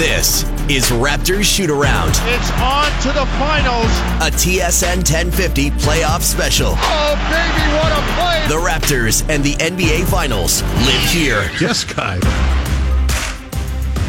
This 0.00 0.44
is 0.70 0.88
Raptors 0.88 1.44
Shoot 1.44 1.68
Around, 1.68 2.12
It's 2.24 2.50
on 2.52 2.90
to 3.02 3.08
the 3.12 3.26
finals. 3.38 3.84
a 4.22 4.30
TSN 4.34 5.04
1050 5.04 5.70
playoff 5.72 6.22
special. 6.22 6.72
Oh, 6.74 7.14
baby, 7.28 7.66
what 7.76 7.92
a 7.92 8.00
play. 8.16 8.48
The 8.48 8.54
Raptors 8.66 9.28
and 9.28 9.44
the 9.44 9.56
NBA 9.56 10.06
Finals 10.06 10.62
live 10.62 11.02
here. 11.10 11.50
Yes, 11.60 11.84
Kai. 11.84 12.18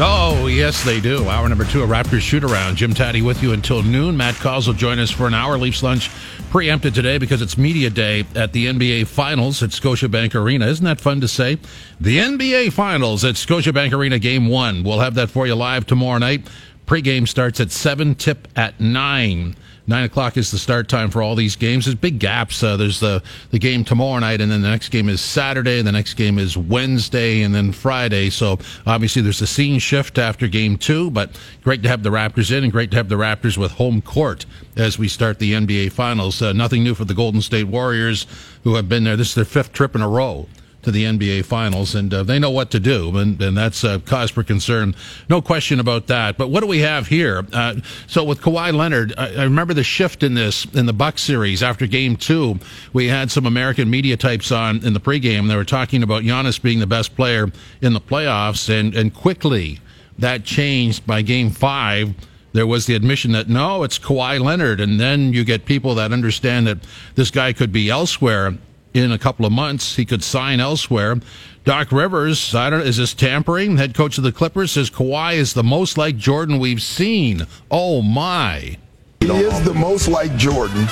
Oh, 0.04 0.48
yes, 0.48 0.84
they 0.84 1.00
do. 1.00 1.30
Hour 1.30 1.48
number 1.48 1.64
two 1.64 1.84
of 1.84 1.92
Raptors 1.92 2.22
Shoot 2.22 2.44
Around. 2.44 2.78
Jim 2.78 2.92
Tatti 2.92 3.22
with 3.22 3.44
you 3.44 3.54
until 3.54 3.84
noon. 3.84 4.18
Matt 4.18 4.34
Cauz 4.34 4.66
will 4.66 4.74
join 4.74 4.98
us 4.98 5.12
for 5.12 5.28
an 5.28 5.36
hour. 5.36 5.60
Leafs 5.60 5.84
lunch 5.84 6.10
preempted 6.50 6.96
today 6.96 7.20
because 7.20 7.40
it's 7.40 7.56
media 7.56 7.88
day 7.92 8.26
at 8.34 8.52
the 8.52 8.66
NBA 8.66 9.06
Finals 9.06 9.62
at 9.62 9.70
Scotiabank 9.70 10.34
Arena. 10.34 10.66
Isn't 10.66 10.86
that 10.86 11.00
fun 11.00 11.22
to 11.22 11.28
say? 11.28 11.60
The 12.00 12.18
NBA 12.18 12.74
Finals 12.74 13.24
at 13.24 13.36
Scotiabank 13.36 13.94
Arena, 13.94 14.18
Game 14.18 14.48
One. 14.48 14.82
We'll 14.82 15.02
have 15.02 15.14
that 15.14 15.30
for 15.30 15.46
you 15.46 15.54
live 15.54 15.86
tomorrow 15.86 16.18
night. 16.18 16.48
Pre-game 16.88 17.28
starts 17.28 17.60
at 17.60 17.70
seven. 17.70 18.16
Tip 18.16 18.48
at 18.56 18.80
nine. 18.80 19.56
Nine 19.92 20.06
o'clock 20.06 20.38
is 20.38 20.52
the 20.52 20.58
start 20.58 20.88
time 20.88 21.10
for 21.12 21.22
all 21.22 21.36
these 21.36 21.58
games. 21.58 21.84
There's 21.84 21.96
big 21.96 22.18
gaps. 22.18 22.64
Uh, 22.64 22.78
there's 22.78 23.02
the 23.02 23.22
the 23.50 23.60
game 23.60 23.84
tomorrow 23.84 24.20
night, 24.20 24.40
and 24.40 24.50
then 24.50 24.62
the 24.62 24.70
next 24.70 24.88
game 24.88 25.10
is 25.10 25.20
Saturday. 25.20 25.82
The 25.82 25.92
next 25.92 26.14
game 26.14 26.40
is 26.40 26.56
Wednesday, 26.56 27.42
and 27.42 27.54
then 27.54 27.74
Friday. 27.74 28.30
So 28.30 28.58
obviously 28.88 29.22
there's 29.22 29.42
a 29.42 29.48
scene 29.48 29.80
shift 29.80 30.18
after 30.18 30.48
game 30.48 30.78
two. 30.78 31.12
But 31.12 31.38
great 31.62 31.84
to 31.84 31.90
have 31.90 32.04
the 32.04 32.10
Raptors 32.10 32.58
in, 32.58 32.64
and 32.64 32.72
great 32.72 32.92
to 32.92 32.98
have 32.98 33.10
the 33.10 33.16
Raptors 33.16 33.58
with 33.58 33.74
home 33.74 34.02
court 34.02 34.46
as 34.78 34.98
we 34.98 35.10
start 35.10 35.40
the 35.40 35.52
NBA 35.52 35.92
Finals. 35.92 36.42
Uh, 36.42 36.54
nothing 36.54 36.86
new 36.86 36.96
for 36.96 37.04
the 37.04 37.14
Golden 37.14 37.42
State 37.42 37.66
Warriors, 37.66 38.28
who 38.64 38.76
have 38.76 38.88
been 38.88 39.04
there. 39.04 39.18
This 39.18 39.32
is 39.32 39.36
their 39.36 39.44
fifth 39.44 39.74
trip 39.74 39.94
in 39.94 40.02
a 40.02 40.08
row 40.08 40.48
to 40.84 40.92
the 40.92 41.04
NBA 41.04 41.46
Finals, 41.46 41.96
and 41.96 42.14
uh, 42.14 42.24
they 42.24 42.40
know 42.40 42.50
what 42.50 42.72
to 42.72 42.80
do, 42.80 43.16
and, 43.18 43.42
and 43.42 43.56
that's 43.56 43.84
uh, 43.84 44.00
cause 44.00 44.32
for 44.32 44.44
concern. 44.44 44.96
No 45.30 45.42
question 45.42 45.80
about 45.80 46.08
that. 46.08 46.38
But 46.38 46.50
what 46.50 46.62
do 46.62 46.68
we 46.68 46.80
have 46.80 47.08
here? 47.08 47.46
Uh, 47.54 47.76
so 48.08 48.24
with 48.24 48.42
Kawhi 48.42 48.74
Leonard, 48.74 49.14
I, 49.18 49.36
I 49.36 49.44
remember 49.44 49.74
the 49.74 49.84
shift 49.84 50.24
in 50.24 50.34
this 50.34 50.66
in 50.74 50.86
the 50.86 50.94
Buck 50.94 51.18
series 51.18 51.62
after 51.62 51.88
Game 51.88 52.16
Two. 52.16 52.60
We 52.94 53.08
had 53.08 53.32
some 53.32 53.46
American 53.46 53.90
media 53.90 54.18
types 54.18 54.52
on 54.52 54.84
in 54.84 54.94
the 54.94 55.00
pregame. 55.00 55.48
They 55.48 55.56
were 55.56 55.64
talking 55.64 56.04
about 56.04 56.24
Giannis 56.24 56.62
being 56.62 56.80
the 56.80 56.88
best 56.88 57.16
player 57.16 57.52
in 57.82 57.94
the 57.94 58.02
playoffs, 58.02 58.70
and 58.70 58.96
and 58.96 59.14
quickly 59.14 59.80
that 60.18 60.44
changed 60.44 61.06
by 61.06 61.22
Game 61.22 61.50
Five 61.50 62.16
there 62.54 62.68
was 62.68 62.86
the 62.86 62.96
admission 62.96 63.32
that 63.32 63.48
no, 63.48 63.84
it's 63.84 63.98
Kawhi 63.98 64.40
Leonard, 64.40 64.82
and 64.82 65.00
then 65.00 65.32
you 65.34 65.44
get 65.46 65.66
people 65.66 65.96
that 65.96 66.12
understand 66.12 66.68
that 66.68 66.80
this 67.16 67.32
guy 67.32 67.54
could 67.54 67.72
be 67.72 67.90
elsewhere 67.90 68.58
in 68.94 69.12
a 69.12 69.18
couple 69.18 69.46
of 69.46 69.52
months. 69.52 69.96
He 69.96 70.06
could 70.06 70.24
sign 70.24 70.60
elsewhere. 70.60 71.18
Doc 71.64 71.92
Rivers, 71.92 72.56
I 72.56 72.70
don't, 72.70 72.82
is 72.82 72.98
this 72.98 73.14
tampering? 73.14 73.78
Head 73.78 73.94
coach 73.94 74.18
of 74.18 74.24
the 74.24 74.32
Clippers 74.32 74.72
says 74.72 74.90
Kawhi 74.90 75.36
is 75.36 75.54
the 75.54 75.64
most 75.64 75.98
like 75.98 76.18
Jordan 76.18 76.60
we've 76.60 76.82
seen. 76.82 77.46
Oh 77.70 78.02
my! 78.02 78.78
He 79.20 79.28
is 79.28 79.64
the 79.64 79.74
most 79.74 80.08
like 80.08 80.36
Jordan 80.36 80.88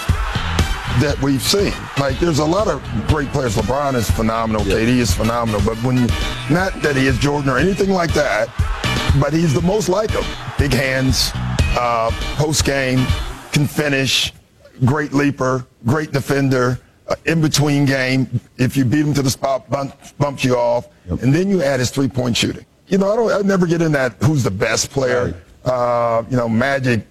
that 0.99 1.19
we've 1.21 1.41
seen. 1.41 1.73
Like, 1.97 2.19
there's 2.19 2.39
a 2.39 2.45
lot 2.45 2.67
of 2.67 2.83
great 3.07 3.29
players. 3.29 3.55
LeBron 3.55 3.95
is 3.95 4.09
phenomenal. 4.11 4.63
KD 4.63 4.97
is 4.97 5.13
phenomenal. 5.13 5.61
But 5.65 5.81
when, 5.83 6.05
not 6.51 6.79
that 6.81 6.95
he 6.95 7.07
is 7.07 7.17
Jordan 7.17 7.49
or 7.49 7.57
anything 7.57 7.89
like 7.89 8.13
that, 8.13 8.49
but 9.19 9.33
he's 9.33 9.53
the 9.53 9.61
most 9.61 9.89
like 9.89 10.11
him. 10.11 10.23
Big 10.57 10.73
hands, 10.73 11.31
uh, 11.77 12.11
post 12.35 12.65
game, 12.65 13.05
can 13.51 13.65
finish, 13.65 14.33
great 14.85 15.13
leaper, 15.13 15.65
great 15.85 16.11
defender. 16.11 16.79
Uh, 17.09 17.15
in 17.25 17.41
between 17.41 17.85
game, 17.85 18.39
if 18.57 18.77
you 18.77 18.85
beat 18.85 19.03
him 19.03 19.15
to 19.15 19.23
the 19.23 19.29
spot, 19.31 19.67
bump, 19.67 19.95
bumps 20.19 20.43
you 20.43 20.55
off, 20.55 20.87
and 21.07 21.33
then 21.33 21.49
you 21.49 21.63
add 21.63 21.79
his 21.79 21.89
three 21.89 22.07
point 22.07 22.37
shooting. 22.37 22.63
You 22.87 22.99
know, 22.99 23.11
I 23.11 23.15
don't, 23.15 23.31
I 23.31 23.47
never 23.47 23.65
get 23.65 23.81
in 23.81 23.91
that 23.93 24.13
who's 24.23 24.43
the 24.43 24.51
best 24.51 24.91
player. 24.91 25.33
Uh, 25.65 26.23
you 26.29 26.37
know, 26.37 26.47
Magic 26.47 27.05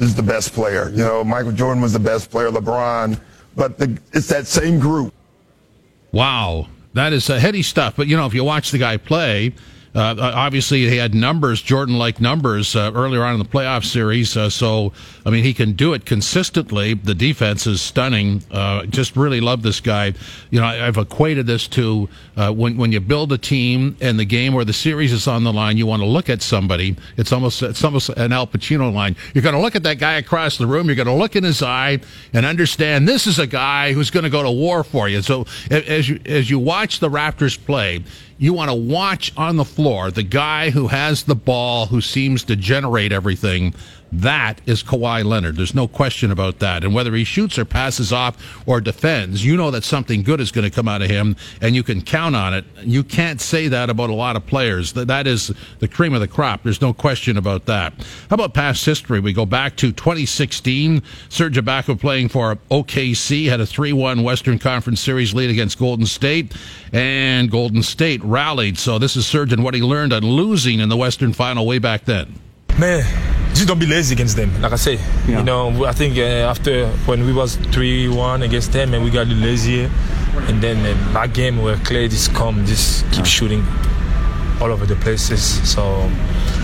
is 0.00 0.16
the 0.16 0.22
best 0.22 0.52
player. 0.52 0.90
You 0.90 1.04
know, 1.04 1.22
Michael 1.22 1.52
Jordan 1.52 1.80
was 1.80 1.92
the 1.92 2.00
best 2.00 2.28
player, 2.28 2.50
LeBron, 2.50 3.20
but 3.54 3.78
the, 3.78 3.96
it's 4.12 4.26
that 4.28 4.48
same 4.48 4.80
group. 4.80 5.14
Wow, 6.10 6.66
that 6.94 7.12
is 7.12 7.30
uh, 7.30 7.38
heady 7.38 7.62
stuff. 7.62 7.94
But 7.96 8.08
you 8.08 8.16
know, 8.16 8.26
if 8.26 8.34
you 8.34 8.42
watch 8.42 8.72
the 8.72 8.78
guy 8.78 8.96
play, 8.96 9.54
uh, 9.96 10.14
obviously 10.34 10.88
he 10.90 10.98
had 10.98 11.14
numbers, 11.14 11.62
Jordan-like 11.62 12.20
numbers 12.20 12.76
uh, 12.76 12.92
earlier 12.94 13.24
on 13.24 13.32
in 13.32 13.38
the 13.38 13.46
playoff 13.46 13.84
series. 13.84 14.36
Uh, 14.36 14.50
so 14.50 14.92
I 15.24 15.30
mean, 15.30 15.42
he 15.42 15.54
can 15.54 15.72
do 15.72 15.94
it 15.94 16.04
consistently. 16.04 16.92
The 16.92 17.14
defense 17.14 17.66
is 17.66 17.80
stunning. 17.80 18.42
Uh, 18.50 18.84
just 18.84 19.16
really 19.16 19.40
love 19.40 19.62
this 19.62 19.80
guy. 19.80 20.12
You 20.50 20.60
know, 20.60 20.66
I, 20.66 20.76
have 20.76 20.98
equated 20.98 21.46
this 21.46 21.66
to 21.68 22.10
uh, 22.36 22.52
when 22.52 22.76
when 22.76 22.92
you 22.92 23.00
build 23.00 23.32
a 23.32 23.38
team 23.38 23.96
and 24.02 24.18
the 24.20 24.26
game 24.26 24.52
where 24.52 24.66
the 24.66 24.74
series 24.74 25.14
is 25.14 25.26
on 25.26 25.44
the 25.44 25.52
line, 25.52 25.78
you 25.78 25.86
want 25.86 26.02
to 26.02 26.06
look 26.06 26.28
at 26.28 26.42
somebody. 26.42 26.94
It's 27.16 27.32
almost 27.32 27.62
it's 27.62 27.82
almost 27.82 28.10
an 28.10 28.32
Al 28.32 28.46
Pacino 28.46 28.92
line. 28.92 29.16
You're 29.32 29.42
going 29.42 29.54
to 29.54 29.60
look 29.60 29.76
at 29.76 29.82
that 29.84 29.98
guy 29.98 30.14
across 30.14 30.58
the 30.58 30.66
room. 30.66 30.86
You're 30.86 30.96
going 30.96 31.06
to 31.06 31.14
look 31.14 31.36
in 31.36 31.42
his 31.44 31.62
eye 31.62 32.00
and 32.34 32.44
understand 32.44 33.08
this 33.08 33.26
is 33.26 33.38
a 33.38 33.46
guy 33.46 33.94
who's 33.94 34.10
going 34.10 34.24
to 34.24 34.30
go 34.30 34.42
to 34.42 34.50
war 34.50 34.84
for 34.84 35.08
you. 35.08 35.22
So 35.22 35.46
as 35.70 36.06
you 36.06 36.20
as 36.26 36.50
you 36.50 36.58
watch 36.58 37.00
the 37.00 37.08
Raptors 37.08 37.58
play 37.58 38.04
you 38.38 38.52
want 38.52 38.70
to 38.70 38.76
watch 38.76 39.32
on 39.36 39.56
the 39.56 39.64
floor 39.64 40.10
the 40.10 40.22
guy 40.22 40.70
who 40.70 40.88
has 40.88 41.24
the 41.24 41.34
ball, 41.34 41.86
who 41.86 42.00
seems 42.00 42.44
to 42.44 42.56
generate 42.56 43.12
everything. 43.12 43.74
That 44.12 44.60
is 44.66 44.84
Kawhi 44.84 45.24
Leonard. 45.24 45.56
There's 45.56 45.74
no 45.74 45.88
question 45.88 46.30
about 46.30 46.60
that. 46.60 46.84
And 46.84 46.94
whether 46.94 47.12
he 47.12 47.24
shoots 47.24 47.58
or 47.58 47.64
passes 47.64 48.12
off 48.12 48.36
or 48.64 48.80
defends, 48.80 49.44
you 49.44 49.56
know 49.56 49.72
that 49.72 49.82
something 49.82 50.22
good 50.22 50.40
is 50.40 50.52
going 50.52 50.64
to 50.64 50.70
come 50.70 50.86
out 50.86 51.02
of 51.02 51.10
him, 51.10 51.34
and 51.60 51.74
you 51.74 51.82
can 51.82 52.00
count 52.00 52.36
on 52.36 52.54
it. 52.54 52.64
You 52.82 53.02
can't 53.02 53.40
say 53.40 53.66
that 53.66 53.90
about 53.90 54.08
a 54.08 54.14
lot 54.14 54.36
of 54.36 54.46
players. 54.46 54.92
That 54.92 55.26
is 55.26 55.52
the 55.80 55.88
cream 55.88 56.14
of 56.14 56.20
the 56.20 56.28
crop. 56.28 56.62
There's 56.62 56.80
no 56.80 56.94
question 56.94 57.36
about 57.36 57.66
that. 57.66 57.94
How 58.30 58.34
about 58.34 58.54
past 58.54 58.86
history? 58.86 59.18
We 59.18 59.32
go 59.32 59.44
back 59.44 59.74
to 59.76 59.90
2016. 59.90 61.02
Serge 61.28 61.56
Ibaka 61.56 61.98
playing 61.98 62.28
for 62.28 62.54
OKC 62.70 63.48
had 63.48 63.60
a 63.60 63.66
3-1 63.66 64.22
Western 64.22 64.60
Conference 64.60 65.00
Series 65.00 65.34
lead 65.34 65.50
against 65.50 65.80
Golden 65.80 66.06
State, 66.06 66.54
and 66.92 67.50
Golden 67.50 67.82
State 67.82 68.22
rallied. 68.30 68.78
So 68.78 68.98
this 68.98 69.16
is 69.16 69.26
Serge 69.26 69.52
and 69.52 69.62
what 69.64 69.74
he 69.74 69.82
learned 69.82 70.12
on 70.12 70.22
losing 70.22 70.80
in 70.80 70.88
the 70.88 70.96
Western 70.96 71.32
Final 71.32 71.66
way 71.66 71.78
back 71.78 72.04
then. 72.04 72.40
Man, 72.78 73.04
just 73.54 73.68
don't 73.68 73.78
be 73.78 73.86
lazy 73.86 74.14
against 74.14 74.36
them. 74.36 74.60
Like 74.60 74.72
I 74.72 74.76
say, 74.76 74.94
yeah. 75.26 75.38
you 75.38 75.42
know, 75.42 75.84
I 75.86 75.92
think 75.92 76.18
uh, 76.18 76.50
after 76.50 76.88
when 77.06 77.24
we 77.24 77.32
was 77.32 77.56
three 77.56 78.08
one 78.08 78.42
against 78.42 78.72
them 78.72 78.92
and 78.92 79.02
we 79.02 79.10
got 79.10 79.22
a 79.22 79.30
little 79.30 79.42
lazier, 79.42 79.90
and 80.48 80.62
then 80.62 80.84
uh, 80.84 81.12
that 81.14 81.32
game 81.32 81.62
where 81.62 81.76
Klay 81.76 82.10
just 82.10 82.34
come, 82.34 82.66
just 82.66 83.10
keep 83.12 83.24
shooting 83.24 83.64
all 84.60 84.70
over 84.70 84.86
the 84.86 84.96
places. 84.96 85.42
So, 85.70 86.10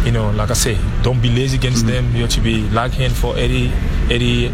you 0.04 0.12
know, 0.12 0.30
like 0.30 0.50
I 0.50 0.54
say, 0.54 0.78
don't 1.02 1.20
be 1.20 1.30
lazy 1.30 1.56
against 1.56 1.86
mm-hmm. 1.86 2.06
them. 2.08 2.16
You 2.16 2.22
have 2.22 2.30
to 2.32 2.40
be 2.40 2.68
like 2.70 2.92
him 2.92 3.10
for 3.10 3.36
80, 3.36 3.72
80, 4.10 4.48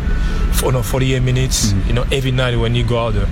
for, 0.53 0.73
no, 0.73 0.83
48 0.83 1.21
minutes. 1.23 1.73
Mm-hmm. 1.73 1.89
You 1.89 1.95
know, 1.95 2.05
every 2.13 2.31
night 2.31 2.57
when 2.57 2.75
you 2.75 2.85
go 2.85 3.07
out 3.07 3.15
there. 3.15 3.29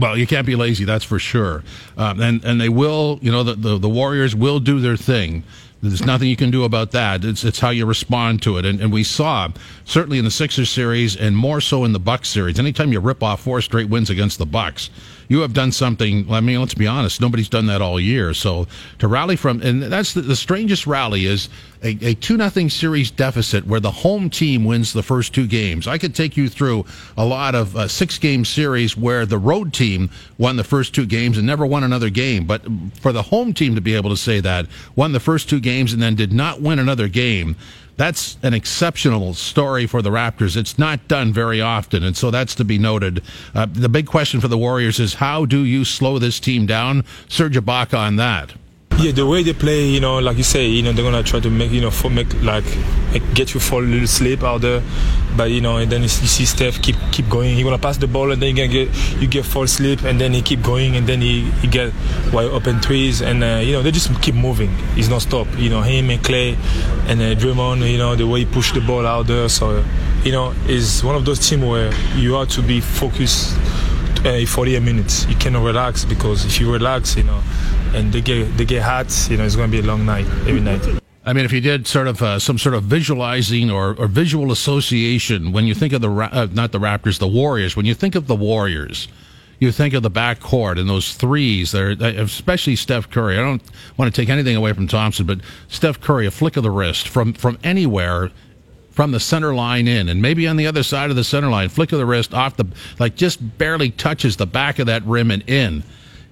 Well, 0.00 0.16
you 0.16 0.26
can't 0.26 0.46
be 0.46 0.56
lazy, 0.56 0.84
that's 0.84 1.04
for 1.04 1.18
sure. 1.18 1.62
Um, 1.98 2.20
and 2.20 2.44
and 2.44 2.58
they 2.60 2.70
will, 2.70 3.18
you 3.20 3.30
know, 3.30 3.42
the, 3.42 3.54
the, 3.54 3.78
the 3.78 3.88
Warriors 3.88 4.34
will 4.34 4.58
do 4.58 4.80
their 4.80 4.96
thing. 4.96 5.44
There's 5.82 6.04
nothing 6.04 6.28
you 6.28 6.36
can 6.36 6.50
do 6.50 6.64
about 6.64 6.90
that. 6.92 7.24
It's 7.24 7.44
it's 7.44 7.60
how 7.60 7.70
you 7.70 7.86
respond 7.86 8.42
to 8.42 8.58
it. 8.58 8.64
And 8.64 8.80
and 8.80 8.92
we 8.92 9.04
saw 9.04 9.48
certainly 9.84 10.18
in 10.18 10.24
the 10.24 10.30
Sixers 10.30 10.70
series 10.70 11.16
and 11.16 11.36
more 11.36 11.60
so 11.60 11.84
in 11.84 11.92
the 11.92 11.98
Bucks 11.98 12.28
series. 12.28 12.58
Anytime 12.58 12.92
you 12.92 13.00
rip 13.00 13.22
off 13.22 13.42
four 13.42 13.60
straight 13.60 13.88
wins 13.88 14.10
against 14.10 14.38
the 14.38 14.46
Bucks, 14.46 14.90
you 15.28 15.40
have 15.40 15.54
done 15.54 15.72
something. 15.72 16.30
I 16.30 16.40
mean, 16.40 16.60
let's 16.60 16.74
be 16.74 16.86
honest, 16.86 17.20
nobody's 17.20 17.48
done 17.48 17.66
that 17.66 17.80
all 17.80 18.00
year. 18.00 18.34
So 18.34 18.66
to 18.98 19.08
rally 19.08 19.36
from, 19.36 19.62
and 19.62 19.82
that's 19.82 20.12
the, 20.12 20.22
the 20.22 20.36
strangest 20.36 20.86
rally 20.86 21.24
is 21.24 21.48
a, 21.82 21.98
a 22.02 22.14
two 22.14 22.36
nothing 22.36 22.68
series 22.68 23.10
deficit 23.10 23.66
where 23.66 23.80
the 23.80 23.90
home 23.90 24.30
team 24.30 24.64
wins 24.64 24.92
the 24.92 25.02
first 25.02 25.34
two 25.34 25.46
games. 25.46 25.86
I 25.86 25.98
could 25.98 26.14
take 26.14 26.36
you 26.36 26.48
through 26.48 26.84
a 27.16 27.24
lot 27.24 27.54
of 27.54 27.76
uh, 27.76 27.88
six 27.88 28.18
game 28.18 28.44
series 28.44 28.96
where 28.96 29.26
the 29.26 29.38
road 29.38 29.72
team 29.72 30.10
won 30.38 30.56
the 30.56 30.64
first 30.64 30.94
two 30.94 31.06
games 31.06 31.38
and 31.38 31.46
never 31.46 31.64
won 31.64 31.84
another 31.84 32.10
game. 32.10 32.46
But 32.46 32.62
for 33.00 33.12
the 33.12 33.22
home 33.22 33.54
team 33.54 33.74
to 33.74 33.80
be 33.80 33.94
able 33.94 34.10
to 34.10 34.16
say 34.16 34.40
that 34.40 34.66
won 34.96 35.12
the 35.12 35.20
first 35.20 35.48
two 35.48 35.60
games 35.60 35.92
and 35.92 36.02
then 36.02 36.14
did 36.14 36.32
not 36.32 36.60
win 36.60 36.78
another 36.78 37.08
game 37.08 37.56
that's 38.00 38.38
an 38.42 38.54
exceptional 38.54 39.34
story 39.34 39.86
for 39.86 40.00
the 40.00 40.08
Raptors. 40.08 40.56
It's 40.56 40.78
not 40.78 41.06
done 41.06 41.34
very 41.34 41.60
often, 41.60 42.02
and 42.02 42.16
so 42.16 42.30
that's 42.30 42.54
to 42.54 42.64
be 42.64 42.78
noted. 42.78 43.22
Uh, 43.54 43.66
the 43.70 43.90
big 43.90 44.06
question 44.06 44.40
for 44.40 44.48
the 44.48 44.56
Warriors 44.56 44.98
is 44.98 45.12
how 45.12 45.44
do 45.44 45.66
you 45.66 45.84
slow 45.84 46.18
this 46.18 46.40
team 46.40 46.64
down? 46.64 47.04
Serge 47.28 47.56
Ibaka 47.56 47.98
on 47.98 48.16
that. 48.16 48.54
Yeah, 49.00 49.12
the 49.12 49.24
way 49.24 49.42
they 49.42 49.54
play, 49.54 49.86
you 49.86 49.98
know, 49.98 50.18
like 50.18 50.36
you 50.36 50.42
say, 50.42 50.66
you 50.66 50.82
know, 50.82 50.92
they're 50.92 51.02
gonna 51.02 51.22
try 51.22 51.40
to 51.40 51.48
make, 51.48 51.70
you 51.70 51.80
know, 51.80 51.90
for 51.90 52.10
make 52.10 52.34
like 52.42 52.64
get 53.32 53.54
you 53.54 53.60
fall 53.60 53.80
little 53.80 54.06
sleep 54.06 54.42
out 54.42 54.60
there, 54.60 54.82
but 55.38 55.50
you 55.50 55.62
know, 55.62 55.78
and 55.78 55.90
then 55.90 56.02
you 56.02 56.08
see 56.08 56.44
Steph 56.44 56.82
keep 56.82 56.96
keep 57.10 57.26
going. 57.30 57.56
He 57.56 57.62
gonna 57.62 57.78
pass 57.78 57.96
the 57.96 58.06
ball, 58.06 58.30
and 58.30 58.42
then 58.42 58.54
you 58.54 58.68
get 58.68 59.18
you 59.18 59.26
get 59.26 59.46
fall 59.46 59.66
sleep, 59.66 60.02
and 60.02 60.20
then 60.20 60.34
he 60.34 60.42
keep 60.42 60.62
going, 60.62 60.96
and 60.96 61.06
then 61.06 61.22
he, 61.22 61.50
he 61.62 61.66
get 61.66 61.94
wide 62.30 62.50
open 62.50 62.78
threes, 62.80 63.22
and 63.22 63.42
uh, 63.42 63.62
you 63.64 63.72
know 63.72 63.80
they 63.80 63.90
just 63.90 64.10
keep 64.20 64.34
moving. 64.34 64.68
He's 64.94 65.08
not 65.08 65.22
stop. 65.22 65.46
You 65.56 65.70
know, 65.70 65.80
him 65.80 66.10
and 66.10 66.22
Klay 66.22 66.58
and 67.08 67.22
uh, 67.22 67.34
Draymond, 67.40 67.90
you 67.90 67.96
know, 67.96 68.16
the 68.16 68.26
way 68.26 68.40
he 68.40 68.44
push 68.44 68.72
the 68.72 68.82
ball 68.82 69.06
out 69.06 69.26
there. 69.28 69.48
So, 69.48 69.82
you 70.24 70.32
know, 70.32 70.52
is 70.68 71.02
one 71.02 71.16
of 71.16 71.24
those 71.24 71.48
teams 71.48 71.64
where 71.64 71.90
you 72.16 72.34
have 72.34 72.50
to 72.50 72.62
be 72.62 72.82
focused 72.82 73.56
uh, 74.24 74.46
48 74.46 74.80
minutes. 74.82 75.26
You 75.26 75.36
cannot 75.36 75.64
relax 75.64 76.04
because 76.04 76.44
if 76.44 76.60
you 76.60 76.72
relax, 76.72 77.16
you 77.16 77.24
know, 77.24 77.42
and 77.94 78.12
they 78.12 78.20
get 78.20 78.56
they 78.56 78.64
get 78.64 78.82
hot, 78.82 79.06
you 79.30 79.36
know, 79.36 79.44
it's 79.44 79.56
going 79.56 79.70
to 79.70 79.72
be 79.72 79.84
a 79.84 79.86
long 79.86 80.04
night 80.04 80.26
every 80.46 80.60
night. 80.60 81.00
I 81.24 81.32
mean, 81.32 81.44
if 81.44 81.52
you 81.52 81.60
did 81.60 81.86
sort 81.86 82.08
of 82.08 82.22
uh, 82.22 82.38
some 82.38 82.58
sort 82.58 82.74
of 82.74 82.84
visualizing 82.84 83.70
or, 83.70 83.94
or 83.94 84.06
visual 84.06 84.50
association 84.50 85.52
when 85.52 85.66
you 85.66 85.74
think 85.74 85.92
of 85.92 86.00
the 86.00 86.10
uh, 86.10 86.48
not 86.52 86.72
the 86.72 86.78
Raptors, 86.78 87.18
the 87.18 87.28
Warriors. 87.28 87.76
When 87.76 87.86
you 87.86 87.94
think 87.94 88.14
of 88.14 88.26
the 88.26 88.34
Warriors, 88.36 89.08
you 89.58 89.70
think 89.70 89.92
of 89.92 90.02
the 90.02 90.10
backcourt 90.10 90.78
and 90.78 90.88
those 90.88 91.14
threes. 91.14 91.72
There, 91.72 91.90
especially 91.90 92.76
Steph 92.76 93.10
Curry. 93.10 93.38
I 93.38 93.42
don't 93.42 93.62
want 93.96 94.12
to 94.12 94.20
take 94.20 94.30
anything 94.30 94.56
away 94.56 94.72
from 94.72 94.88
Thompson, 94.88 95.26
but 95.26 95.40
Steph 95.68 96.00
Curry, 96.00 96.26
a 96.26 96.30
flick 96.30 96.56
of 96.56 96.62
the 96.62 96.70
wrist 96.70 97.08
from 97.08 97.34
from 97.34 97.58
anywhere 97.62 98.30
from 98.90 99.12
the 99.12 99.20
center 99.20 99.54
line 99.54 99.88
in, 99.88 100.08
and 100.08 100.20
maybe 100.20 100.46
on 100.46 100.56
the 100.56 100.66
other 100.66 100.82
side 100.82 101.10
of 101.10 101.16
the 101.16 101.24
center 101.24 101.48
line, 101.48 101.68
flick 101.68 101.92
of 101.92 101.98
the 101.98 102.06
wrist 102.06 102.34
off 102.34 102.56
the 102.56 102.66
like 102.98 103.16
just 103.16 103.58
barely 103.58 103.90
touches 103.90 104.36
the 104.36 104.46
back 104.46 104.78
of 104.78 104.86
that 104.86 105.04
rim 105.04 105.30
and 105.30 105.48
in 105.48 105.82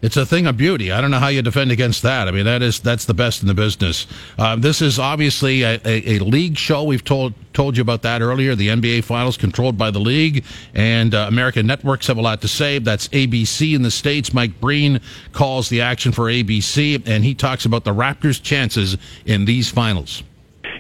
it's 0.01 0.17
a 0.17 0.25
thing 0.25 0.47
of 0.47 0.57
beauty. 0.57 0.93
I 0.93 1.01
don't 1.01 1.11
know 1.11 1.19
how 1.19 1.29
you 1.29 1.43
defend 1.43 1.73
against 1.73 2.03
that. 2.03 2.29
I 2.29 2.31
mean, 2.31 2.45
that 2.45 2.63
is 2.63 2.79
that's 2.79 3.05
the 3.05 3.15
best 3.15 3.43
in 3.43 3.49
the 3.49 3.55
business. 3.55 4.07
Uh, 4.39 4.55
this 4.55 4.81
is 4.81 4.99
obviously 4.99 5.63
a, 5.63 5.81
a, 5.85 6.17
a, 6.17 6.19
league 6.21 6.57
show. 6.57 6.85
We've 6.85 7.03
told 7.03 7.35
told 7.53 7.77
you 7.77 7.81
about 7.81 8.03
that 8.03 8.23
earlier. 8.23 8.55
The 8.55 8.69
NBA 8.69 9.05
Finals 9.05 9.37
controlled 9.37 9.77
by 9.77 9.91
the 9.91 9.99
league, 9.99 10.45
and 10.73 11.15
uh, 11.15 11.27
American 11.29 11.67
networks 11.67 12.07
have 12.07 12.17
a 12.17 12.23
lot 12.23 12.41
to 12.43 12.49
say. 12.49 12.79
That's 12.79 13.09
ABC 13.09 13.75
in 13.75 13.83
the 13.83 13.91
states. 13.91 14.33
Mike 14.33 14.61
Breen 14.61 15.01
calls 15.33 15.69
the 15.69 15.81
action 15.81 16.13
for 16.13 16.25
ABC, 16.25 17.03
and 17.07 17.25
he 17.25 17.35
talks 17.35 17.65
about 17.65 17.85
the 17.85 17.95
Raptors' 17.95 18.41
chances 18.41 18.97
in 19.27 19.47
these 19.47 19.69
finals. 19.69 20.23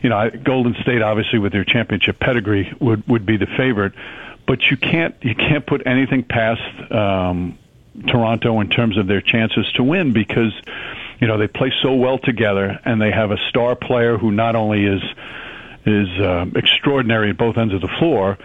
You 0.02 0.10
know, 0.10 0.30
Golden 0.30 0.74
State, 0.82 1.02
obviously 1.02 1.38
with 1.38 1.52
their 1.52 1.64
championship 1.64 2.18
pedigree, 2.18 2.72
would 2.80 3.06
would 3.08 3.26
be 3.26 3.36
the 3.36 3.46
favorite, 3.46 3.92
but 4.46 4.62
you 4.70 4.76
can't 4.76 5.14
you 5.22 5.34
can't 5.34 5.66
put 5.66 5.86
anything 5.86 6.24
past. 6.24 6.92
Um, 6.92 7.58
Toronto 8.06 8.60
in 8.60 8.68
terms 8.68 8.96
of 8.96 9.08
their 9.08 9.20
chances 9.20 9.66
to 9.72 9.82
win 9.82 10.12
because 10.12 10.52
you 11.20 11.26
know 11.26 11.36
they 11.36 11.48
play 11.48 11.72
so 11.82 11.94
well 11.94 12.16
together 12.18 12.78
and 12.84 13.02
they 13.02 13.10
have 13.10 13.32
a 13.32 13.38
star 13.48 13.74
player 13.74 14.16
who 14.16 14.30
not 14.30 14.54
only 14.54 14.84
is 14.84 15.02
is 15.84 16.08
uh, 16.20 16.46
extraordinary 16.54 17.30
at 17.30 17.36
both 17.36 17.58
ends 17.58 17.74
of 17.74 17.80
the 17.80 17.88
floor 17.98 18.38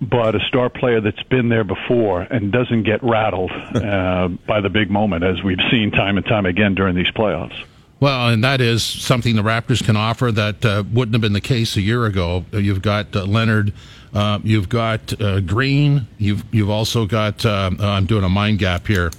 but 0.00 0.34
a 0.34 0.40
star 0.40 0.70
player 0.70 1.00
that's 1.00 1.22
been 1.24 1.48
there 1.48 1.64
before 1.64 2.22
and 2.22 2.52
doesn't 2.52 2.84
get 2.84 3.02
rattled 3.02 3.50
uh, 3.74 4.28
by 4.46 4.60
the 4.60 4.68
big 4.68 4.90
moment 4.90 5.24
as 5.24 5.42
we've 5.42 5.60
seen 5.70 5.90
time 5.90 6.16
and 6.16 6.26
time 6.26 6.46
again 6.46 6.74
during 6.74 6.94
these 6.94 7.10
playoffs. 7.10 7.64
Well, 8.00 8.28
and 8.28 8.44
that 8.44 8.60
is 8.60 8.84
something 8.84 9.34
the 9.34 9.42
Raptors 9.42 9.84
can 9.84 9.96
offer 9.96 10.30
that 10.30 10.64
uh, 10.64 10.84
wouldn't 10.92 11.14
have 11.14 11.20
been 11.20 11.32
the 11.32 11.40
case 11.40 11.76
a 11.76 11.80
year 11.80 12.06
ago. 12.06 12.44
You've 12.52 12.82
got 12.82 13.14
uh, 13.16 13.24
Leonard 13.24 13.72
uh, 14.12 14.38
you've 14.42 14.68
got 14.68 15.20
uh, 15.20 15.40
Green. 15.40 16.06
You've 16.18 16.44
you've 16.52 16.70
also 16.70 17.06
got. 17.06 17.44
Uh, 17.44 17.70
I'm 17.78 18.06
doing 18.06 18.24
a 18.24 18.28
mind 18.28 18.58
gap 18.58 18.86
here. 18.86 19.10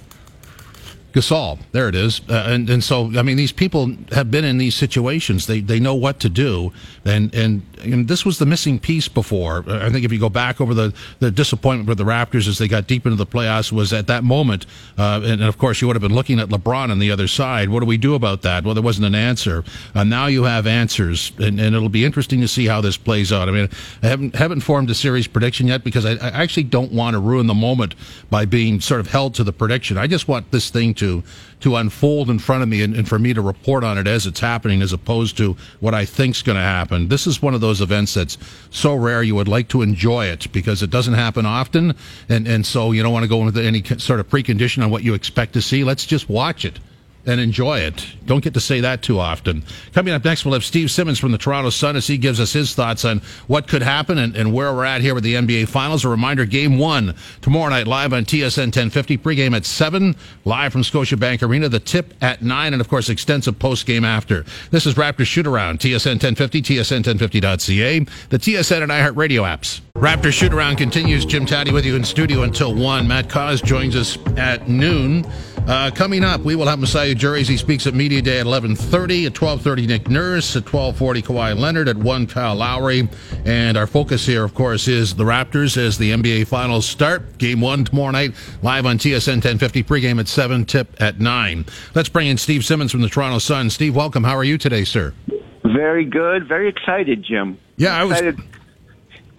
Gasol. 1.12 1.58
There 1.72 1.88
it 1.88 1.94
is. 1.94 2.20
Uh, 2.28 2.44
and 2.46 2.70
and 2.70 2.84
so 2.84 3.10
I 3.16 3.22
mean 3.22 3.36
these 3.36 3.52
people 3.52 3.94
have 4.12 4.30
been 4.30 4.44
in 4.44 4.58
these 4.58 4.74
situations. 4.74 5.46
They 5.46 5.60
they 5.60 5.80
know 5.80 5.94
what 5.94 6.20
to 6.20 6.28
do. 6.28 6.72
And 7.04 7.34
and, 7.34 7.62
and 7.82 8.08
this 8.08 8.24
was 8.24 8.38
the 8.38 8.46
missing 8.46 8.78
piece 8.78 9.08
before. 9.08 9.64
I 9.66 9.90
think 9.90 10.04
if 10.04 10.12
you 10.12 10.20
go 10.20 10.28
back 10.28 10.60
over 10.60 10.74
the 10.74 10.94
the 11.18 11.30
disappointment 11.30 11.88
with 11.88 11.98
the 11.98 12.04
Raptors 12.04 12.46
as 12.46 12.58
they 12.58 12.68
got 12.68 12.86
deep 12.86 13.06
into 13.06 13.16
the 13.16 13.26
playoffs 13.26 13.72
was 13.72 13.92
at 13.92 14.06
that 14.06 14.24
moment. 14.24 14.66
Uh, 14.98 15.20
and, 15.22 15.40
and, 15.40 15.44
of 15.44 15.58
course 15.58 15.80
you 15.80 15.86
would 15.86 15.96
have 15.96 16.02
been 16.02 16.14
looking 16.14 16.38
at 16.38 16.48
LeBron 16.48 16.90
on 16.90 16.98
the 16.98 17.10
other 17.10 17.26
side. 17.26 17.68
What 17.68 17.80
do 17.80 17.86
we 17.86 17.96
do 17.96 18.14
about 18.14 18.42
that? 18.42 18.64
Well, 18.64 18.74
there 18.74 18.82
wasn't 18.82 19.06
an 19.06 19.14
answer. 19.14 19.64
Uh, 19.94 20.04
now 20.04 20.26
you 20.26 20.44
have 20.44 20.66
answers, 20.66 21.32
and, 21.38 21.58
and 21.58 21.74
it'll 21.74 21.88
be 21.88 22.04
interesting 22.04 22.40
to 22.40 22.48
see 22.48 22.66
how 22.66 22.80
this 22.80 22.96
plays 22.96 23.32
out. 23.32 23.48
I 23.48 23.52
mean, 23.52 23.68
I 24.02 24.06
haven't 24.06 24.34
haven't 24.36 24.60
formed 24.60 24.90
a 24.90 24.94
series 24.94 25.26
prediction 25.26 25.66
yet 25.66 25.82
because 25.82 26.06
I, 26.06 26.12
I 26.12 26.42
actually 26.42 26.64
don't 26.64 26.92
want 26.92 27.14
to 27.14 27.20
ruin 27.20 27.46
the 27.46 27.54
moment 27.54 27.94
by 28.30 28.44
being 28.44 28.80
sort 28.80 29.00
of 29.00 29.08
held 29.08 29.34
to 29.34 29.44
the 29.44 29.52
prediction. 29.52 29.98
I 29.98 30.06
just 30.06 30.28
want 30.28 30.50
this 30.50 30.70
thing 30.70 30.94
to 31.00 31.76
unfold 31.76 32.30
in 32.30 32.38
front 32.38 32.62
of 32.62 32.68
me 32.68 32.82
and, 32.82 32.94
and 32.94 33.08
for 33.08 33.18
me 33.18 33.34
to 33.34 33.40
report 33.40 33.84
on 33.84 33.98
it 33.98 34.06
as 34.06 34.26
it's 34.26 34.40
happening 34.40 34.80
as 34.80 34.92
opposed 34.92 35.36
to 35.36 35.56
what 35.80 35.94
I 35.94 36.04
think's 36.04 36.42
going 36.42 36.56
to 36.56 36.62
happen. 36.62 37.08
This 37.08 37.26
is 37.26 37.42
one 37.42 37.54
of 37.54 37.60
those 37.60 37.80
events 37.80 38.14
that's 38.14 38.38
so 38.70 38.94
rare 38.94 39.22
you 39.22 39.34
would 39.34 39.48
like 39.48 39.68
to 39.68 39.82
enjoy 39.82 40.26
it 40.26 40.50
because 40.52 40.82
it 40.82 40.90
doesn't 40.90 41.14
happen 41.14 41.44
often 41.44 41.94
and 42.28 42.46
and 42.48 42.64
so 42.64 42.92
you 42.92 43.02
don't 43.02 43.12
want 43.12 43.24
to 43.24 43.28
go 43.28 43.46
into 43.46 43.62
any 43.62 43.82
sort 43.98 44.20
of 44.20 44.28
precondition 44.28 44.82
on 44.82 44.90
what 44.90 45.02
you 45.02 45.14
expect 45.14 45.52
to 45.54 45.62
see. 45.62 45.84
Let's 45.84 46.06
just 46.06 46.28
watch 46.28 46.64
it 46.64 46.78
and 47.26 47.40
enjoy 47.40 47.78
it. 47.78 48.06
Don't 48.26 48.42
get 48.42 48.54
to 48.54 48.60
say 48.60 48.80
that 48.80 49.02
too 49.02 49.18
often. 49.18 49.62
Coming 49.92 50.14
up 50.14 50.24
next, 50.24 50.44
we'll 50.44 50.54
have 50.54 50.64
Steve 50.64 50.90
Simmons 50.90 51.18
from 51.18 51.32
the 51.32 51.38
Toronto 51.38 51.70
Sun 51.70 51.96
as 51.96 52.06
he 52.06 52.18
gives 52.18 52.40
us 52.40 52.52
his 52.52 52.74
thoughts 52.74 53.04
on 53.04 53.20
what 53.46 53.68
could 53.68 53.82
happen 53.82 54.18
and, 54.18 54.34
and 54.36 54.52
where 54.52 54.72
we're 54.72 54.84
at 54.84 55.00
here 55.00 55.14
with 55.14 55.24
the 55.24 55.34
NBA 55.34 55.68
Finals. 55.68 56.04
A 56.04 56.08
reminder, 56.08 56.44
game 56.44 56.78
one 56.78 57.14
tomorrow 57.42 57.70
night 57.70 57.86
live 57.86 58.12
on 58.12 58.24
TSN 58.24 58.66
1050, 58.66 59.18
pregame 59.18 59.54
at 59.54 59.64
7, 59.64 60.16
live 60.44 60.72
from 60.72 60.82
Scotiabank 60.82 61.42
Arena, 61.42 61.68
the 61.68 61.80
tip 61.80 62.14
at 62.20 62.42
9, 62.42 62.72
and 62.72 62.80
of 62.80 62.88
course, 62.88 63.08
extensive 63.08 63.58
postgame 63.58 64.04
after. 64.04 64.44
This 64.70 64.86
is 64.86 64.94
Raptors 64.94 65.26
Shoot 65.26 65.46
Around, 65.46 65.80
TSN 65.80 66.22
1050, 66.22 66.62
TSN1050.ca, 66.62 67.98
the 68.30 68.38
TSN 68.38 68.82
and 68.82 68.92
iHeartRadio 68.92 69.42
apps. 69.42 69.80
Raptors 69.96 70.32
Shoot 70.32 70.54
Around 70.54 70.76
continues. 70.76 71.26
Jim 71.26 71.44
Tatti 71.44 71.72
with 71.72 71.84
you 71.84 71.94
in 71.94 72.04
studio 72.04 72.42
until 72.42 72.74
1. 72.74 73.06
Matt 73.06 73.28
Cauz 73.28 73.60
joins 73.60 73.94
us 73.94 74.16
at 74.38 74.66
noon. 74.68 75.26
Uh, 75.70 75.88
coming 75.88 76.24
up, 76.24 76.40
we 76.40 76.56
will 76.56 76.66
have 76.66 76.80
Masai 76.80 77.14
Ujiri. 77.14 77.48
He 77.48 77.56
speaks 77.56 77.86
at 77.86 77.94
Media 77.94 78.20
Day 78.20 78.40
at 78.40 78.46
11.30. 78.46 79.26
At 79.26 79.34
12.30, 79.34 79.86
Nick 79.86 80.10
Nurse. 80.10 80.56
At 80.56 80.64
12.40, 80.64 81.22
Kawhi 81.22 81.56
Leonard. 81.56 81.88
At 81.88 81.96
1, 81.96 82.26
Kyle 82.26 82.56
Lowry. 82.56 83.08
And 83.44 83.76
our 83.76 83.86
focus 83.86 84.26
here, 84.26 84.42
of 84.42 84.52
course, 84.52 84.88
is 84.88 85.14
the 85.14 85.22
Raptors 85.22 85.76
as 85.76 85.96
the 85.96 86.10
NBA 86.10 86.48
Finals 86.48 86.86
start. 86.86 87.38
Game 87.38 87.60
1 87.60 87.84
tomorrow 87.84 88.10
night, 88.10 88.34
live 88.62 88.84
on 88.84 88.98
TSN 88.98 89.34
1050. 89.34 89.84
Pregame 89.84 90.18
at 90.18 90.26
7, 90.26 90.64
tip 90.64 91.00
at 91.00 91.20
9. 91.20 91.64
Let's 91.94 92.08
bring 92.08 92.26
in 92.26 92.36
Steve 92.36 92.64
Simmons 92.64 92.90
from 92.90 93.02
the 93.02 93.08
Toronto 93.08 93.38
Sun. 93.38 93.70
Steve, 93.70 93.94
welcome. 93.94 94.24
How 94.24 94.36
are 94.36 94.42
you 94.42 94.58
today, 94.58 94.82
sir? 94.82 95.14
Very 95.62 96.04
good. 96.04 96.48
Very 96.48 96.68
excited, 96.68 97.22
Jim. 97.22 97.56
Yeah, 97.76 97.94
I 97.94 98.02
was... 98.02 98.18
Excited 98.18 98.49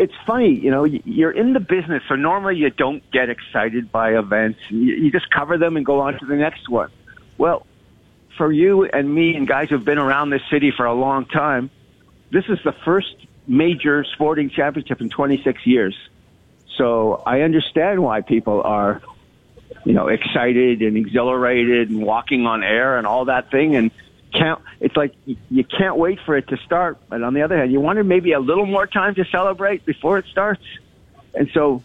it's 0.01 0.13
funny, 0.25 0.49
you 0.49 0.71
know, 0.71 0.83
you're 0.83 1.31
in 1.31 1.53
the 1.53 1.59
business, 1.59 2.01
so 2.09 2.15
normally 2.15 2.55
you 2.55 2.71
don't 2.71 3.03
get 3.11 3.29
excited 3.29 3.91
by 3.91 4.17
events. 4.17 4.59
You 4.71 5.11
just 5.11 5.29
cover 5.29 5.59
them 5.59 5.77
and 5.77 5.85
go 5.85 5.99
on 5.99 6.17
to 6.17 6.25
the 6.25 6.35
next 6.35 6.67
one. 6.67 6.89
Well, 7.37 7.67
for 8.35 8.51
you 8.51 8.85
and 8.85 9.13
me 9.13 9.35
and 9.35 9.47
guys 9.47 9.69
who've 9.69 9.85
been 9.85 9.99
around 9.99 10.31
this 10.31 10.41
city 10.49 10.71
for 10.75 10.87
a 10.87 10.93
long 10.95 11.27
time, 11.27 11.69
this 12.31 12.45
is 12.49 12.57
the 12.63 12.71
first 12.83 13.15
major 13.45 14.03
sporting 14.15 14.49
championship 14.49 15.01
in 15.01 15.09
26 15.09 15.67
years. 15.67 15.95
So 16.79 17.21
I 17.23 17.41
understand 17.41 18.01
why 18.01 18.21
people 18.21 18.63
are, 18.63 19.03
you 19.85 19.93
know, 19.93 20.07
excited 20.07 20.81
and 20.81 20.97
exhilarated 20.97 21.91
and 21.91 22.01
walking 22.01 22.47
on 22.47 22.63
air 22.63 22.97
and 22.97 23.05
all 23.05 23.25
that 23.25 23.51
thing. 23.51 23.75
And 23.75 23.91
can't 24.31 24.59
it's 24.79 24.95
like 24.95 25.13
you 25.25 25.63
can't 25.63 25.97
wait 25.97 26.19
for 26.25 26.35
it 26.35 26.47
to 26.47 26.57
start 26.57 26.97
but 27.09 27.21
on 27.21 27.33
the 27.33 27.41
other 27.41 27.57
hand 27.57 27.71
you 27.71 27.79
wanted 27.79 28.05
maybe 28.05 28.33
a 28.33 28.39
little 28.39 28.65
more 28.65 28.87
time 28.87 29.15
to 29.15 29.25
celebrate 29.25 29.85
before 29.85 30.17
it 30.17 30.25
starts 30.25 30.63
and 31.33 31.49
so 31.53 31.83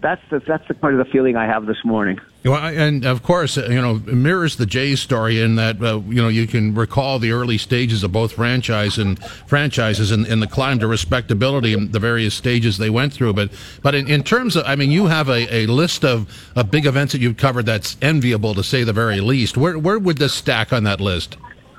that's 0.00 0.22
the 0.30 0.40
that's 0.40 0.66
the 0.68 0.74
part 0.74 0.94
of 0.94 0.98
the 0.98 1.10
feeling 1.10 1.36
I 1.36 1.46
have 1.46 1.66
this 1.66 1.84
morning. 1.84 2.20
Well, 2.44 2.64
and 2.64 3.04
of 3.04 3.22
course, 3.22 3.56
you 3.56 3.80
know, 3.80 3.94
mirrors 3.94 4.56
the 4.56 4.66
Jays 4.66 5.00
story 5.00 5.40
in 5.40 5.56
that 5.56 5.82
uh, 5.82 6.00
you 6.00 6.22
know 6.22 6.28
you 6.28 6.46
can 6.46 6.74
recall 6.74 7.18
the 7.18 7.32
early 7.32 7.58
stages 7.58 8.02
of 8.04 8.12
both 8.12 8.32
franchise 8.32 8.98
and 8.98 9.22
franchises 9.46 10.10
and, 10.10 10.26
and, 10.26 10.40
the 10.40 10.46
climb 10.46 10.78
to 10.80 10.86
respectability 10.86 11.72
and 11.72 11.92
the 11.92 11.98
various 11.98 12.34
stages 12.34 12.78
they 12.78 12.90
went 12.90 13.12
through. 13.12 13.32
But 13.32 13.50
but 13.82 13.94
in, 13.94 14.08
in 14.08 14.22
terms 14.22 14.54
of, 14.56 14.64
I 14.66 14.76
mean, 14.76 14.90
you 14.90 15.06
have 15.06 15.28
a, 15.28 15.52
a 15.54 15.66
list 15.66 16.04
of, 16.04 16.32
of 16.54 16.70
big 16.70 16.86
events 16.86 17.12
that 17.12 17.20
you've 17.20 17.36
covered 17.36 17.66
that's 17.66 17.96
enviable 18.00 18.54
to 18.54 18.62
say 18.62 18.84
the 18.84 18.92
very 18.92 19.20
least. 19.20 19.56
Where 19.56 19.78
where 19.78 19.98
would 19.98 20.18
this 20.18 20.34
stack 20.34 20.72
on 20.72 20.84
that 20.84 21.00
list? 21.00 21.36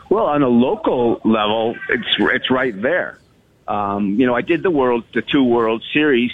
Well, 0.10 0.26
on 0.26 0.42
a 0.42 0.48
local 0.48 1.20
level, 1.26 1.76
it's 1.90 2.16
it's 2.20 2.50
right 2.50 2.80
there. 2.82 3.20
Um, 3.68 4.20
you 4.20 4.26
know, 4.26 4.36
I 4.36 4.42
did 4.42 4.64
the 4.64 4.72
world, 4.72 5.04
the 5.14 5.22
two 5.22 5.44
World 5.44 5.84
Series 5.94 6.32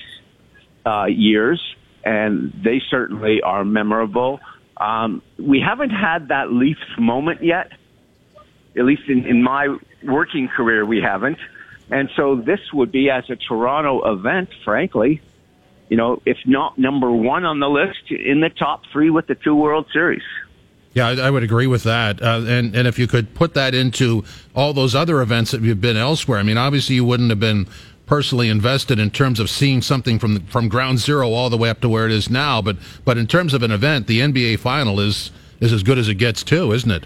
uh, 0.85 1.05
years, 1.05 1.59
and 2.03 2.53
they 2.63 2.81
certainly 2.89 3.41
are 3.41 3.65
memorable. 3.65 4.39
Um, 4.77 5.23
we 5.39 5.59
haven't 5.59 5.89
had 5.89 6.27
that 6.27 6.51
Leafs 6.51 6.81
moment 6.99 7.43
yet. 7.43 7.71
At 8.77 8.85
least 8.85 9.03
in, 9.07 9.25
in 9.25 9.41
my 9.41 9.75
working 10.03 10.47
career, 10.47 10.85
we 10.85 11.01
haven't. 11.01 11.37
And 11.89 12.09
so 12.15 12.35
this 12.35 12.59
would 12.73 12.91
be 12.91 13.09
as 13.09 13.29
a 13.29 13.35
Toronto 13.35 14.11
event, 14.13 14.49
frankly, 14.63 15.21
you 15.89 15.97
know, 15.97 16.21
if 16.25 16.37
not 16.45 16.77
number 16.77 17.11
one 17.11 17.45
on 17.45 17.59
the 17.59 17.69
list, 17.69 18.09
in 18.09 18.39
the 18.41 18.49
top 18.49 18.81
three 18.91 19.09
with 19.09 19.27
the 19.27 19.35
two 19.35 19.55
World 19.55 19.87
Series. 19.93 20.23
Yeah, 20.93 21.07
I, 21.07 21.27
I 21.27 21.29
would 21.31 21.43
agree 21.43 21.67
with 21.67 21.83
that. 21.83 22.21
Uh, 22.21 22.43
and 22.45 22.75
and 22.75 22.87
if 22.87 22.99
you 22.99 23.07
could 23.07 23.33
put 23.33 23.53
that 23.55 23.73
into 23.73 24.23
all 24.55 24.73
those 24.73 24.93
other 24.93 25.21
events 25.21 25.51
that 25.51 25.61
you've 25.61 25.81
been 25.81 25.97
elsewhere, 25.97 26.39
I 26.39 26.43
mean, 26.43 26.57
obviously 26.57 26.95
you 26.95 27.05
wouldn't 27.05 27.29
have 27.29 27.39
been 27.39 27.67
personally 28.05 28.49
invested 28.49 28.99
in 28.99 29.09
terms 29.09 29.39
of 29.39 29.49
seeing 29.49 29.81
something 29.81 30.19
from 30.19 30.45
from 30.47 30.67
ground 30.69 30.99
zero 30.99 31.31
all 31.31 31.49
the 31.49 31.57
way 31.57 31.69
up 31.69 31.81
to 31.81 31.89
where 31.89 32.05
it 32.05 32.11
is 32.11 32.29
now. 32.29 32.61
But 32.61 32.77
but 33.05 33.17
in 33.17 33.27
terms 33.27 33.53
of 33.53 33.63
an 33.63 33.71
event, 33.71 34.07
the 34.07 34.19
NBA 34.19 34.59
final 34.59 34.99
is 34.99 35.31
is 35.59 35.73
as 35.73 35.83
good 35.83 35.97
as 35.97 36.09
it 36.09 36.15
gets 36.15 36.43
too, 36.43 36.71
isn't 36.71 36.91
it? 36.91 37.05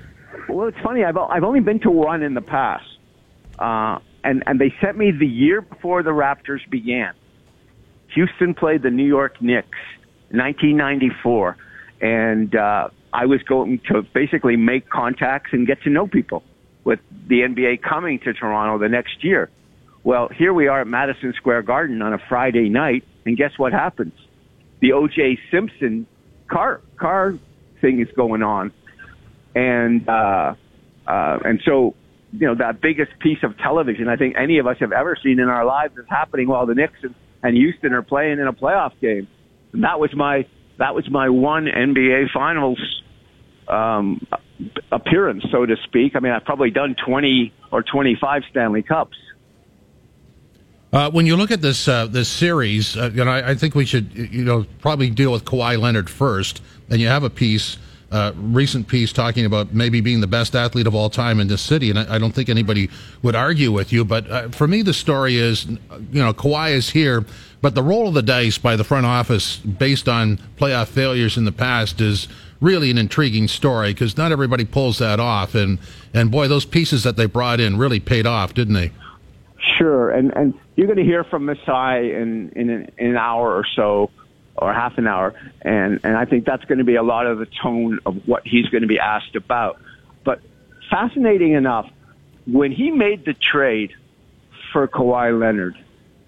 Well, 0.49 0.67
it's 0.67 0.79
funny. 0.79 1.03
I've 1.03 1.17
I've 1.17 1.43
only 1.43 1.61
been 1.61 1.79
to 1.81 1.91
one 1.91 2.23
in 2.23 2.33
the 2.33 2.41
past, 2.41 2.85
uh, 3.59 3.99
and 4.23 4.43
and 4.47 4.59
they 4.59 4.73
sent 4.81 4.97
me 4.97 5.11
the 5.11 5.27
year 5.27 5.61
before 5.61 6.03
the 6.03 6.11
Raptors 6.11 6.67
began. 6.69 7.13
Houston 8.15 8.53
played 8.53 8.81
the 8.81 8.89
New 8.89 9.05
York 9.05 9.41
Knicks, 9.41 9.77
1994, 10.31 11.57
and 12.01 12.55
uh, 12.55 12.89
I 13.17 13.25
was 13.25 13.41
going 13.41 13.81
to 13.91 14.03
basically 14.13 14.57
make 14.57 14.87
contacts 14.91 15.49
and 15.51 15.65
get 15.65 15.81
to 15.81 15.89
know 15.89 16.05
people 16.05 16.43
with 16.83 16.99
the 17.27 17.39
NBA 17.39 17.81
coming 17.81 18.19
to 18.19 18.31
Toronto 18.31 18.77
the 18.77 18.89
next 18.89 19.23
year. 19.23 19.49
Well, 20.03 20.29
here 20.29 20.53
we 20.53 20.67
are 20.67 20.81
at 20.81 20.87
Madison 20.87 21.33
Square 21.35 21.63
Garden 21.63 22.03
on 22.03 22.13
a 22.13 22.19
Friday 22.29 22.69
night, 22.69 23.03
and 23.25 23.35
guess 23.35 23.53
what 23.57 23.73
happens? 23.73 24.13
The 24.81 24.93
O.J. 24.93 25.39
Simpson 25.49 26.05
car 26.47 26.79
car 26.95 27.33
thing 27.81 27.99
is 28.01 28.07
going 28.15 28.43
on, 28.43 28.71
and 29.55 30.07
uh, 30.07 30.53
uh, 31.07 31.39
and 31.43 31.59
so 31.65 31.95
you 32.31 32.45
know 32.45 32.53
that 32.53 32.81
biggest 32.81 33.17
piece 33.19 33.39
of 33.41 33.57
television 33.57 34.09
I 34.09 34.15
think 34.15 34.35
any 34.37 34.59
of 34.59 34.67
us 34.67 34.77
have 34.79 34.91
ever 34.91 35.17
seen 35.23 35.39
in 35.39 35.49
our 35.49 35.65
lives 35.65 35.97
is 35.97 36.05
happening 36.07 36.47
while 36.47 36.67
the 36.67 36.75
Knicks 36.75 36.99
and, 37.01 37.15
and 37.41 37.57
Houston 37.57 37.93
are 37.93 38.03
playing 38.03 38.33
in 38.33 38.47
a 38.47 38.53
playoff 38.53 38.91
game. 39.01 39.27
And 39.73 39.83
that 39.83 39.99
was 39.99 40.15
my 40.15 40.45
that 40.77 40.93
was 40.93 41.09
my 41.09 41.29
one 41.29 41.65
NBA 41.65 42.27
Finals 42.31 42.79
um, 43.67 44.25
appearance, 44.91 45.45
so 45.51 45.65
to 45.65 45.75
speak. 45.83 46.15
I 46.15 46.19
mean, 46.19 46.31
I've 46.31 46.45
probably 46.45 46.71
done 46.71 46.95
20 47.05 47.53
or 47.71 47.83
25 47.83 48.43
Stanley 48.49 48.83
Cups. 48.83 49.17
Uh, 50.93 51.11
when 51.11 51.25
you 51.25 51.35
look 51.35 51.51
at 51.51 51.61
this 51.61 51.87
uh, 51.87 52.05
this 52.05 52.29
series, 52.29 52.95
uh, 52.95 53.11
you 53.13 53.23
know, 53.23 53.31
I, 53.31 53.49
I, 53.49 53.55
think 53.55 53.75
we 53.75 53.85
should, 53.85 54.09
you 54.15 54.45
know, 54.45 54.65
probably 54.79 55.09
deal 55.09 55.33
with 55.33 55.43
Kawhi 55.43 55.77
Leonard 55.77 56.09
first. 56.09 56.61
And 56.89 57.01
you 57.01 57.07
have 57.07 57.23
a 57.23 57.29
piece, 57.29 57.77
uh, 58.09 58.31
recent 58.35 58.87
piece, 58.87 59.11
talking 59.11 59.45
about 59.45 59.73
maybe 59.73 59.99
being 59.99 60.21
the 60.21 60.27
best 60.27 60.55
athlete 60.55 60.87
of 60.87 60.95
all 60.95 61.09
time 61.09 61.41
in 61.41 61.49
this 61.49 61.61
city, 61.61 61.89
and 61.89 61.99
I, 61.99 62.15
I 62.15 62.17
don't 62.17 62.31
think 62.31 62.47
anybody 62.47 62.89
would 63.21 63.35
argue 63.35 63.73
with 63.73 63.91
you. 63.91 64.05
But 64.05 64.31
uh, 64.31 64.49
for 64.49 64.65
me, 64.65 64.81
the 64.81 64.93
story 64.93 65.35
is, 65.35 65.65
you 65.65 66.23
know, 66.23 66.33
Kawhi 66.33 66.71
is 66.71 66.89
here, 66.89 67.25
but 67.67 67.75
the 67.75 67.83
roll 67.83 68.07
of 68.07 68.13
the 68.13 68.21
dice 68.21 68.57
by 68.57 68.77
the 68.77 68.85
front 68.85 69.05
office, 69.05 69.57
based 69.57 70.07
on 70.07 70.37
playoff 70.55 70.87
failures 70.87 71.35
in 71.35 71.43
the 71.43 71.51
past, 71.51 71.99
is 71.99 72.29
really 72.61 72.89
an 72.89 72.97
intriguing 72.97 73.49
story 73.49 73.93
because 73.93 74.15
not 74.15 74.31
everybody 74.31 74.63
pulls 74.63 74.99
that 74.99 75.19
off. 75.19 75.53
And 75.53 75.77
and 76.13 76.31
boy, 76.31 76.47
those 76.47 76.63
pieces 76.63 77.03
that 77.03 77.17
they 77.17 77.25
brought 77.25 77.59
in 77.59 77.77
really 77.77 77.99
paid 77.99 78.25
off, 78.25 78.53
didn't 78.53 78.75
they? 78.75 78.93
Sure, 79.77 80.09
and 80.09 80.31
and 80.33 80.53
you're 80.77 80.87
going 80.87 80.95
to 80.95 81.03
hear 81.03 81.25
from 81.25 81.43
Masai 81.43 82.13
in 82.13 82.53
in 82.55 82.69
an, 82.69 82.89
in 82.97 83.07
an 83.07 83.17
hour 83.17 83.53
or 83.53 83.65
so, 83.75 84.11
or 84.55 84.73
half 84.73 84.97
an 84.97 85.05
hour, 85.05 85.33
and 85.61 85.99
and 86.05 86.15
I 86.15 86.23
think 86.23 86.45
that's 86.45 86.63
going 86.63 86.77
to 86.77 86.85
be 86.85 86.95
a 86.95 87.03
lot 87.03 87.27
of 87.27 87.37
the 87.37 87.47
tone 87.47 87.99
of 88.05 88.25
what 88.29 88.47
he's 88.47 88.67
going 88.67 88.83
to 88.83 88.87
be 88.87 88.99
asked 88.99 89.35
about. 89.35 89.77
But 90.23 90.39
fascinating 90.89 91.51
enough, 91.51 91.91
when 92.45 92.71
he 92.71 92.91
made 92.91 93.25
the 93.25 93.33
trade 93.33 93.91
for 94.71 94.87
Kawhi 94.87 95.37
Leonard, 95.37 95.75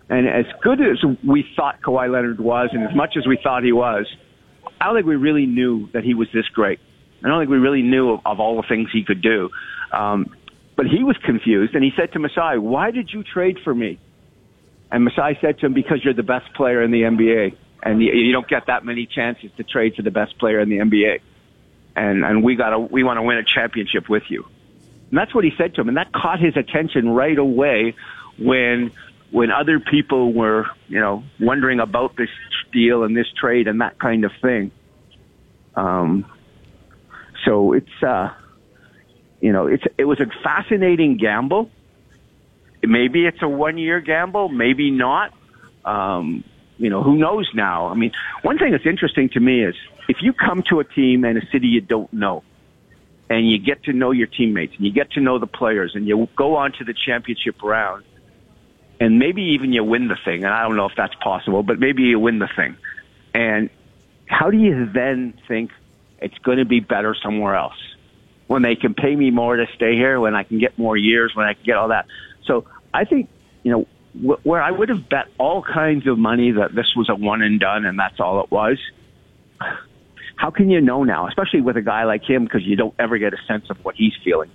and 0.10 0.28
as 0.28 0.46
good 0.62 0.82
as 0.82 0.98
we 1.24 1.46
thought 1.56 1.82
Kawhi 1.82 2.12
Leonard 2.12 2.40
was, 2.40 2.70
and 2.74 2.84
as 2.84 2.96
much 2.96 3.16
as 3.16 3.28
we 3.28 3.38
thought 3.42 3.64
he 3.64 3.72
was, 3.72 4.08
I 4.82 4.86
don't 4.86 4.96
think 4.96 5.06
we 5.06 5.16
really 5.16 5.46
knew 5.46 5.88
that 5.94 6.04
he 6.04 6.16
was 6.16 6.28
this 6.34 6.48
great. 6.48 6.80
I 7.24 7.28
don't 7.28 7.42
think 7.42 7.52
we 7.52 7.58
really 7.58 7.84
knew 7.84 8.14
of, 8.14 8.22
of 8.26 8.40
all 8.40 8.56
the 8.56 8.68
things 8.68 8.90
he 8.92 9.04
could 9.04 9.22
do. 9.22 9.50
Um, 9.92 10.36
but 10.76 10.88
he 10.88 11.04
was 11.04 11.18
confused, 11.18 11.76
and 11.76 11.84
he 11.84 11.92
said 11.96 12.14
to 12.14 12.20
Masai, 12.20 12.58
"Why 12.58 12.92
did 12.92 13.12
you 13.12 13.24
trade 13.24 13.60
for 13.64 13.76
me?" 13.76 14.00
And 14.92 15.04
Masai 15.04 15.38
said 15.42 15.60
to 15.60 15.68
him, 15.68 15.74
"Because 15.74 16.04
you're 16.04 16.14
the 16.14 16.24
best 16.24 16.54
player 16.54 16.82
in 16.82 16.92
the 16.92 17.04
NBA, 17.04 17.56
and 17.84 18.02
you, 18.02 18.14
you 18.14 18.32
don't 18.32 18.48
get 18.48 18.68
that 18.68 18.86
many 18.86 19.06
chances 19.06 19.52
to 19.58 19.64
trade 19.64 19.96
for 19.96 20.02
the 20.02 20.12
best 20.12 20.40
player 20.40 20.60
in 20.60 20.70
the 20.70 20.78
NBA, 20.78 21.20
and 21.96 22.24
and 22.24 22.44
we 22.44 22.56
got 22.56 22.70
to 22.70 22.80
we 22.80 23.04
want 23.04 23.18
to 23.18 23.24
win 23.24 23.38
a 23.38 23.44
championship 23.44 24.10
with 24.10 24.24
you." 24.30 24.46
And 25.10 25.20
that's 25.20 25.36
what 25.36 25.44
he 25.44 25.52
said 25.58 25.76
to 25.76 25.82
him, 25.82 25.90
and 25.90 25.98
that 25.98 26.12
caught 26.14 26.40
his 26.40 26.56
attention 26.56 27.10
right 27.10 27.38
away 27.38 27.96
when 28.38 28.92
when 29.32 29.52
other 29.52 29.80
people 29.80 30.34
were, 30.34 30.66
you 30.88 31.00
know, 31.00 31.24
wondering 31.40 31.80
about 31.80 32.16
this 32.16 32.30
deal 32.72 33.04
and 33.04 33.16
this 33.16 33.28
trade 33.40 33.68
and 33.68 33.82
that 33.82 34.00
kind 34.00 34.26
of 34.26 34.32
thing. 34.42 34.72
Um, 35.76 36.26
so 37.46 37.74
it's 37.74 38.04
uh, 38.04 38.34
you 39.42 39.52
know, 39.52 39.68
it's 39.68 39.84
it 39.98 40.06
was 40.06 40.20
a 40.20 40.28
fascinating 40.44 41.18
gamble. 41.18 41.70
Maybe 42.82 43.26
it's 43.26 43.42
a 43.42 43.48
one 43.48 43.78
year 43.78 44.00
gamble, 44.00 44.50
maybe 44.50 44.92
not. 44.92 45.34
Um, 45.86 46.44
you 46.78 46.90
know, 46.90 47.04
who 47.04 47.18
knows 47.18 47.50
now? 47.54 47.88
I 47.88 47.94
mean, 47.94 48.12
one 48.42 48.58
thing 48.58 48.72
that's 48.72 48.86
interesting 48.86 49.30
to 49.30 49.40
me 49.40 49.64
is 49.64 49.76
if 50.08 50.18
you 50.22 50.34
come 50.34 50.64
to 50.70 50.80
a 50.80 50.84
team 50.84 51.26
and 51.26 51.38
a 51.38 51.46
city 51.52 51.68
you 51.68 51.82
don't 51.82 52.12
know, 52.14 52.44
and 53.30 53.50
you 53.50 53.60
get 53.60 53.84
to 53.84 53.94
know 53.94 54.12
your 54.12 54.28
teammates 54.28 54.76
and 54.76 54.86
you 54.86 54.92
get 54.92 55.12
to 55.12 55.20
know 55.20 55.38
the 55.38 55.48
players 55.48 55.92
and 55.94 56.08
you 56.08 56.28
go 56.36 56.56
on 56.56 56.72
to 56.74 56.84
the 56.84 56.94
championship 56.94 57.62
round, 57.62 58.04
and 59.00 59.20
maybe 59.20 59.42
even 59.42 59.74
you 59.74 59.84
win 59.84 60.08
the 60.08 60.18
thing. 60.24 60.44
And 60.44 60.54
I 60.54 60.64
don't 60.64 60.76
know 60.76 60.86
if 60.86 60.96
that's 60.96 61.16
possible, 61.16 61.64
but 61.64 61.80
maybe 61.80 62.04
you 62.04 62.20
win 62.20 62.40
the 62.40 62.50
thing. 62.56 62.76
And 63.34 63.70
how 64.26 64.50
do 64.52 64.58
you 64.58 64.90
then 64.92 65.34
think 65.48 65.72
it's 66.20 66.38
going 66.40 66.58
to 66.58 66.66
be 66.66 66.80
better 66.80 67.16
somewhere 67.16 67.56
else? 67.56 67.78
when 68.50 68.64
they 68.64 68.76
can 68.76 68.96
pay 68.96 69.16
me 69.16 69.30
more 69.30 69.56
to 69.56 69.68
stay 69.76 69.94
here, 69.94 70.20
when 70.20 70.34
I 70.34 70.42
can 70.42 70.58
get 70.58 70.76
more 70.76 70.98
years, 70.98 71.36
when 71.36 71.46
I 71.46 71.54
can 71.54 71.64
get 71.64 71.78
all 71.78 71.90
that. 71.90 72.08
So 72.46 72.66
I 72.92 73.06
think, 73.06 73.30
you 73.62 73.72
know, 73.72 73.88
wh- 74.20 74.44
where 74.44 74.60
I 74.60 74.72
would 74.72 74.90
have 74.90 75.08
bet 75.08 75.28
all 75.38 75.62
kinds 75.62 76.08
of 76.08 76.18
money 76.18 76.50
that 76.54 76.74
this 76.74 76.96
was 76.96 77.10
a 77.10 77.16
one 77.16 77.44
and 77.44 77.60
done 77.60 77.86
and 77.86 78.00
that's 78.00 78.20
all 78.20 78.42
it 78.44 78.50
was. 78.50 78.80
How 80.36 80.50
can 80.50 80.72
you 80.72 80.82
know 80.82 81.04
now, 81.04 81.28
especially 81.28 81.62
with 81.62 81.78
a 81.78 81.84
guy 81.84 82.06
like 82.06 82.28
him, 82.28 82.44
because 82.44 82.64
you 82.64 82.76
don't 82.76 82.96
ever 82.98 83.20
get 83.20 83.36
a 83.36 83.38
sense 83.48 83.70
of 83.70 83.78
what 83.86 83.94
he's 83.94 84.14
feeling? 84.24 84.50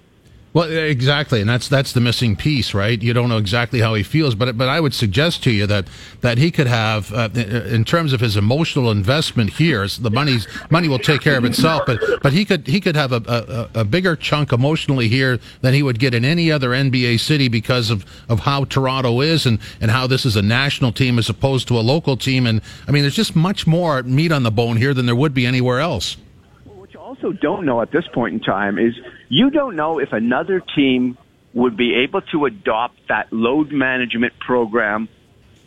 Well, 0.55 0.71
exactly, 0.71 1.41
and 1.41 1.51
that's 1.51 1.67
that's 1.67 1.93
the 1.93 2.01
missing 2.01 2.37
piece, 2.37 2.75
right? 2.75 3.03
You 3.03 3.13
don't 3.13 3.29
know 3.29 3.39
exactly 3.39 3.81
how 3.81 3.95
he 3.95 4.05
feels, 4.05 4.37
but 4.37 4.57
but 4.57 4.69
I 4.69 4.79
would 4.79 4.95
suggest 4.95 5.43
to 5.43 5.51
you 5.51 5.67
that 5.67 5.89
that 6.21 6.39
he 6.39 6.53
could 6.53 6.69
have, 6.69 7.13
uh, 7.13 7.29
in 7.35 7.85
terms 7.85 8.13
of 8.13 8.21
his 8.21 8.37
emotional 8.37 8.93
investment 8.93 9.55
here, 9.55 9.89
the 9.89 10.13
money's 10.13 10.47
money 10.71 10.87
will 10.87 11.01
take 11.01 11.23
care 11.23 11.37
of 11.37 11.45
itself, 11.45 11.83
but 11.87 11.99
but 12.23 12.33
he 12.33 12.45
could 12.45 12.69
he 12.69 12.81
could 12.81 12.95
have 12.95 13.11
a, 13.11 13.69
a, 13.75 13.81
a 13.81 13.85
bigger 13.85 14.15
chunk 14.15 14.53
emotionally 14.53 15.09
here 15.09 15.41
than 15.61 15.75
he 15.75 15.83
would 15.83 15.99
get 15.99 16.15
in 16.15 16.25
any 16.25 16.53
other 16.53 16.71
NBA 16.71 17.19
city 17.19 17.49
because 17.49 17.91
of 17.91 18.05
of 18.29 18.39
how 18.39 18.63
Toronto 18.65 19.23
is 19.23 19.47
and 19.47 19.59
and 19.81 19.91
how 19.91 20.07
this 20.07 20.25
is 20.25 20.37
a 20.37 20.43
national 20.43 20.93
team 20.93 21.19
as 21.19 21.29
opposed 21.29 21.67
to 21.67 21.77
a 21.77 21.83
local 21.83 22.17
team, 22.17 22.47
and 22.47 22.61
I 22.87 22.93
mean, 22.93 23.03
there's 23.03 23.17
just 23.17 23.35
much 23.35 23.67
more 23.67 24.05
meat 24.05 24.31
on 24.31 24.45
the 24.45 24.53
bone 24.53 24.77
here 24.77 24.95
than 24.95 25.07
there 25.07 25.17
would 25.17 25.35
be 25.35 25.47
anywhere 25.47 25.81
else 25.81 26.17
Well, 26.65 26.77
what 26.77 26.95
you 26.95 27.01
also 27.01 27.33
don't 27.33 27.67
know 27.67 27.83
at 27.83 27.91
this 27.91 28.05
point 28.15 28.35
in 28.35 28.41
time 28.41 28.79
is 28.79 28.95
you 29.29 29.51
don't 29.51 29.77
know 29.77 29.99
if 29.99 30.13
another 30.13 30.61
team 30.61 31.19
would 31.53 31.77
be 31.77 31.95
able 31.95 32.21
to 32.21 32.47
adopt 32.47 32.97
that 33.09 33.33
load 33.33 33.73
management 33.73 34.39
program 34.39 35.09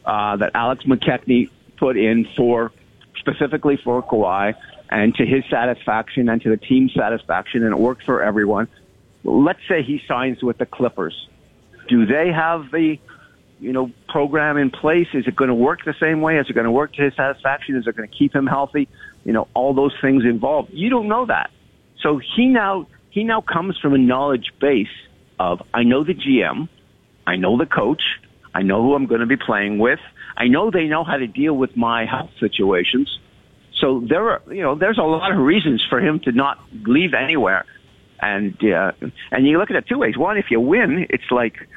uh, 0.05 0.35
that 0.37 0.51
Alex 0.53 0.83
McKechnie 0.83 1.49
put 1.77 1.97
in 1.97 2.27
for 2.35 2.71
specifically 3.19 3.77
for 3.77 4.03
Kawhi 4.03 4.53
and 4.89 5.13
to 5.15 5.25
his 5.25 5.43
satisfaction 5.49 6.29
and 6.29 6.41
to 6.41 6.49
the 6.49 6.57
team's 6.57 6.93
satisfaction, 6.93 7.63
and 7.63 7.73
it 7.73 7.79
worked 7.79 8.03
for 8.03 8.21
everyone. 8.21 8.67
Let's 9.23 9.59
say 9.67 9.83
he 9.83 10.01
signs 10.07 10.41
with 10.41 10.57
the 10.57 10.65
Clippers. 10.65 11.27
Do 11.89 12.05
they 12.05 12.31
have 12.31 12.71
the 12.71 12.99
you 13.59 13.73
know 13.73 13.91
program 14.07 14.57
in 14.57 14.69
place? 14.71 15.07
Is 15.13 15.27
it 15.27 15.35
going 15.35 15.49
to 15.49 15.55
work 15.55 15.83
the 15.83 15.95
same 15.99 16.21
way? 16.21 16.37
Is 16.37 16.49
it 16.49 16.53
going 16.53 16.65
to 16.65 16.71
work 16.71 16.93
to 16.93 17.03
his 17.03 17.15
satisfaction? 17.15 17.75
Is 17.75 17.87
it 17.87 17.95
going 17.95 18.07
to 18.07 18.15
keep 18.15 18.33
him 18.33 18.47
healthy? 18.47 18.87
you 19.27 19.33
know, 19.33 19.49
all 19.53 19.73
those 19.73 19.93
things 20.01 20.23
involved. 20.23 20.69
You 20.71 20.89
don't 20.89 21.09
know 21.09 21.25
that. 21.25 21.51
So 22.01 22.17
he 22.17 22.47
now, 22.47 22.87
he 23.17 23.24
now 23.24 23.41
comes 23.41 23.79
from 23.79 23.95
a 23.95 23.97
knowledge 23.97 24.51
base 24.62 24.95
of, 25.39 25.63
I 25.74 25.81
know 25.81 26.03
the 26.03 26.13
GM, 26.13 26.69
I 27.25 27.36
know 27.36 27.57
the 27.57 27.65
coach, 27.65 28.03
I 28.53 28.62
know 28.62 28.83
who 28.83 28.93
I'm 28.93 29.07
going 29.07 29.21
to 29.21 29.25
be 29.25 29.38
playing 29.38 29.79
with, 29.79 30.00
I 30.38 30.47
know 30.47 30.69
they 30.69 30.83
know 30.86 31.03
how 31.03 31.17
to 31.17 31.25
deal 31.25 31.55
with 31.55 31.75
my 31.75 32.05
health 32.05 32.29
situations. 32.39 33.17
So 33.74 34.01
there 34.07 34.29
are, 34.29 34.41
you 34.53 34.62
know, 34.62 34.75
there's 34.75 35.00
a 35.00 35.03
lot 35.03 35.31
of 35.31 35.39
reasons 35.39 35.83
for 35.89 36.00
him 36.00 36.19
to 36.25 36.31
not 36.31 36.59
leave 36.86 37.15
anywhere. 37.15 37.65
And, 38.19 38.55
uh, 38.63 38.91
and 39.31 39.47
you 39.47 39.57
look 39.57 39.71
at 39.71 39.75
it 39.77 39.88
two 39.88 39.97
ways. 39.97 40.15
One, 40.15 40.38
if 40.38 40.51
you 40.51 40.59
win, 40.59 41.07
it's 41.09 41.31
like, 41.31 41.67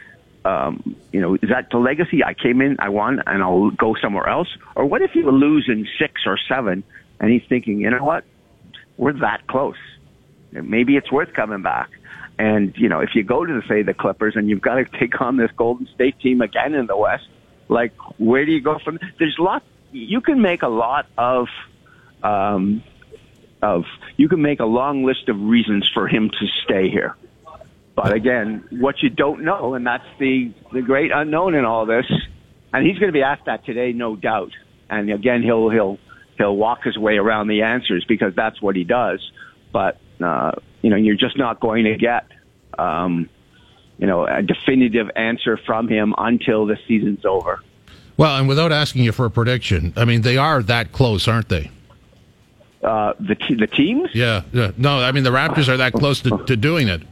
um, 0.44 0.94
you 1.10 1.22
know, 1.22 1.36
is 1.36 1.48
that 1.48 1.70
the 1.70 1.78
legacy? 1.78 2.22
I 2.22 2.34
came 2.34 2.60
in, 2.60 2.76
I 2.80 2.90
won, 2.90 3.22
and 3.26 3.42
I'll 3.42 3.70
go 3.70 3.94
somewhere 3.94 4.28
else. 4.28 4.48
Or 4.76 4.84
what 4.84 5.00
if 5.00 5.14
you 5.14 5.30
lose 5.30 5.66
in 5.68 5.88
six 5.98 6.26
or 6.26 6.38
seven 6.48 6.84
and 7.18 7.30
he's 7.30 7.46
thinking, 7.48 7.80
you 7.80 7.88
know 7.88 8.04
what? 8.04 8.24
We're 8.98 9.18
that 9.20 9.46
close. 9.46 9.76
Maybe 10.52 10.96
it's 10.96 11.10
worth 11.10 11.32
coming 11.32 11.62
back. 11.62 11.90
And, 12.38 12.74
you 12.76 12.88
know, 12.88 13.00
if 13.00 13.10
you 13.14 13.22
go 13.22 13.44
to, 13.44 13.60
say, 13.68 13.82
the 13.82 13.94
Clippers 13.94 14.34
and 14.34 14.48
you've 14.48 14.62
got 14.62 14.76
to 14.76 14.84
take 14.98 15.20
on 15.20 15.36
this 15.36 15.50
Golden 15.56 15.86
State 15.94 16.18
team 16.20 16.40
again 16.40 16.74
in 16.74 16.86
the 16.86 16.96
West, 16.96 17.28
like, 17.68 17.92
where 18.18 18.46
do 18.46 18.52
you 18.52 18.62
go 18.62 18.78
from? 18.78 18.98
There's 19.18 19.36
a 19.38 19.42
lot, 19.42 19.62
you 19.92 20.20
can 20.20 20.40
make 20.40 20.62
a 20.62 20.68
lot 20.68 21.06
of, 21.18 21.48
um, 22.22 22.82
of, 23.62 23.84
you 24.16 24.28
can 24.28 24.40
make 24.40 24.60
a 24.60 24.64
long 24.64 25.04
list 25.04 25.28
of 25.28 25.40
reasons 25.40 25.88
for 25.92 26.08
him 26.08 26.30
to 26.30 26.46
stay 26.64 26.88
here. 26.88 27.14
But 27.94 28.12
again, 28.12 28.66
what 28.70 29.02
you 29.02 29.10
don't 29.10 29.44
know, 29.44 29.74
and 29.74 29.86
that's 29.86 30.06
the, 30.18 30.52
the 30.72 30.80
great 30.80 31.10
unknown 31.12 31.54
in 31.54 31.66
all 31.66 31.84
this, 31.84 32.06
and 32.72 32.86
he's 32.86 32.98
going 32.98 33.08
to 33.08 33.12
be 33.12 33.22
asked 33.22 33.44
that 33.44 33.66
today, 33.66 33.92
no 33.92 34.16
doubt. 34.16 34.52
And 34.88 35.10
again, 35.10 35.42
he'll, 35.42 35.68
he'll, 35.68 35.98
he'll 36.38 36.56
walk 36.56 36.84
his 36.84 36.96
way 36.96 37.18
around 37.18 37.48
the 37.48 37.62
answers 37.62 38.04
because 38.08 38.34
that's 38.34 38.62
what 38.62 38.76
he 38.76 38.84
does. 38.84 39.20
But 39.72 40.00
uh, 40.24 40.52
you 40.82 40.90
know, 40.90 40.96
you're 40.96 41.16
just 41.16 41.36
not 41.36 41.60
going 41.60 41.84
to 41.84 41.96
get 41.96 42.26
um, 42.78 43.28
you 43.98 44.06
know 44.06 44.26
a 44.26 44.42
definitive 44.42 45.10
answer 45.16 45.56
from 45.56 45.88
him 45.88 46.14
until 46.16 46.66
the 46.66 46.78
season's 46.88 47.24
over. 47.24 47.60
Well, 48.16 48.36
and 48.36 48.48
without 48.48 48.72
asking 48.72 49.04
you 49.04 49.12
for 49.12 49.24
a 49.24 49.30
prediction, 49.30 49.94
I 49.96 50.04
mean, 50.04 50.22
they 50.22 50.36
are 50.36 50.62
that 50.64 50.92
close, 50.92 51.26
aren't 51.26 51.48
they? 51.48 51.70
Uh, 52.82 53.12
the 53.20 53.34
te- 53.34 53.54
the 53.54 53.66
teams? 53.66 54.10
Yeah, 54.14 54.42
yeah. 54.52 54.72
No, 54.76 55.00
I 55.00 55.12
mean 55.12 55.24
the 55.24 55.30
Raptors 55.30 55.68
are 55.68 55.76
that 55.76 55.92
close 55.92 56.20
to, 56.22 56.42
to 56.46 56.56
doing 56.56 56.88
it. 56.88 57.02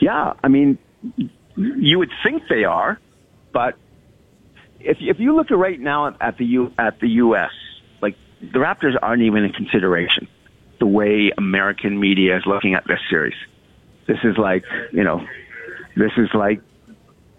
Yeah, 0.00 0.32
I 0.42 0.48
mean, 0.48 0.78
you 1.56 1.98
would 1.98 2.10
think 2.22 2.44
they 2.48 2.64
are, 2.64 2.98
but 3.52 3.76
if 4.80 4.96
if 5.00 5.20
you 5.20 5.36
look 5.36 5.50
at 5.50 5.58
right 5.58 5.78
now 5.78 6.16
at 6.20 6.38
the 6.38 6.46
U 6.46 6.72
at 6.78 6.98
the 7.00 7.08
U.S., 7.08 7.50
like 8.00 8.16
the 8.40 8.58
Raptors 8.58 8.96
aren't 9.00 9.22
even 9.22 9.44
in 9.44 9.52
consideration. 9.52 10.28
The 10.82 10.86
way 10.88 11.30
American 11.38 12.00
media 12.00 12.36
is 12.36 12.42
looking 12.44 12.74
at 12.74 12.84
this 12.88 12.98
series, 13.08 13.36
this 14.08 14.18
is 14.24 14.36
like 14.36 14.64
you 14.92 15.04
know, 15.04 15.24
this 15.94 16.10
is 16.16 16.28
like 16.34 16.60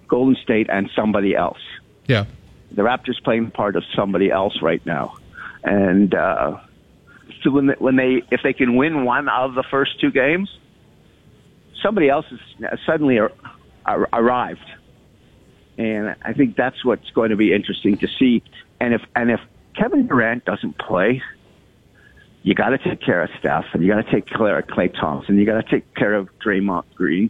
Golden 0.07 0.37
State 0.41 0.67
and 0.69 0.89
somebody 0.95 1.35
else. 1.35 1.59
Yeah. 2.07 2.23
The 2.71 2.83
Raptors 2.83 3.21
playing 3.21 3.43
the 3.43 3.51
part 3.51 3.75
of 3.75 3.83
somebody 3.93 4.31
else 4.31 4.61
right 4.61 4.83
now, 4.85 5.17
and 5.61 6.15
uh, 6.15 6.57
so 7.43 7.51
when 7.51 7.67
they, 7.67 7.73
when 7.79 7.97
they 7.97 8.23
if 8.31 8.39
they 8.43 8.53
can 8.53 8.77
win 8.77 9.03
one 9.03 9.27
out 9.27 9.49
of 9.49 9.55
the 9.55 9.65
first 9.69 9.99
two 9.99 10.09
games, 10.09 10.49
somebody 11.81 12.07
else 12.07 12.25
has 12.29 12.79
suddenly 12.85 13.19
ar- 13.19 13.33
ar- 13.85 14.07
arrived, 14.13 14.71
and 15.77 16.15
I 16.21 16.31
think 16.31 16.55
that's 16.55 16.85
what's 16.85 17.09
going 17.09 17.31
to 17.31 17.35
be 17.35 17.53
interesting 17.53 17.97
to 17.97 18.07
see. 18.17 18.41
And 18.79 18.93
if 18.93 19.01
and 19.17 19.29
if 19.29 19.41
Kevin 19.75 20.07
Durant 20.07 20.45
doesn't 20.45 20.77
play, 20.77 21.21
you 22.43 22.53
got 22.53 22.69
to 22.69 22.77
take 22.77 23.01
care 23.01 23.23
of 23.23 23.29
Steph, 23.39 23.65
and 23.73 23.81
you 23.81 23.89
got 23.89 24.05
to 24.05 24.11
take 24.11 24.27
care 24.27 24.59
of 24.59 24.67
Klay 24.67 24.93
Thompson, 24.93 25.37
you 25.37 25.45
got 25.45 25.65
to 25.65 25.69
take 25.69 25.95
care 25.95 26.13
of 26.13 26.27
Draymond 26.45 26.83
Green. 26.93 27.29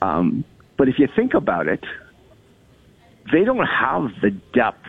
Um, 0.00 0.44
but 0.76 0.88
if 0.88 0.98
you 0.98 1.08
think 1.16 1.34
about 1.34 1.68
it, 1.68 1.82
they 3.32 3.44
don't 3.44 3.66
have 3.66 4.10
the 4.20 4.30
depth 4.30 4.86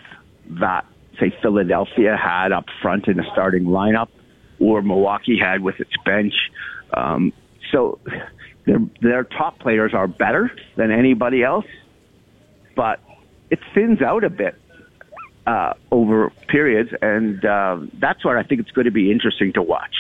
that 0.60 0.86
say 1.20 1.34
Philadelphia 1.42 2.18
had 2.18 2.52
up 2.52 2.66
front 2.82 3.08
in 3.08 3.18
the 3.18 3.26
starting 3.32 3.64
lineup, 3.64 4.10
or 4.60 4.82
Milwaukee 4.82 5.38
had 5.40 5.62
with 5.62 5.80
its 5.80 5.94
bench. 6.04 6.34
Um, 6.94 7.32
so 7.72 8.00
their 8.66 8.80
their 9.02 9.24
top 9.24 9.60
players 9.60 9.94
are 9.94 10.08
better 10.08 10.52
than 10.76 10.92
anybody 10.92 11.44
else, 11.44 11.66
but 12.76 13.00
it 13.50 13.60
thins 13.74 14.02
out 14.02 14.24
a 14.24 14.30
bit 14.30 14.56
uh, 15.46 15.74
over 15.92 16.32
periods, 16.48 16.92
and 17.02 17.44
uh, 17.44 17.80
that's 18.00 18.24
where 18.24 18.38
I 18.38 18.44
think 18.44 18.62
it's 18.62 18.72
going 18.72 18.86
to 18.86 18.92
be 18.92 19.12
interesting 19.12 19.54
to 19.54 19.62
watch. 19.62 19.96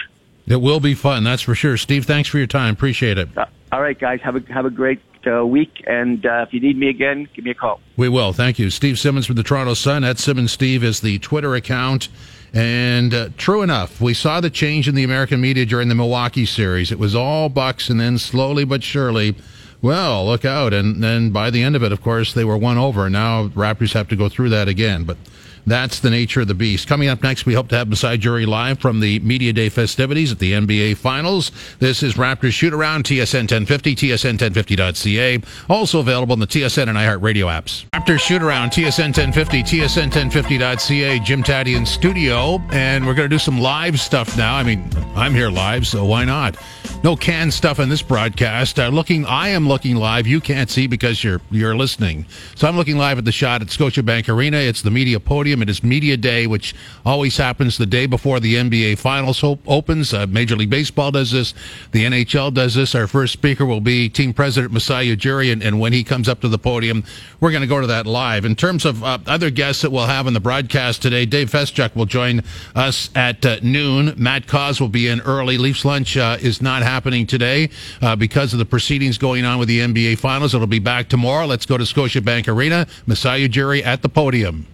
It 0.47 0.61
will 0.61 0.79
be 0.79 0.93
fun, 0.93 1.23
that's 1.23 1.41
for 1.41 1.55
sure. 1.55 1.77
Steve, 1.77 2.05
thanks 2.05 2.27
for 2.27 2.37
your 2.37 2.47
time. 2.47 2.73
Appreciate 2.73 3.17
it. 3.17 3.29
Uh, 3.37 3.45
all 3.71 3.81
right, 3.81 3.97
guys, 3.97 4.19
have 4.21 4.35
a 4.35 4.53
have 4.53 4.65
a 4.65 4.69
great 4.69 5.01
uh, 5.25 5.45
week, 5.45 5.83
and 5.87 6.25
uh, 6.25 6.45
if 6.47 6.53
you 6.53 6.59
need 6.59 6.77
me 6.77 6.89
again, 6.89 7.27
give 7.33 7.45
me 7.45 7.51
a 7.51 7.55
call. 7.55 7.79
We 7.97 8.09
will. 8.09 8.33
Thank 8.33 8.59
you, 8.59 8.69
Steve 8.69 8.99
Simmons 8.99 9.25
from 9.25 9.35
the 9.35 9.43
Toronto 9.43 9.73
Sun. 9.73 10.03
At 10.03 10.19
Simmons 10.19 10.51
Steve 10.51 10.83
is 10.83 11.01
the 11.01 11.19
Twitter 11.19 11.55
account. 11.55 12.09
And 12.53 13.15
uh, 13.15 13.29
true 13.35 13.63
enough, 13.63 13.99
we 13.99 14.13
saw 14.13 14.39
the 14.39 14.51
change 14.51 14.87
in 14.87 14.93
the 14.93 15.03
American 15.03 15.41
media 15.41 15.65
during 15.65 15.89
the 15.89 15.95
Milwaukee 15.95 16.45
series. 16.45 16.91
It 16.91 16.99
was 16.99 17.15
all 17.15 17.49
Bucks, 17.49 17.89
and 17.89 17.99
then 17.99 18.19
slowly 18.19 18.63
but 18.63 18.83
surely, 18.83 19.35
well, 19.83 20.25
look 20.25 20.45
out. 20.45 20.73
And 20.73 21.03
then 21.03 21.29
by 21.29 21.51
the 21.51 21.61
end 21.61 21.75
of 21.75 21.83
it, 21.83 21.91
of 21.91 22.01
course, 22.01 22.33
they 22.33 22.45
were 22.45 22.57
won 22.57 22.79
over. 22.79 23.09
Now 23.09 23.49
Raptors 23.49 23.93
have 23.93 24.07
to 24.07 24.15
go 24.15 24.29
through 24.29 24.49
that 24.49 24.67
again. 24.67 25.03
But 25.03 25.17
that's 25.65 25.99
the 25.99 26.09
nature 26.09 26.41
of 26.41 26.47
the 26.47 26.53
beast. 26.53 26.87
Coming 26.87 27.09
up 27.09 27.23
next, 27.23 27.45
we 27.45 27.53
hope 27.53 27.69
to 27.69 27.77
have 27.77 27.87
Masai 27.87 28.17
Ujiri 28.17 28.45
live 28.45 28.79
from 28.79 28.99
the 28.99 29.19
Media 29.19 29.53
Day 29.53 29.69
festivities 29.69 30.31
at 30.31 30.39
the 30.39 30.53
NBA 30.53 30.97
Finals. 30.97 31.51
This 31.79 32.03
is 32.03 32.15
Raptors 32.15 32.51
Shoot 32.51 32.73
Around, 32.73 33.05
TSN 33.05 33.51
1050, 33.51 33.95
TSN1050.ca. 33.95 35.41
Also 35.69 35.99
available 35.99 36.33
in 36.33 36.39
the 36.39 36.47
TSN 36.47 36.89
and 36.89 36.97
iHeartRadio 36.97 37.45
apps. 37.45 37.85
Raptors 37.91 38.19
Shoot 38.19 38.41
Around, 38.41 38.71
TSN 38.71 39.15
1050, 39.15 39.63
TSN1050.ca. 39.63 41.19
Jim 41.19 41.43
Tatti 41.43 41.75
in 41.75 41.85
studio, 41.85 42.61
and 42.71 43.05
we're 43.05 43.13
going 43.13 43.29
to 43.29 43.33
do 43.33 43.39
some 43.39 43.59
live 43.59 43.99
stuff 43.99 44.37
now. 44.37 44.55
I 44.55 44.63
mean, 44.63 44.89
I'm 45.15 45.33
here 45.33 45.49
live, 45.49 45.87
so 45.87 46.05
why 46.05 46.25
not? 46.25 46.57
No 47.03 47.17
canned 47.17 47.53
stuff 47.53 47.79
in 47.79 47.89
this 47.89 48.01
broadcast. 48.01 48.79
Uh, 48.79 48.87
looking, 48.87 49.25
I 49.25 49.49
am 49.49 49.67
looking 49.67 49.97
live. 49.97 50.25
You 50.25 50.39
can't 50.39 50.69
see 50.69 50.87
because 50.87 51.21
you're 51.21 51.41
you're 51.51 51.75
listening. 51.75 52.25
So 52.55 52.65
I'm 52.65 52.77
looking 52.77 52.97
live 52.97 53.17
at 53.17 53.25
the 53.25 53.31
shot 53.31 53.61
at 53.61 53.67
Scotiabank 53.67 54.29
Arena. 54.29 54.55
It's 54.57 54.81
the 54.81 54.91
media 54.91 55.19
podium. 55.19 55.52
It 55.61 55.69
is 55.69 55.83
media 55.83 56.17
day, 56.17 56.47
which 56.47 56.73
always 57.05 57.37
happens 57.37 57.77
the 57.77 57.85
day 57.85 58.05
before 58.05 58.39
the 58.39 58.55
NBA 58.55 58.97
Finals 58.97 59.43
opens. 59.43 60.13
Uh, 60.13 60.25
Major 60.27 60.55
League 60.55 60.69
Baseball 60.69 61.11
does 61.11 61.31
this. 61.31 61.53
The 61.91 62.05
NHL 62.05 62.53
does 62.53 62.75
this. 62.75 62.95
Our 62.95 63.07
first 63.07 63.33
speaker 63.33 63.65
will 63.65 63.81
be 63.81 64.09
Team 64.09 64.33
President 64.33 64.73
Masai 64.73 65.15
Ujiri, 65.15 65.51
and, 65.51 65.61
and 65.61 65.79
when 65.79 65.93
he 65.93 66.03
comes 66.03 66.27
up 66.27 66.41
to 66.41 66.47
the 66.47 66.57
podium, 66.57 67.03
we're 67.39 67.51
going 67.51 67.61
to 67.61 67.67
go 67.67 67.81
to 67.81 67.87
that 67.87 68.05
live. 68.05 68.45
In 68.45 68.55
terms 68.55 68.85
of 68.85 69.03
uh, 69.03 69.19
other 69.27 69.49
guests 69.49 69.81
that 69.81 69.91
we'll 69.91 70.07
have 70.07 70.27
in 70.27 70.33
the 70.33 70.39
broadcast 70.39 71.01
today, 71.01 71.25
Dave 71.25 71.51
Feschuk 71.51 71.95
will 71.95 72.05
join 72.05 72.41
us 72.75 73.09
at 73.15 73.45
uh, 73.45 73.57
noon. 73.61 74.13
Matt 74.17 74.47
Cauz 74.47 74.79
will 74.79 74.89
be 74.89 75.07
in 75.07 75.21
early. 75.21 75.57
Leafs 75.57 75.85
lunch 75.85 76.17
uh, 76.17 76.37
is 76.41 76.61
not 76.61 76.81
happening 76.81 77.27
today 77.27 77.69
uh, 78.01 78.15
because 78.15 78.53
of 78.53 78.59
the 78.59 78.65
proceedings 78.65 79.17
going 79.17 79.45
on 79.45 79.59
with 79.59 79.67
the 79.67 79.79
NBA 79.79 80.17
Finals. 80.17 80.53
It'll 80.53 80.67
be 80.67 80.79
back 80.79 81.09
tomorrow. 81.09 81.45
Let's 81.45 81.65
go 81.65 81.77
to 81.77 81.83
Scotiabank 81.83 82.47
Arena. 82.47 82.87
Masai 83.05 83.47
Ujiri 83.47 83.83
at 83.85 84.01
the 84.01 84.09
podium. 84.09 84.67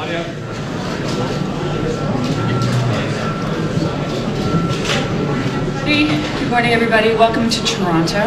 Good 0.00 0.08
morning, 6.48 6.72
everybody. 6.72 7.14
Welcome 7.14 7.50
to 7.50 7.64
Toronto. 7.66 8.24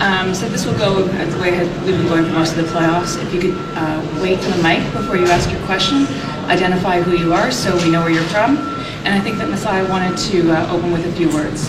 Um, 0.00 0.34
so 0.34 0.48
this 0.48 0.64
will 0.64 0.78
go 0.78 1.02
the 1.02 1.38
way 1.38 1.58
we've 1.84 1.98
been 1.98 2.08
going 2.08 2.24
for 2.24 2.32
most 2.32 2.56
of 2.56 2.64
the 2.64 2.72
playoffs. 2.72 3.22
If 3.22 3.34
you 3.34 3.40
could 3.42 3.54
uh, 3.74 4.00
wait 4.22 4.40
for 4.40 4.52
the 4.52 4.62
mic 4.62 4.82
before 4.94 5.18
you 5.18 5.26
ask 5.26 5.50
your 5.50 5.60
question, 5.66 6.06
identify 6.46 7.02
who 7.02 7.14
you 7.18 7.34
are 7.34 7.50
so 7.50 7.76
we 7.84 7.90
know 7.90 8.00
where 8.00 8.10
you're 8.10 8.24
from. 8.24 8.56
And 9.04 9.08
I 9.08 9.20
think 9.20 9.36
that 9.36 9.50
Masai 9.50 9.86
wanted 9.90 10.16
to 10.16 10.50
uh, 10.50 10.72
open 10.74 10.92
with 10.92 11.04
a 11.04 11.12
few 11.12 11.28
words. 11.28 11.68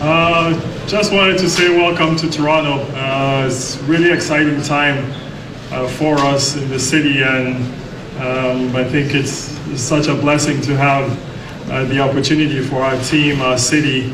Uh, 0.00 0.58
just 0.88 1.12
wanted 1.12 1.38
to 1.38 1.48
say 1.48 1.68
welcome 1.68 2.16
to 2.16 2.28
Toronto. 2.28 2.82
Uh, 2.96 3.46
it's 3.46 3.78
really 3.82 4.10
exciting 4.10 4.60
time 4.62 5.12
uh, 5.70 5.86
for 5.86 6.18
us 6.18 6.56
in 6.56 6.68
the 6.68 6.80
city, 6.80 7.22
and 7.22 7.64
um, 8.16 8.74
I 8.76 8.84
think 8.84 9.14
it's, 9.14 9.52
such 9.74 10.06
a 10.06 10.14
blessing 10.14 10.60
to 10.60 10.76
have 10.76 11.10
uh, 11.68 11.84
the 11.86 11.98
opportunity 11.98 12.60
for 12.60 12.76
our 12.76 13.00
team, 13.02 13.40
our 13.40 13.58
city, 13.58 14.12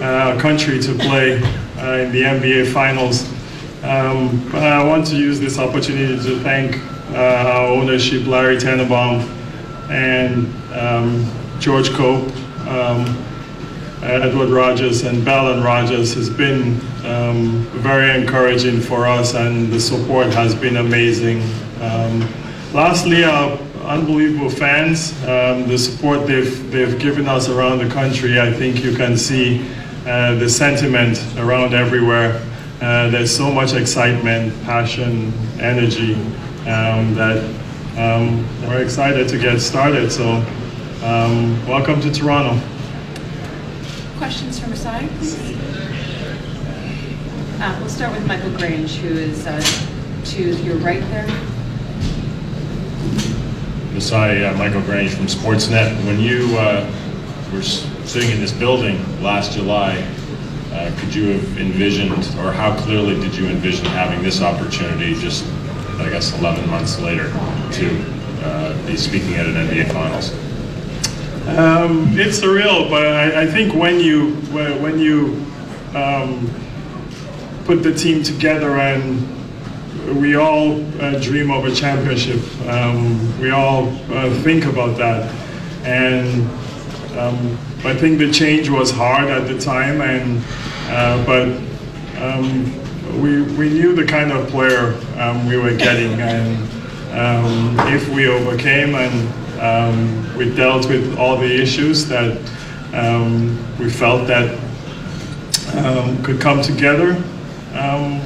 uh, 0.00 0.04
our 0.04 0.40
country 0.40 0.80
to 0.80 0.94
play 0.94 1.36
uh, 1.76 1.98
in 1.98 2.12
the 2.12 2.22
NBA 2.22 2.72
Finals. 2.72 3.28
Um, 3.82 4.48
but 4.50 4.62
I 4.62 4.82
want 4.82 5.06
to 5.08 5.16
use 5.16 5.38
this 5.38 5.58
opportunity 5.58 6.16
to 6.16 6.38
thank 6.40 6.78
our 7.14 7.66
ownership, 7.66 8.26
Larry 8.26 8.56
Tanenbaum, 8.56 9.28
and 9.90 10.46
um, 10.72 11.30
George 11.60 11.90
Cope. 11.90 12.34
Um, 12.66 13.22
Edward 14.02 14.48
Rogers 14.48 15.04
and 15.04 15.24
Bellon 15.24 15.62
Rogers 15.62 16.14
has 16.14 16.28
been 16.28 16.80
um, 17.04 17.62
very 17.82 18.18
encouraging 18.18 18.80
for 18.80 19.06
us, 19.06 19.34
and 19.34 19.72
the 19.72 19.78
support 19.78 20.28
has 20.28 20.54
been 20.54 20.78
amazing. 20.78 21.42
Lastly, 22.72 23.24
our 23.24 23.58
unbelievable 23.84 24.48
fans, 24.48 25.12
um, 25.24 25.68
the 25.68 25.76
support 25.76 26.26
they've, 26.26 26.70
they've 26.70 26.98
given 26.98 27.28
us 27.28 27.48
around 27.48 27.78
the 27.78 27.88
country, 27.88 28.40
I 28.40 28.52
think 28.52 28.82
you 28.82 28.94
can 28.96 29.16
see 29.16 29.60
uh, 30.06 30.34
the 30.36 30.48
sentiment 30.48 31.22
around 31.36 31.74
everywhere. 31.74 32.40
Uh, 32.80 33.10
there's 33.10 33.34
so 33.34 33.50
much 33.50 33.74
excitement, 33.74 34.54
passion, 34.64 35.32
energy 35.60 36.14
um, 36.14 37.14
that 37.14 37.44
um, 37.98 38.46
we're 38.66 38.82
excited 38.82 39.28
to 39.28 39.38
get 39.38 39.60
started. 39.60 40.10
So, 40.10 40.36
um, 41.04 41.66
welcome 41.66 42.00
to 42.00 42.10
Toronto 42.10 42.58
questions 44.22 44.60
from 44.60 44.70
Masai, 44.70 45.08
please? 45.18 45.34
Uh, 47.60 47.76
we'll 47.80 47.88
start 47.88 48.12
with 48.12 48.24
Michael 48.24 48.56
Grange, 48.56 48.94
who 48.98 49.08
is 49.08 49.48
uh, 49.48 49.60
to 50.26 50.62
your 50.62 50.76
right 50.76 51.00
there. 51.10 51.26
Masai, 54.02 54.44
uh, 54.44 54.52
Michael 54.56 54.80
Grange 54.80 55.14
from 55.14 55.26
Sportsnet. 55.26 55.94
When 56.04 56.18
you 56.18 56.58
uh, 56.58 56.92
were 57.52 57.62
sitting 57.62 58.32
in 58.32 58.40
this 58.40 58.50
building 58.50 58.98
last 59.22 59.52
July, 59.52 59.96
uh, 60.72 60.92
could 60.98 61.14
you 61.14 61.28
have 61.28 61.58
envisioned, 61.58 62.10
or 62.40 62.50
how 62.50 62.76
clearly 62.80 63.14
did 63.20 63.32
you 63.36 63.46
envision 63.46 63.86
having 63.86 64.20
this 64.20 64.42
opportunity 64.42 65.14
just, 65.14 65.46
I 66.00 66.10
guess, 66.10 66.36
11 66.36 66.68
months 66.68 66.98
later 66.98 67.28
to 67.28 68.04
uh, 68.42 68.86
be 68.88 68.96
speaking 68.96 69.34
at 69.34 69.46
an 69.46 69.54
NBA 69.54 69.92
Finals? 69.92 70.32
Um, 71.56 72.08
it's 72.18 72.40
surreal, 72.40 72.90
but 72.90 73.06
I, 73.06 73.42
I, 73.42 73.46
think 73.46 73.72
when 73.72 74.00
you 74.00 74.32
when 74.80 74.98
you 74.98 75.46
um, 75.94 76.50
put 77.66 77.84
the 77.84 77.94
team 77.94 78.24
together 78.24 78.78
and 78.78 79.41
we 80.06 80.36
all 80.36 80.80
uh, 81.00 81.18
dream 81.20 81.50
of 81.50 81.64
a 81.64 81.74
championship, 81.74 82.40
um, 82.68 83.40
we 83.40 83.50
all 83.50 83.88
uh, 84.10 84.30
think 84.42 84.64
about 84.64 84.96
that, 84.98 85.30
and 85.84 86.42
um, 87.18 87.58
I 87.84 87.94
think 87.94 88.18
the 88.18 88.30
change 88.32 88.68
was 88.68 88.90
hard 88.90 89.28
at 89.28 89.46
the 89.48 89.58
time, 89.58 90.00
and 90.00 90.42
uh, 90.88 91.24
but 91.24 91.48
um, 92.22 93.20
we 93.20 93.42
we 93.56 93.68
knew 93.70 93.94
the 93.94 94.04
kind 94.04 94.32
of 94.32 94.48
player 94.48 94.94
um, 95.18 95.46
we 95.46 95.56
were 95.56 95.76
getting, 95.76 96.20
and 96.20 96.68
if 97.94 98.08
we 98.08 98.28
overcame 98.28 98.94
and 98.94 99.60
um, 99.60 100.36
we 100.36 100.52
dealt 100.54 100.88
with 100.88 101.16
all 101.18 101.36
the 101.36 101.62
issues 101.62 102.08
that 102.08 102.36
um, 102.94 103.56
we 103.78 103.88
felt 103.88 104.26
that 104.26 104.58
um, 105.76 106.22
could 106.22 106.40
come 106.40 106.60
together. 106.60 107.22
um, 107.74 108.20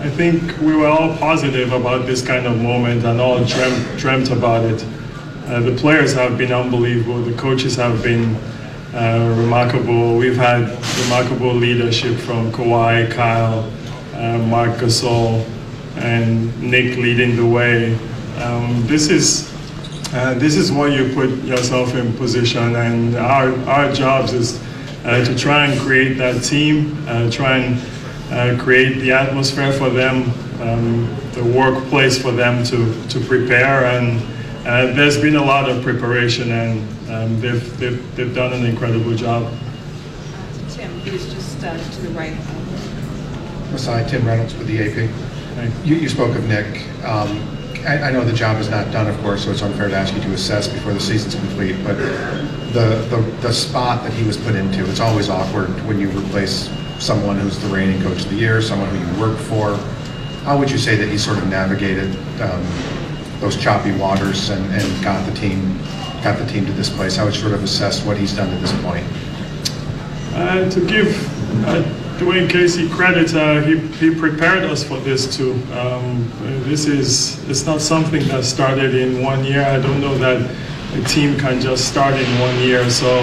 I 0.00 0.08
think 0.08 0.58
we 0.62 0.74
were 0.74 0.86
all 0.88 1.14
positive 1.18 1.74
about 1.74 2.06
this 2.06 2.26
kind 2.26 2.46
of 2.46 2.56
moment 2.56 3.04
and 3.04 3.20
all 3.20 3.44
dreamt, 3.44 3.98
dreamt 3.98 4.30
about 4.30 4.64
it. 4.64 4.82
Uh, 5.44 5.60
the 5.60 5.76
players 5.76 6.14
have 6.14 6.38
been 6.38 6.52
unbelievable. 6.52 7.20
The 7.22 7.36
coaches 7.36 7.76
have 7.76 8.02
been 8.02 8.34
uh, 8.94 9.34
remarkable. 9.36 10.16
We've 10.16 10.38
had 10.38 10.62
remarkable 11.04 11.52
leadership 11.52 12.16
from 12.16 12.50
Kawhi, 12.50 13.12
Kyle, 13.12 13.70
uh, 14.14 14.38
Marc 14.38 14.78
Gasol, 14.78 15.46
and 15.96 16.62
Nick 16.62 16.96
leading 16.96 17.36
the 17.36 17.44
way. 17.44 17.94
Um, 18.38 18.86
this 18.86 19.10
is 19.10 19.52
uh, 20.14 20.32
this 20.38 20.56
is 20.56 20.72
where 20.72 20.88
you 20.88 21.14
put 21.14 21.28
yourself 21.44 21.94
in 21.94 22.14
position, 22.14 22.74
and 22.74 23.16
our 23.16 23.52
our 23.68 23.92
jobs 23.92 24.32
is 24.32 24.58
uh, 25.04 25.22
to 25.26 25.36
try 25.36 25.66
and 25.66 25.78
create 25.78 26.14
that 26.14 26.42
team, 26.42 26.96
uh, 27.06 27.30
try 27.30 27.58
and 27.58 27.78
uh, 28.30 28.56
create 28.62 29.00
the 29.00 29.12
atmosphere 29.12 29.72
for 29.72 29.90
them, 29.90 30.30
um, 30.60 31.16
the 31.32 31.44
workplace 31.44 32.20
for 32.20 32.32
them 32.32 32.64
to 32.64 33.08
to 33.08 33.20
prepare 33.20 33.84
and. 33.86 34.20
Uh, 34.60 34.92
there's 34.92 35.18
been 35.18 35.36
a 35.36 35.42
lot 35.42 35.70
of 35.70 35.82
preparation 35.82 36.52
and 36.52 37.10
um, 37.10 37.40
they've, 37.40 37.78
they've, 37.78 38.14
they've 38.14 38.34
done 38.34 38.52
an 38.52 38.64
incredible 38.66 39.14
job. 39.16 39.50
Tim, 40.68 40.92
he 41.00 41.12
just 41.12 41.64
uh, 41.64 41.76
to 41.76 42.00
the 42.02 42.10
right. 42.10 42.36
Masai, 43.72 44.08
Tim 44.08 44.26
Reynolds 44.26 44.54
with 44.54 44.66
the 44.66 44.80
AP. 44.80 45.84
You, 45.84 45.96
you 45.96 46.08
spoke 46.08 46.36
of 46.36 46.46
Nick. 46.48 46.86
Um, 47.04 47.40
I, 47.86 48.02
I, 48.02 48.10
know 48.12 48.24
the 48.24 48.32
job 48.32 48.60
is 48.60 48.68
not 48.68 48.90
done, 48.92 49.06
of 49.06 49.18
course, 49.22 49.44
so 49.44 49.50
it's 49.50 49.62
unfair 49.62 49.88
to 49.88 49.94
ask 49.94 50.14
you 50.14 50.20
to 50.20 50.32
assess 50.32 50.68
before 50.68 50.92
the 50.92 51.00
season's 51.00 51.34
complete, 51.34 51.76
but 51.84 51.96
the, 52.72 53.06
the, 53.10 53.20
the 53.40 53.52
spot 53.52 54.02
that 54.04 54.12
he 54.12 54.24
was 54.24 54.36
put 54.36 54.54
into, 54.54 54.88
it's 54.88 55.00
always 55.00 55.28
awkward 55.28 55.68
when 55.86 55.98
you 55.98 56.08
replace 56.10 56.68
someone 57.00 57.36
who's 57.36 57.58
the 57.58 57.68
reigning 57.68 58.00
coach 58.02 58.24
of 58.24 58.30
the 58.30 58.36
year, 58.36 58.60
someone 58.60 58.88
who 58.90 58.98
you 58.98 59.20
work 59.20 59.38
for. 59.38 59.74
How 60.44 60.58
would 60.58 60.70
you 60.70 60.78
say 60.78 60.96
that 60.96 61.08
he 61.08 61.18
sort 61.18 61.38
of 61.38 61.48
navigated 61.48 62.14
um, 62.40 62.64
those 63.40 63.56
choppy 63.56 63.92
waters 63.92 64.50
and, 64.50 64.64
and 64.72 65.04
got 65.04 65.24
the 65.26 65.34
team 65.34 65.78
got 66.22 66.38
the 66.38 66.46
team 66.46 66.66
to 66.66 66.72
this 66.72 66.90
place? 66.90 67.16
How 67.16 67.24
would 67.24 67.34
you 67.34 67.40
sort 67.40 67.54
of 67.54 67.64
assess 67.64 68.04
what 68.04 68.16
he's 68.16 68.36
done 68.36 68.50
to 68.50 68.56
this 68.56 68.72
point? 68.82 69.06
Uh, 70.34 70.68
to 70.70 70.86
give 70.86 71.08
uh, 71.66 71.82
Dwane 72.18 72.48
Casey 72.48 72.88
credit, 72.90 73.34
uh, 73.34 73.60
he, 73.62 73.78
he 73.96 74.14
prepared 74.14 74.64
us 74.64 74.84
for 74.84 74.98
this 74.98 75.34
too. 75.34 75.54
Um, 75.72 76.30
this 76.64 76.86
is 76.86 77.48
it's 77.48 77.64
not 77.64 77.80
something 77.80 78.26
that 78.28 78.44
started 78.44 78.94
in 78.94 79.22
one 79.22 79.42
year. 79.44 79.64
I 79.64 79.80
don't 79.80 80.00
know 80.00 80.16
that 80.18 80.42
a 80.94 81.04
team 81.04 81.38
can 81.38 81.60
just 81.60 81.88
start 81.88 82.14
in 82.14 82.40
one 82.40 82.58
year. 82.58 82.90
So 82.90 83.20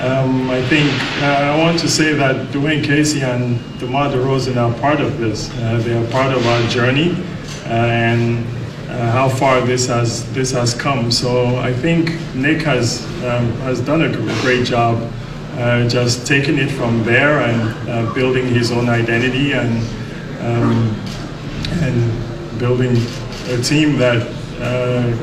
um, 0.00 0.48
I 0.48 0.62
think 0.62 0.90
uh, 1.22 1.52
I 1.52 1.58
want 1.58 1.78
to 1.80 1.88
say 1.88 2.14
that 2.14 2.46
Dwane 2.52 2.82
Casey 2.82 3.20
and 3.20 3.58
DeMar 3.78 4.08
DeRozan 4.08 4.56
are 4.56 4.72
part 4.80 4.98
of 4.98 5.18
this. 5.18 5.50
Uh, 5.58 5.78
they 5.84 5.92
are 5.94 6.10
part 6.10 6.34
of 6.34 6.46
our 6.46 6.68
journey, 6.68 7.12
uh, 7.66 7.68
and 7.68 8.46
uh, 8.88 9.10
how 9.10 9.28
far 9.28 9.60
this 9.60 9.86
has 9.88 10.24
this 10.32 10.52
has 10.52 10.72
come. 10.72 11.10
So 11.10 11.56
I 11.56 11.74
think 11.74 12.18
Nick 12.34 12.62
has 12.62 13.04
um, 13.24 13.52
has 13.60 13.82
done 13.82 14.00
a 14.00 14.10
great 14.40 14.64
job, 14.64 15.12
uh, 15.58 15.86
just 15.86 16.26
taking 16.26 16.56
it 16.56 16.70
from 16.70 17.04
there 17.04 17.40
and 17.40 17.88
uh, 17.90 18.14
building 18.14 18.46
his 18.46 18.72
own 18.72 18.88
identity 18.88 19.52
and 19.52 19.70
um, 20.40 20.98
and 21.82 22.58
building 22.58 22.96
a 23.48 23.60
team 23.62 23.98
that 23.98 24.26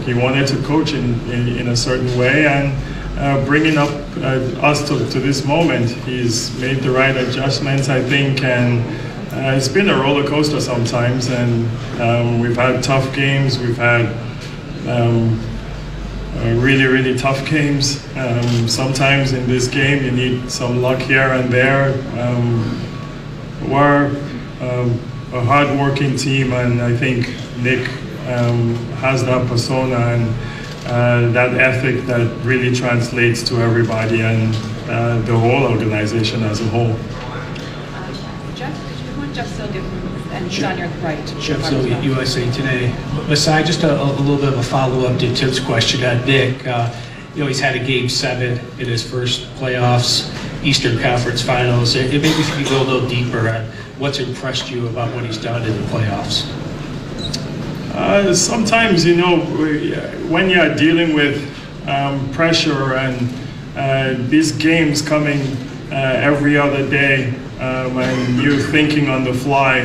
he 0.05 0.13
wanted 0.13 0.47
to 0.47 0.61
coach 0.63 0.93
in, 0.93 1.19
in, 1.31 1.47
in 1.57 1.67
a 1.69 1.75
certain 1.75 2.15
way 2.15 2.45
and. 2.45 2.77
Uh, 3.17 3.43
bringing 3.45 3.80
up 3.80 3.89
uh, 4.17 4.62
us 4.62 4.88
to, 4.88 4.99
to 5.10 5.19
this 5.19 5.43
moment, 5.43 5.89
he's 5.89 6.56
made 6.60 6.77
the 6.77 6.91
right 6.91 7.17
adjustments, 7.17 7.89
I 7.89 7.99
think, 7.99 8.43
and 8.43 8.86
uh, 9.34 9.56
it's 9.58 9.67
been 9.67 9.89
a 9.89 9.97
roller 9.97 10.23
coaster 10.27 10.62
sometimes, 10.62 11.27
and 11.30 11.65
um, 11.99 12.39
we've 12.39 12.56
had 12.56 12.84
tough 12.84 13.15
games. 13.15 13.58
We've 13.58 13.75
had 13.75 14.06
um, 14.88 15.39
uh, 16.36 16.62
really, 16.62 16.86
really 16.86 17.17
tough 17.17 17.43
games. 17.49 18.06
Um, 18.15 18.67
sometimes 18.67 19.34
in 19.34 19.47
this 19.47 19.67
game, 19.67 20.03
you 20.03 20.12
need 20.12 20.51
some 20.51 20.84
luck 20.84 20.99
here 20.99 21.34
and 21.34 21.51
there. 21.51 21.93
Um, 22.19 22.82
we're 23.67 24.10
um, 24.62 24.99
a 25.34 25.41
hard-working 25.41 26.17
team, 26.17 26.53
and 26.53 26.84
I 26.84 26.95
think 26.95 27.34
Nick 27.63 27.89
um, 28.27 28.75
has 29.01 29.25
that 29.25 29.47
persona 29.47 29.95
and 29.95 30.36
uh, 30.88 31.30
that 31.32 31.54
ethic 31.56 32.06
that 32.06 32.28
really 32.45 32.73
translates 32.73 33.43
to 33.43 33.58
everybody 33.58 34.21
and 34.21 34.56
uh, 34.89 35.19
the 35.21 35.38
whole 35.38 35.63
organization 35.63 36.43
as 36.43 36.62
a 36.62 36.67
whole. 36.69 36.95
Jeff 39.34 39.47
Zillgitt 39.50 39.84
and 40.32 40.52
he's 40.52 40.63
on 40.63 40.78
your 40.78 40.88
right. 41.04 41.23
Jeff 41.39 41.60
Zillgitt, 41.60 42.04
USA 42.04 42.50
Today. 42.52 42.91
Masai, 43.28 43.63
just 43.63 43.84
a, 43.84 44.02
a, 44.02 44.12
little 44.21 44.38
bit 44.38 44.54
of 44.54 44.60
a 44.60 44.63
follow-up 44.63 45.19
to 45.19 45.36
Tim's 45.36 45.60
question 45.60 46.04
on 46.04 46.26
Nick. 46.26 46.65
Uh, 46.65 46.93
you 47.34 47.41
know, 47.41 47.47
he's 47.47 47.60
had 47.60 47.76
a 47.76 47.86
game 47.86 48.10
seven 48.10 48.58
in 48.80 48.88
his 48.88 49.08
first 49.08 49.47
playoffs, 49.56 50.34
Eastern 50.63 51.00
Conference 51.00 51.41
Finals. 51.41 51.95
It, 51.95 52.13
it 52.13 52.21
maybe 52.21 52.30
if 52.30 52.50
you 52.50 52.63
could 52.63 52.71
go 52.71 52.82
a 52.82 52.88
little 52.91 53.08
deeper 53.08 53.50
on 53.50 53.65
what's 54.00 54.19
impressed 54.19 54.71
you 54.71 54.88
about 54.88 55.13
what 55.13 55.23
he's 55.23 55.38
done 55.38 55.63
in 55.63 55.76
the 55.80 55.88
playoffs. 55.88 56.52
Uh, 57.97 58.31
sometimes, 58.31 59.03
you 59.03 59.15
know, 59.15 59.39
when 60.29 60.51
you're 60.51 60.75
dealing 60.75 61.15
with 61.15 61.41
um, 61.88 62.29
pressure 62.31 62.93
and 62.93 63.27
uh, 63.75 64.13
these 64.29 64.51
games 64.51 65.01
coming 65.01 65.41
uh, 65.91 65.95
every 65.95 66.60
other 66.60 66.88
day, 66.88 67.29
um, 67.60 67.97
and 67.97 68.39
you're 68.39 68.60
thinking 68.60 69.10
on 69.10 69.23
the 69.23 69.33
fly, 69.33 69.79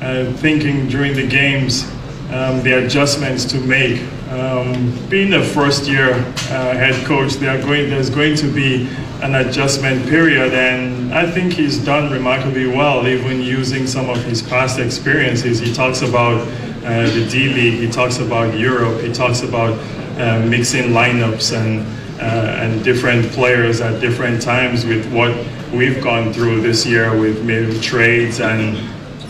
uh, 0.00 0.32
thinking 0.34 0.86
during 0.86 1.12
the 1.14 1.26
games, 1.26 1.82
um, 2.30 2.62
the 2.62 2.84
adjustments 2.84 3.44
to 3.44 3.58
make. 3.58 4.00
Um, 4.30 4.96
being 5.08 5.34
a 5.34 5.42
first 5.42 5.88
year 5.88 6.12
uh, 6.12 6.72
head 6.72 7.04
coach, 7.04 7.40
going, 7.40 7.90
there's 7.90 8.10
going 8.10 8.36
to 8.36 8.46
be 8.46 8.88
an 9.22 9.34
adjustment 9.34 10.08
period, 10.08 10.54
and 10.54 11.12
I 11.12 11.28
think 11.28 11.54
he's 11.54 11.84
done 11.84 12.12
remarkably 12.12 12.68
well, 12.68 13.08
even 13.08 13.40
using 13.40 13.88
some 13.88 14.08
of 14.08 14.22
his 14.22 14.40
past 14.40 14.78
experiences. 14.78 15.58
He 15.58 15.72
talks 15.72 16.02
about 16.02 16.46
uh, 16.86 17.10
the 17.10 17.26
D 17.28 17.48
League, 17.52 17.80
he 17.80 17.90
talks 17.90 18.18
about 18.18 18.56
Europe, 18.56 19.02
he 19.02 19.12
talks 19.12 19.42
about 19.42 19.76
uh, 20.18 20.40
mixing 20.46 20.92
lineups 20.92 21.52
and 21.54 21.84
uh, 22.20 22.62
and 22.62 22.82
different 22.82 23.30
players 23.32 23.80
at 23.80 24.00
different 24.00 24.40
times 24.40 24.86
with 24.86 25.04
what 25.12 25.36
we've 25.74 26.02
gone 26.02 26.32
through 26.32 26.62
this 26.62 26.86
year 26.86 27.14
with 27.18 27.44
maybe 27.44 27.78
trades 27.80 28.40
and 28.40 28.78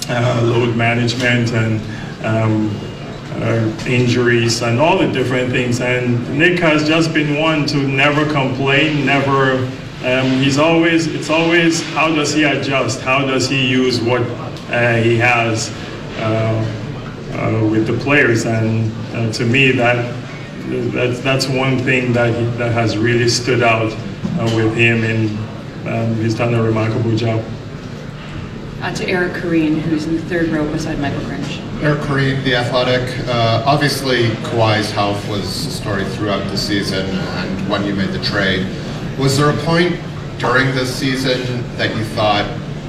uh, 0.09 0.41
load 0.45 0.77
management 0.77 1.53
and 1.53 1.81
um, 2.25 2.71
uh, 3.43 3.87
injuries 3.87 4.63
and 4.63 4.79
all 4.79 4.99
the 4.99 5.11
different 5.13 5.51
things. 5.51 5.81
And 5.81 6.39
Nick 6.39 6.61
has 6.61 6.87
just 6.87 7.13
been 7.13 7.41
one 7.41 7.67
to 7.67 7.77
never 7.77 8.31
complain, 8.31 9.05
never. 9.05 9.57
Um, 10.05 10.31
he's 10.43 10.59
always. 10.59 11.07
It's 11.07 11.31
always 11.31 11.83
how 11.95 12.15
does 12.15 12.33
he 12.33 12.45
adjust? 12.45 13.01
How 13.01 13.27
does 13.27 13.49
he 13.49 13.67
use 13.67 14.01
what 14.01 14.23
uh, 14.71 14.97
he 14.97 15.17
has 15.17 15.71
uh, 16.19 16.86
uh, 17.37 17.67
with 17.71 17.87
the 17.87 17.97
players? 17.99 18.47
And 18.47 18.93
uh, 19.15 19.33
to 19.33 19.45
me, 19.45 19.73
that 19.73 20.15
that's 20.93 21.21
that's 21.21 21.47
one 21.47 21.79
thing 21.79 22.13
that 22.13 22.35
he, 22.35 22.45
that 22.57 22.73
has 22.73 22.97
really 22.97 23.29
stood 23.29 23.63
out 23.63 23.93
with 24.55 24.75
him 24.75 25.05
in 25.05 25.37
um, 25.87 26.15
he's 26.17 26.35
done 26.35 26.53
a 26.55 26.63
remarkable 26.63 27.15
job. 27.17 27.45
Uh, 28.83 28.93
to 28.95 29.09
Eric 29.09 29.35
Koreen, 29.35 29.79
who's 29.79 30.05
in 30.07 30.17
the 30.17 30.23
third 30.23 30.49
row 30.49 30.71
beside 30.71 30.99
Michael 30.99 31.25
Grange. 31.25 31.61
Eric 31.83 32.01
Koreen, 32.01 32.43
The 32.45 32.57
Athletic. 32.57 33.27
Uh, 33.29 33.63
obviously, 33.67 34.29
Kawhi's 34.49 34.91
health 34.91 35.27
was 35.29 35.45
a 35.67 35.71
story 35.71 36.05
throughout 36.05 36.45
the 36.51 36.57
season 36.57 37.07
and 37.07 37.71
when 37.71 37.85
you 37.85 37.95
made 37.95 38.11
the 38.11 38.23
trade. 38.23 38.67
Was 39.19 39.39
there 39.39 39.51
a 39.51 39.57
point 39.65 39.99
during 40.39 40.75
this 40.75 40.95
season 40.95 41.63
that 41.77 41.97
you 41.97 42.05
thought, 42.05 42.45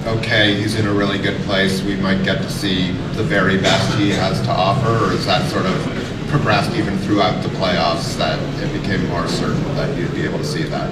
okay, 0.07 0.55
he's 0.55 0.75
in 0.75 0.87
a 0.87 0.93
really 0.93 1.19
good 1.19 1.39
place, 1.41 1.81
we 1.81 1.95
might 1.95 2.23
get 2.23 2.37
to 2.37 2.49
see 2.49 2.91
the 3.15 3.23
very 3.23 3.57
best 3.57 3.97
he 3.97 4.09
has 4.09 4.41
to 4.41 4.51
offer, 4.51 5.05
or 5.05 5.11
is 5.11 5.25
that 5.25 5.49
sort 5.51 5.65
of 5.65 5.75
progressed 6.29 6.75
even 6.75 6.97
throughout 6.99 7.41
the 7.43 7.49
playoffs 7.49 8.17
that 8.17 8.39
it 8.61 8.81
became 8.81 9.05
more 9.09 9.27
certain 9.27 9.63
that 9.75 9.97
you'd 9.97 10.13
be 10.13 10.23
able 10.23 10.39
to 10.39 10.45
see 10.45 10.63
that? 10.63 10.89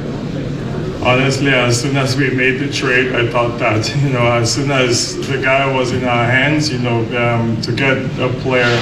honestly, 1.06 1.54
as 1.54 1.80
soon 1.80 1.96
as 1.98 2.18
we 2.18 2.32
made 2.32 2.58
the 2.58 2.72
trade, 2.72 3.14
I 3.14 3.30
thought 3.30 3.60
that, 3.60 3.96
you 4.02 4.10
know, 4.10 4.26
as 4.26 4.54
soon 4.54 4.72
as 4.72 5.16
the 5.28 5.38
guy 5.38 5.72
was 5.72 5.92
in 5.92 6.04
our 6.04 6.26
hands, 6.26 6.72
you 6.72 6.80
know, 6.80 7.00
um, 7.18 7.62
to 7.62 7.72
get 7.72 7.98
a 8.20 8.30
player 8.42 8.76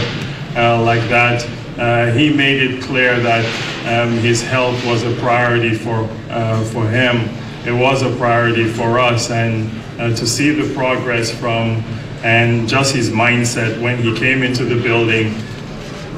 uh, 0.56 0.82
like 0.82 1.02
that, 1.10 1.46
uh, 1.78 2.12
he 2.14 2.34
made 2.34 2.62
it 2.62 2.84
clear 2.84 3.20
that 3.20 3.46
um, 3.88 4.14
his 4.20 4.42
health 4.42 4.84
was 4.86 5.04
a 5.04 5.14
priority 5.16 5.74
for, 5.74 6.08
uh, 6.30 6.64
for 6.66 6.88
him. 6.88 7.30
It 7.66 7.72
was 7.72 8.02
a 8.02 8.14
priority 8.18 8.68
for 8.68 9.00
us, 9.00 9.30
and 9.32 9.72
uh, 10.00 10.16
to 10.16 10.28
see 10.28 10.52
the 10.52 10.74
progress 10.74 11.32
from 11.32 11.84
and 12.24 12.68
just 12.68 12.96
his 12.96 13.10
mindset 13.10 13.82
when 13.82 14.02
he 14.02 14.16
came 14.18 14.44
into 14.44 14.64
the 14.64 14.82
building 14.82 15.34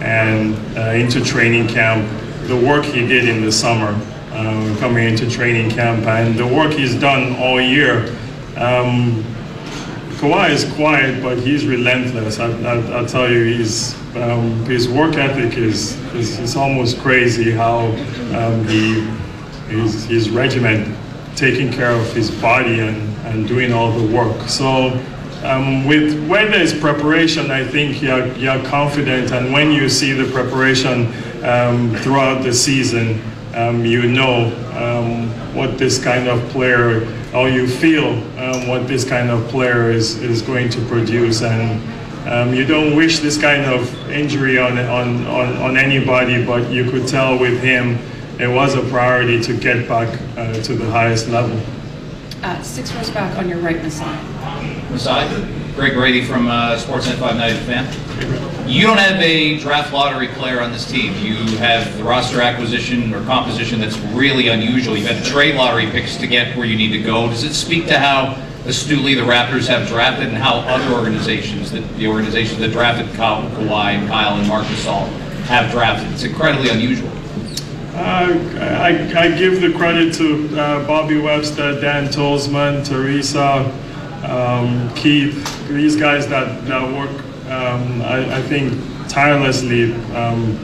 and 0.01 0.55
uh, 0.77 0.91
into 0.91 1.23
training 1.23 1.67
camp, 1.67 2.07
the 2.47 2.55
work 2.55 2.85
he 2.85 3.05
did 3.05 3.27
in 3.27 3.43
the 3.43 3.51
summer 3.51 3.89
um, 4.31 4.77
coming 4.77 5.07
into 5.07 5.29
training 5.29 5.69
camp 5.71 6.05
and 6.05 6.35
the 6.35 6.45
work 6.45 6.73
he's 6.73 6.95
done 6.95 7.35
all 7.37 7.59
year. 7.59 8.07
Um, 8.55 9.23
Kawhi 10.17 10.51
is 10.51 10.71
quiet, 10.73 11.21
but 11.21 11.37
he's 11.39 11.65
relentless. 11.65 12.39
I, 12.39 12.47
I, 12.63 13.01
will 13.01 13.07
tell 13.07 13.29
you, 13.29 13.43
he's, 13.43 13.95
um, 14.15 14.63
his 14.65 14.87
work 14.87 15.15
ethic 15.15 15.57
is, 15.57 15.95
is, 16.13 16.55
almost 16.55 16.99
crazy 16.99 17.51
how 17.51 17.87
um, 18.33 18.65
he, 18.67 19.01
his, 19.69 20.05
his 20.05 20.29
regiment 20.29 20.95
taking 21.35 21.71
care 21.71 21.91
of 21.91 22.13
his 22.13 22.31
body 22.31 22.79
and, 22.79 22.97
and 23.27 23.47
doing 23.47 23.73
all 23.73 23.91
the 23.91 24.15
work. 24.15 24.47
So 24.47 24.91
um, 25.43 25.85
with 25.85 26.27
when 26.27 26.49
there's 26.49 26.77
preparation, 26.77 27.51
I 27.51 27.63
think 27.63 28.01
you're, 28.01 28.27
you're 28.35 28.63
confident, 28.65 29.31
and 29.31 29.53
when 29.53 29.71
you 29.71 29.89
see 29.89 30.11
the 30.11 30.31
preparation 30.31 31.07
um, 31.43 31.95
throughout 31.97 32.43
the 32.43 32.53
season, 32.53 33.21
um, 33.53 33.85
you 33.85 34.07
know 34.07 34.47
um, 34.75 35.29
what 35.53 35.77
this 35.77 36.03
kind 36.03 36.27
of 36.27 36.41
player, 36.49 37.07
or 37.33 37.47
you 37.47 37.67
feel 37.67 38.07
um, 38.39 38.67
what 38.67 38.87
this 38.87 39.07
kind 39.07 39.29
of 39.29 39.47
player 39.49 39.91
is, 39.91 40.17
is 40.21 40.41
going 40.41 40.69
to 40.69 40.81
produce. 40.85 41.41
And 41.41 42.27
um, 42.27 42.53
you 42.53 42.65
don't 42.65 42.95
wish 42.95 43.19
this 43.19 43.39
kind 43.39 43.65
of 43.65 44.09
injury 44.09 44.57
on, 44.57 44.77
on, 44.79 45.25
on, 45.27 45.57
on, 45.57 45.77
anybody, 45.77 46.43
but 46.43 46.71
you 46.71 46.89
could 46.89 47.07
tell 47.07 47.37
with 47.37 47.61
him 47.61 47.99
it 48.39 48.47
was 48.47 48.75
a 48.75 48.81
priority 48.89 49.41
to 49.41 49.57
get 49.57 49.87
back 49.87 50.07
uh, 50.37 50.53
to 50.63 50.75
the 50.75 50.89
highest 50.91 51.27
level. 51.29 51.59
Uh, 52.43 52.61
six 52.61 52.93
rows 52.93 53.09
back 53.09 53.37
on 53.37 53.47
your 53.49 53.59
right, 53.59 53.81
Masai. 53.81 54.05
Masai, 54.91 55.73
Greg 55.75 55.93
Brady 55.93 56.23
from 56.23 56.47
uh, 56.47 56.77
Sportsnet 56.77 57.17
590 57.17 57.65
fan. 57.65 58.69
You 58.69 58.87
don't 58.87 58.97
have 58.97 59.19
a 59.21 59.57
draft 59.59 59.93
lottery 59.93 60.27
player 60.29 60.61
on 60.61 60.71
this 60.71 60.89
team. 60.89 61.13
You 61.23 61.35
have 61.57 61.97
the 61.97 62.03
roster 62.03 62.41
acquisition 62.41 63.13
or 63.13 63.23
composition 63.25 63.79
that's 63.79 63.97
really 63.97 64.49
unusual. 64.49 64.97
You've 64.97 65.07
had 65.07 65.23
to 65.23 65.29
trade 65.29 65.55
lottery 65.55 65.89
picks 65.89 66.17
to 66.17 66.27
get 66.27 66.55
where 66.57 66.65
you 66.65 66.75
need 66.75 66.91
to 66.91 67.01
go. 67.01 67.27
Does 67.29 67.43
it 67.43 67.53
speak 67.53 67.87
to 67.87 67.99
how 67.99 68.41
astutely 68.65 69.13
the 69.15 69.21
Raptors 69.21 69.67
have 69.67 69.87
drafted 69.87 70.27
and 70.27 70.37
how 70.37 70.59
other 70.59 70.93
organizations, 70.93 71.71
that 71.71 71.81
the 71.97 72.07
organizations 72.07 72.59
that 72.59 72.71
drafted 72.71 73.13
Kyle, 73.15 73.49
Kawhi 73.51 73.93
and 73.93 74.07
Kyle 74.07 74.37
and 74.37 74.47
Marc 74.47 74.65
Gasol 74.65 75.07
have 75.45 75.71
drafted? 75.71 76.11
It's 76.11 76.23
incredibly 76.23 76.69
unusual. 76.69 77.11
I, 77.97 79.17
I, 79.17 79.37
give 79.37 79.61
the 79.61 79.71
credit 79.71 80.13
to 80.15 80.59
uh, 80.59 80.85
Bobby 80.85 81.17
Webster, 81.17 81.79
Dan 81.79 82.07
Tolzman, 82.07 82.85
Teresa, 82.85 83.71
um, 84.27 84.93
Keith, 84.95 85.67
these 85.67 85.95
guys 85.95 86.27
that, 86.27 86.65
that 86.65 86.83
work, 86.93 87.09
um, 87.49 88.01
I, 88.01 88.37
I, 88.37 88.41
think, 88.41 88.73
tirelessly 89.07 89.93
um, 90.13 90.57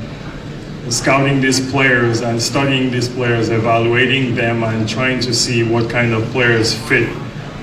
scouting 0.89 1.39
these 1.39 1.71
players 1.71 2.21
and 2.21 2.41
studying 2.41 2.91
these 2.91 3.07
players, 3.07 3.49
evaluating 3.49 4.35
them, 4.35 4.63
and 4.63 4.87
trying 4.87 5.19
to 5.21 5.33
see 5.33 5.63
what 5.63 5.89
kind 5.89 6.13
of 6.13 6.23
players 6.31 6.73
fit 6.87 7.09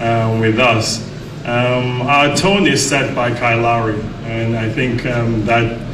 uh, 0.01 0.37
with 0.41 0.59
us. 0.59 1.07
Um, 1.45 2.03
our 2.03 2.35
tone 2.37 2.67
is 2.67 2.87
set 2.87 3.15
by 3.15 3.35
Kyle 3.35 3.61
Lowry, 3.61 4.01
and 4.25 4.57
I 4.57 4.71
think 4.71 5.05
um, 5.07 5.45
that 5.47 5.88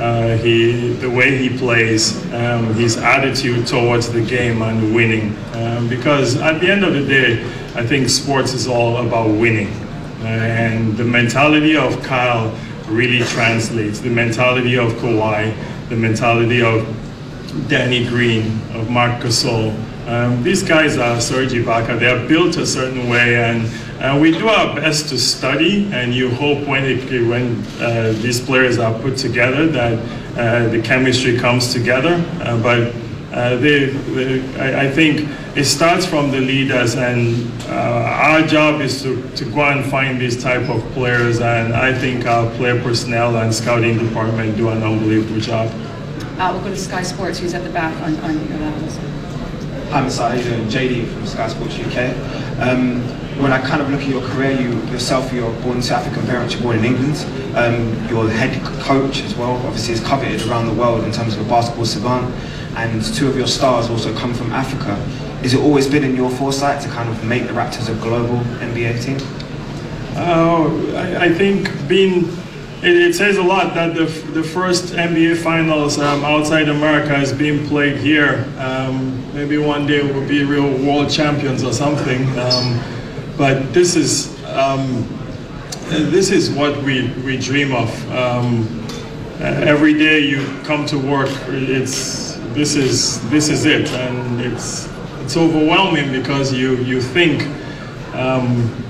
uh, 0.00 0.36
he, 0.38 0.94
the 0.94 1.10
way 1.10 1.36
he 1.36 1.56
plays, 1.58 2.16
um, 2.32 2.72
his 2.74 2.96
attitude 2.96 3.66
towards 3.66 4.10
the 4.10 4.22
game 4.24 4.62
and 4.62 4.94
winning. 4.94 5.36
Um, 5.52 5.88
because 5.88 6.38
at 6.38 6.60
the 6.60 6.70
end 6.70 6.84
of 6.84 6.94
the 6.94 7.04
day, 7.04 7.42
I 7.74 7.86
think 7.86 8.08
sports 8.08 8.54
is 8.54 8.66
all 8.66 9.06
about 9.06 9.28
winning. 9.28 9.68
Uh, 10.22 10.26
and 10.26 10.96
the 10.96 11.04
mentality 11.04 11.76
of 11.76 12.02
Kyle 12.02 12.56
really 12.86 13.24
translates. 13.26 14.00
The 14.00 14.10
mentality 14.10 14.78
of 14.78 14.92
Kawhi, 14.94 15.54
the 15.90 15.96
mentality 15.96 16.62
of 16.62 16.86
Danny 17.68 18.06
Green, 18.06 18.60
of 18.72 18.88
Marc 18.90 19.22
Gasol. 19.22 19.74
Um, 20.10 20.42
these 20.42 20.64
guys 20.64 20.98
are 20.98 21.20
Serge 21.20 21.52
Ibaka. 21.52 21.96
They 21.96 22.08
are 22.08 22.26
built 22.26 22.56
a 22.56 22.66
certain 22.66 23.08
way, 23.08 23.36
and 23.36 23.70
uh, 24.02 24.18
we 24.20 24.32
do 24.32 24.48
our 24.48 24.74
best 24.74 25.08
to 25.10 25.18
study. 25.18 25.88
And 25.92 26.12
you 26.12 26.30
hope 26.30 26.66
when 26.66 26.82
it, 26.84 27.28
when 27.28 27.64
uh, 27.80 28.12
these 28.16 28.40
players 28.40 28.80
are 28.80 28.92
put 28.98 29.16
together 29.16 29.68
that 29.68 29.98
uh, 30.36 30.68
the 30.68 30.82
chemistry 30.82 31.38
comes 31.38 31.72
together. 31.72 32.14
Uh, 32.42 32.60
but 32.60 32.92
uh, 33.32 33.54
they, 33.58 33.84
they, 33.86 34.58
I, 34.58 34.86
I, 34.86 34.90
think 34.90 35.28
it 35.56 35.64
starts 35.64 36.06
from 36.06 36.32
the 36.32 36.40
leaders, 36.40 36.96
and 36.96 37.48
uh, 37.68 38.26
our 38.26 38.44
job 38.44 38.80
is 38.80 39.04
to, 39.04 39.30
to 39.36 39.44
go 39.44 39.62
and 39.62 39.88
find 39.88 40.20
these 40.20 40.42
type 40.42 40.68
of 40.68 40.82
players. 40.90 41.40
And 41.40 41.72
I 41.72 41.96
think 41.96 42.26
our 42.26 42.50
player 42.56 42.82
personnel 42.82 43.36
and 43.36 43.54
scouting 43.54 43.96
department 43.96 44.56
do 44.56 44.70
an 44.70 44.82
unbelievable 44.82 45.40
job. 45.40 45.72
We'll 46.36 46.60
go 46.62 46.70
to 46.70 46.76
Sky 46.76 47.04
Sports, 47.04 47.38
who's 47.38 47.54
at 47.54 47.62
the 47.62 47.70
back 47.70 47.94
on, 48.02 48.16
on 48.24 48.48
your 48.48 48.58
levels. 48.58 49.09
Hi, 49.90 50.06
Mr. 50.06 50.40
Doing? 50.44 50.68
JD 50.68 51.12
from 51.12 51.26
Sky 51.26 51.48
Sports 51.48 51.76
UK. 51.76 52.14
Um, 52.60 53.02
when 53.42 53.50
I 53.50 53.60
kind 53.60 53.82
of 53.82 53.90
look 53.90 54.02
at 54.02 54.06
your 54.06 54.22
career, 54.22 54.52
you 54.52 54.70
yourself, 54.92 55.32
you're 55.32 55.52
born 55.62 55.80
to 55.80 55.94
African 55.96 56.24
parents, 56.26 56.54
you're 56.54 56.62
born 56.62 56.78
in 56.78 56.84
England. 56.84 57.16
Um, 57.56 58.08
your 58.08 58.30
head 58.30 58.62
coach 58.82 59.20
as 59.22 59.34
well, 59.34 59.56
obviously, 59.66 59.94
is 59.94 60.00
coveted 60.00 60.46
around 60.48 60.66
the 60.66 60.74
world 60.74 61.02
in 61.02 61.10
terms 61.10 61.34
of 61.34 61.44
a 61.44 61.48
basketball 61.48 61.86
savant. 61.86 62.32
And 62.76 63.02
two 63.02 63.26
of 63.26 63.36
your 63.36 63.48
stars 63.48 63.90
also 63.90 64.16
come 64.16 64.32
from 64.32 64.52
Africa. 64.52 64.94
Is 65.42 65.54
it 65.54 65.60
always 65.60 65.88
been 65.88 66.04
in 66.04 66.14
your 66.14 66.30
foresight 66.30 66.80
to 66.82 66.88
kind 66.90 67.08
of 67.08 67.24
make 67.24 67.48
the 67.48 67.52
Raptors 67.52 67.88
a 67.88 68.00
global 68.00 68.38
NBA 68.60 69.02
team? 69.02 69.18
Uh, 70.16 70.68
I, 70.94 71.24
I 71.24 71.34
think 71.34 71.68
being 71.88 72.30
it, 72.82 72.96
it, 72.96 73.14
says 73.14 73.36
a 73.36 73.42
lot 73.42 73.74
that 73.74 73.94
the, 73.94 74.04
the 74.32 74.42
first 74.42 74.94
NBA 74.94 75.36
finals 75.42 75.98
um, 75.98 76.24
outside 76.24 76.68
America 76.68 77.14
is 77.20 77.32
being 77.32 77.66
played 77.66 77.98
here. 77.98 78.46
Um, 78.58 79.34
maybe 79.34 79.58
one 79.58 79.86
day 79.86 80.02
we'll 80.02 80.26
be 80.26 80.44
real 80.44 80.70
world 80.84 81.10
champions 81.10 81.62
or 81.62 81.72
something. 81.72 82.26
Um, 82.38 82.80
but 83.36 83.74
this 83.74 83.96
is 83.96 84.42
um, 84.46 85.06
this 85.88 86.30
is 86.30 86.50
what 86.50 86.82
we, 86.82 87.08
we 87.24 87.36
dream 87.36 87.74
of. 87.74 88.10
Um, 88.12 88.86
every 89.40 89.94
day 89.94 90.20
you 90.20 90.46
come 90.64 90.86
to 90.86 90.98
work, 90.98 91.30
it's 91.48 92.36
this 92.54 92.76
is 92.76 93.28
this 93.30 93.48
is 93.48 93.66
it, 93.66 93.88
and 93.90 94.40
it's 94.40 94.88
it's 95.22 95.36
overwhelming 95.36 96.12
because 96.12 96.52
you 96.52 96.76
you 96.76 97.00
think. 97.00 97.42
Um, 98.14 98.89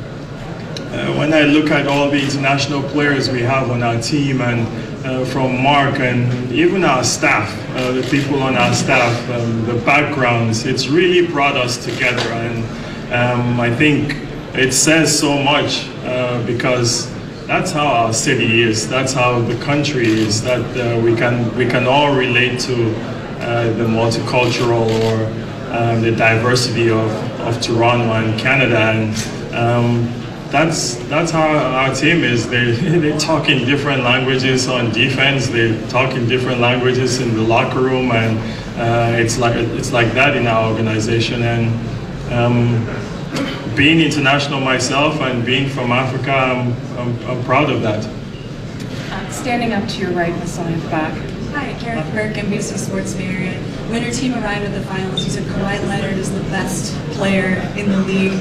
uh, 0.92 1.14
when 1.14 1.33
I 1.33 1.42
look 1.42 1.70
at 1.70 1.87
all 1.87 2.11
the 2.11 2.20
international 2.20 2.83
players 2.83 3.31
we 3.31 3.42
have 3.42 3.70
on 3.70 3.85
our 3.85 4.00
team 4.00 4.40
and 4.40 4.66
uh, 5.07 5.24
from 5.24 5.62
Marc 5.62 6.00
and 6.00 6.50
even 6.50 6.83
our 6.83 7.05
staff, 7.05 7.48
uh, 7.76 7.92
the 7.92 8.03
people 8.11 8.42
on 8.42 8.57
our 8.57 8.74
staff, 8.74 9.31
um, 9.31 9.64
the 9.66 9.74
backgrounds, 9.87 10.66
it's 10.66 10.88
really 10.88 11.24
brought 11.29 11.57
us 11.57 11.85
together. 11.85 12.29
And 12.33 12.64
um, 13.12 13.61
I 13.61 13.72
think 13.72 14.16
it 14.55 14.72
says 14.72 15.16
so 15.16 15.40
much 15.40 15.87
uh, 16.05 16.44
because 16.44 17.09
that's 17.46 17.70
how 17.70 17.87
our 17.87 18.12
city 18.12 18.61
is. 18.61 18.88
That's 18.88 19.12
how 19.12 19.40
the 19.42 19.57
country 19.62 20.09
is. 20.09 20.42
That 20.42 20.64
uh, 20.76 21.00
we 21.00 21.14
can 21.14 21.57
we 21.57 21.66
can 21.66 21.87
all 21.87 22.16
relate 22.16 22.59
to 22.62 22.74
the 23.79 23.87
multicultural 23.87 24.90
or 25.05 26.00
the 26.00 26.11
diversity 26.11 26.90
of, 26.90 27.11
of 27.42 27.61
Toronto 27.61 28.12
and 28.12 28.38
Canada. 28.40 28.79
And 28.79 29.55
um, 29.55 30.19
that's 30.50 30.96
that's 31.08 31.30
how 31.30 31.48
our 31.48 31.94
team 31.94 32.24
is. 32.24 32.48
They 32.48 32.72
they 32.98 33.16
talk 33.18 33.48
in 33.48 33.64
different 33.64 34.02
languages 34.02 34.68
on 34.68 34.90
defense. 34.92 35.48
They 35.48 35.80
talk 35.88 36.14
in 36.14 36.28
different 36.28 36.60
languages 36.60 37.20
in 37.20 37.34
the 37.34 37.42
locker 37.42 37.80
room, 37.80 38.10
and 38.10 38.38
uh, 38.78 39.16
it's 39.16 39.38
like 39.38 39.56
it's 39.56 39.92
like 39.92 40.12
that 40.14 40.36
in 40.36 40.46
our 40.46 40.70
organization. 40.70 41.42
And 41.42 42.32
um, 42.32 43.76
being 43.76 44.00
international 44.00 44.60
myself 44.60 45.20
and 45.20 45.44
being 45.44 45.68
from 45.68 45.92
Africa, 45.92 46.32
I'm, 46.32 46.72
I'm, 46.98 47.26
I'm 47.26 47.44
proud 47.44 47.70
of 47.70 47.82
that. 47.82 48.04
Uh, 49.12 49.28
standing 49.30 49.72
up 49.72 49.88
to 49.88 50.00
your 50.00 50.10
right, 50.12 50.34
Masai 50.36 50.74
back. 50.90 51.14
Hi, 51.52 51.72
Kerith 51.80 52.12
Burke, 52.12 52.34
NBC 52.34 52.78
Sports 52.78 53.14
Bay 53.14 53.26
Area. 53.26 53.58
When 53.90 54.02
your 54.02 54.12
team 54.12 54.34
arrived 54.34 54.64
at 54.64 54.72
the 54.72 54.82
finals, 54.82 55.24
you 55.24 55.30
said 55.30 55.42
Kawhi 55.44 55.80
Leonard 55.88 56.16
is 56.16 56.32
the 56.32 56.42
best 56.42 56.94
player 57.10 57.56
in 57.76 57.90
the 57.90 57.98
league 57.98 58.40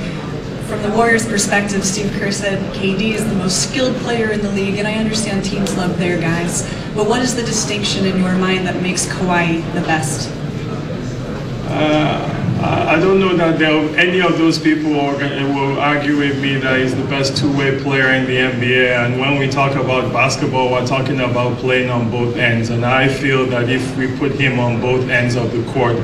from 0.69 0.83
the 0.83 0.91
Warriors' 0.91 1.25
perspective, 1.25 1.83
Steve 1.83 2.11
Kerr 2.19 2.31
said 2.31 2.59
KD 2.75 3.15
is 3.15 3.27
the 3.27 3.33
most 3.33 3.67
skilled 3.67 3.95
player 3.97 4.29
in 4.29 4.41
the 4.41 4.51
league, 4.51 4.77
and 4.77 4.87
I 4.87 4.93
understand 4.93 5.43
teams 5.43 5.75
love 5.75 5.97
their 5.97 6.21
guys. 6.21 6.61
But 6.95 7.09
what 7.09 7.23
is 7.23 7.35
the 7.35 7.41
distinction 7.41 8.05
in 8.05 8.21
your 8.21 8.35
mind 8.37 8.67
that 8.67 8.79
makes 8.81 9.07
Kawhi 9.07 9.63
the 9.73 9.81
best? 9.81 10.29
Uh, 11.67 12.39
I 12.61 12.99
don't 12.99 13.19
know 13.19 13.35
that 13.35 13.59
any 13.97 14.21
of 14.21 14.37
those 14.37 14.59
people 14.59 14.91
will 14.91 15.79
argue 15.79 16.17
with 16.17 16.39
me 16.39 16.57
that 16.57 16.79
he's 16.79 16.95
the 16.95 17.05
best 17.05 17.35
two-way 17.35 17.81
player 17.81 18.11
in 18.13 18.25
the 18.25 18.37
NBA. 18.37 19.05
And 19.05 19.19
when 19.19 19.39
we 19.39 19.49
talk 19.49 19.75
about 19.75 20.13
basketball, 20.13 20.71
we're 20.71 20.85
talking 20.85 21.19
about 21.21 21.57
playing 21.57 21.89
on 21.89 22.11
both 22.11 22.35
ends. 22.35 22.69
And 22.69 22.85
I 22.85 23.07
feel 23.07 23.47
that 23.47 23.69
if 23.69 23.97
we 23.97 24.15
put 24.17 24.33
him 24.33 24.59
on 24.59 24.79
both 24.81 25.09
ends 25.09 25.35
of 25.35 25.51
the 25.51 25.63
court, 25.71 25.95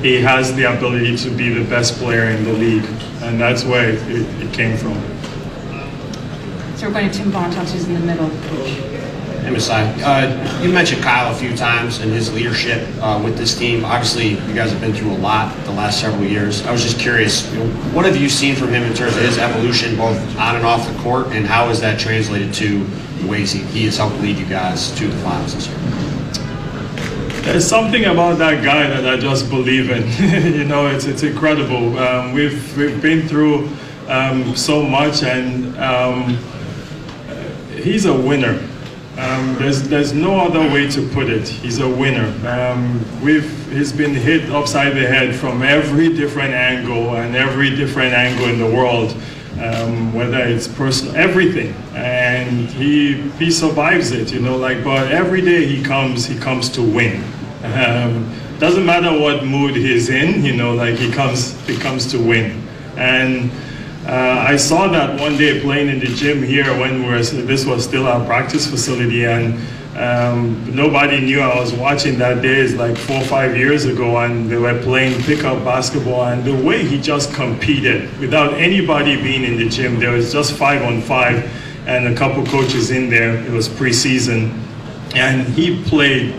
he 0.00 0.20
has 0.20 0.54
the 0.54 0.64
ability 0.64 1.16
to 1.16 1.30
be 1.30 1.48
the 1.48 1.64
best 1.68 1.94
player 1.94 2.24
in 2.24 2.44
the 2.44 2.52
league, 2.52 2.84
and 3.26 3.40
that's 3.40 3.64
where 3.64 3.90
it, 3.90 4.02
it, 4.08 4.46
it 4.46 4.52
came 4.52 4.76
from. 4.76 4.94
So 6.76 6.86
we're 6.86 6.94
going 6.94 7.10
to 7.10 7.18
Tim 7.18 7.32
Bontemps, 7.32 7.72
who's 7.72 7.86
in 7.88 7.94
the 7.94 8.00
middle. 8.00 8.28
Hey, 8.28 9.50
Masai. 9.50 10.02
Uh, 10.02 10.62
you 10.62 10.72
mentioned 10.72 11.02
Kyle 11.02 11.32
a 11.32 11.34
few 11.34 11.56
times 11.56 11.98
and 11.98 12.12
his 12.12 12.32
leadership 12.32 12.86
uh, 13.00 13.20
with 13.22 13.36
this 13.36 13.56
team. 13.56 13.84
Obviously, 13.84 14.30
you 14.30 14.54
guys 14.54 14.70
have 14.70 14.80
been 14.80 14.92
through 14.92 15.12
a 15.12 15.18
lot 15.18 15.56
the 15.64 15.72
last 15.72 16.00
several 16.00 16.24
years. 16.24 16.64
I 16.66 16.72
was 16.72 16.82
just 16.82 16.98
curious, 16.98 17.50
you 17.52 17.60
know, 17.60 17.66
what 17.92 18.04
have 18.04 18.16
you 18.16 18.28
seen 18.28 18.54
from 18.54 18.68
him 18.68 18.82
in 18.82 18.94
terms 18.94 19.16
of 19.16 19.22
his 19.22 19.38
evolution, 19.38 19.96
both 19.96 20.18
on 20.36 20.56
and 20.56 20.64
off 20.64 20.86
the 20.90 20.98
court, 21.00 21.28
and 21.28 21.46
how 21.46 21.68
has 21.68 21.80
that 21.80 21.98
translated 21.98 22.52
to 22.54 22.84
the 22.84 23.26
ways 23.26 23.52
he, 23.52 23.60
he 23.66 23.84
has 23.86 23.96
helped 23.96 24.16
lead 24.20 24.36
you 24.36 24.46
guys 24.46 24.90
to 24.98 25.08
the 25.08 25.16
finals 25.18 25.54
this 25.54 25.68
year? 25.68 25.85
There's 27.46 27.64
something 27.64 28.04
about 28.06 28.38
that 28.38 28.64
guy 28.64 28.88
that 28.88 29.06
I 29.06 29.16
just 29.16 29.48
believe 29.48 29.88
in. 29.88 30.02
you 30.52 30.64
know, 30.64 30.88
it's 30.88 31.04
it's 31.04 31.22
incredible. 31.22 31.96
Um, 31.96 32.32
we've 32.32 32.76
we've 32.76 33.00
been 33.00 33.28
through 33.28 33.70
um, 34.08 34.56
so 34.56 34.82
much, 34.82 35.22
and 35.22 35.78
um, 35.78 36.36
he's 37.70 38.04
a 38.04 38.12
winner. 38.12 38.58
Um, 39.16 39.54
there's 39.60 39.88
there's 39.88 40.12
no 40.12 40.40
other 40.40 40.58
way 40.58 40.90
to 40.90 41.08
put 41.10 41.30
it. 41.30 41.46
He's 41.46 41.78
a 41.78 41.88
winner. 41.88 42.26
Um, 42.48 43.00
we've 43.22 43.48
he's 43.72 43.92
been 43.92 44.12
hit 44.12 44.50
upside 44.50 44.94
the 44.94 45.06
head 45.06 45.32
from 45.32 45.62
every 45.62 46.08
different 46.08 46.52
angle 46.52 47.14
and 47.14 47.36
every 47.36 47.70
different 47.70 48.12
angle 48.12 48.48
in 48.48 48.58
the 48.58 48.66
world, 48.66 49.16
um, 49.60 50.12
whether 50.12 50.40
it's 50.40 50.66
personal, 50.66 51.14
everything, 51.14 51.72
and 51.94 52.68
he 52.70 53.22
he 53.38 53.52
survives 53.52 54.10
it. 54.10 54.32
You 54.32 54.40
know, 54.40 54.56
like 54.56 54.82
but 54.82 55.12
every 55.12 55.42
day 55.42 55.64
he 55.64 55.80
comes 55.80 56.26
he 56.26 56.36
comes 56.36 56.68
to 56.70 56.82
win. 56.82 57.22
Um, 57.62 58.34
doesn't 58.58 58.86
matter 58.86 59.18
what 59.18 59.44
mood 59.44 59.76
he's 59.76 60.08
in. 60.08 60.44
You 60.44 60.56
know, 60.56 60.74
like 60.74 60.96
he 60.96 61.10
comes 61.10 61.58
he 61.66 61.76
comes 61.76 62.10
to 62.12 62.18
win, 62.18 62.66
and. 62.96 63.50
Uh, 64.06 64.46
I 64.48 64.54
saw 64.54 64.86
that 64.86 65.18
one 65.18 65.36
day 65.36 65.60
playing 65.60 65.88
in 65.88 65.98
the 65.98 66.06
gym 66.06 66.40
here 66.40 66.66
when 66.78 67.02
we 67.02 67.08
were, 67.08 67.20
this 67.20 67.66
was 67.66 67.82
still 67.82 68.06
our 68.06 68.24
practice 68.24 68.64
facility, 68.70 69.24
and 69.26 69.58
um, 69.96 70.72
nobody 70.72 71.20
knew 71.20 71.40
I 71.40 71.58
was 71.58 71.72
watching 71.72 72.16
that 72.18 72.40
day. 72.40 72.60
It's 72.60 72.74
like 72.74 72.96
four 72.96 73.16
or 73.16 73.24
five 73.24 73.56
years 73.56 73.84
ago, 73.84 74.18
and 74.18 74.48
they 74.48 74.58
were 74.58 74.80
playing 74.82 75.20
pickup 75.22 75.64
basketball. 75.64 76.26
And 76.26 76.44
the 76.44 76.54
way 76.54 76.84
he 76.84 77.00
just 77.00 77.34
competed 77.34 78.16
without 78.20 78.54
anybody 78.54 79.16
being 79.20 79.42
in 79.42 79.56
the 79.56 79.68
gym, 79.68 79.98
there 79.98 80.12
was 80.12 80.30
just 80.32 80.52
five 80.52 80.82
on 80.82 81.00
five, 81.00 81.50
and 81.88 82.06
a 82.06 82.14
couple 82.14 82.46
coaches 82.46 82.92
in 82.92 83.10
there. 83.10 83.34
It 83.44 83.50
was 83.50 83.68
preseason, 83.68 84.56
and 85.16 85.48
he 85.48 85.82
played, 85.82 86.32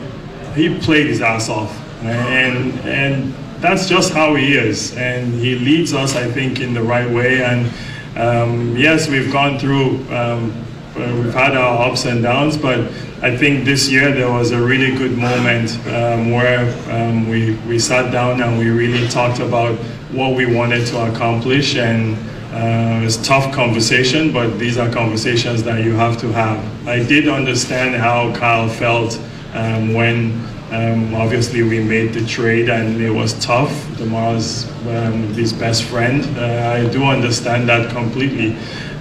he 0.54 0.78
played 0.80 1.08
his 1.08 1.22
ass 1.22 1.50
off, 1.50 1.76
and 2.04 2.74
and 2.82 3.34
that's 3.60 3.88
just 3.90 4.14
how 4.14 4.36
he 4.36 4.56
is, 4.56 4.96
and 4.96 5.34
he 5.34 5.56
leads 5.56 5.94
us, 5.94 6.16
I 6.16 6.30
think, 6.30 6.60
in 6.60 6.74
the 6.74 6.82
right 6.82 7.10
way. 7.10 7.44
And 7.44 7.72
um, 8.16 8.78
yes, 8.78 9.10
we've 9.10 9.32
gone 9.32 9.60
through, 9.60 9.98
um, 10.16 10.52
uh, 10.96 11.22
we've 11.22 11.34
had 11.34 11.56
our 11.56 11.90
ups 11.90 12.06
and 12.06 12.22
downs, 12.22 12.58
but 12.58 12.80
I 13.22 13.36
think 13.36 13.66
this 13.66 13.90
year 13.90 14.12
there 14.12 14.32
was 14.32 14.52
a 14.52 14.62
really 14.62 14.96
good 14.96 15.18
moment 15.18 15.76
um, 15.88 16.32
where 16.32 16.70
um, 16.92 17.28
we 17.28 17.56
we 17.68 17.80
sat 17.80 18.12
down 18.12 18.42
and 18.42 18.60
we 18.60 18.70
really 18.70 19.08
talked 19.08 19.40
about 19.40 19.76
what 20.12 20.36
we 20.36 20.46
wanted 20.46 20.86
to 20.88 21.12
accomplish, 21.12 21.76
and 21.76 22.16
uh, 22.54 23.06
it's 23.06 23.18
tough 23.18 23.54
conversation, 23.54 24.32
but 24.32 24.58
these 24.60 24.78
are 24.78 24.90
conversations 24.92 25.64
that 25.64 25.84
you 25.84 25.94
have 25.94 26.20
to 26.20 26.32
have. 26.32 26.88
I 26.88 27.04
did 27.04 27.28
understand 27.28 27.96
how 27.96 28.34
Kyle 28.36 28.70
felt 28.70 29.20
um, 29.54 29.94
when. 29.94 30.48
Um, 30.70 31.16
obviously, 31.16 31.64
we 31.64 31.82
made 31.82 32.12
the 32.12 32.26
trade 32.26 32.68
and 32.68 33.02
it 33.02 33.10
was 33.10 33.34
tough. 33.40 33.72
DeMar's 33.96 34.70
um, 34.88 35.34
his 35.34 35.54
best 35.54 35.84
friend. 35.84 36.26
Uh, 36.38 36.74
I 36.76 36.90
do 36.90 37.06
understand 37.06 37.70
that 37.70 37.90
completely. 37.90 38.52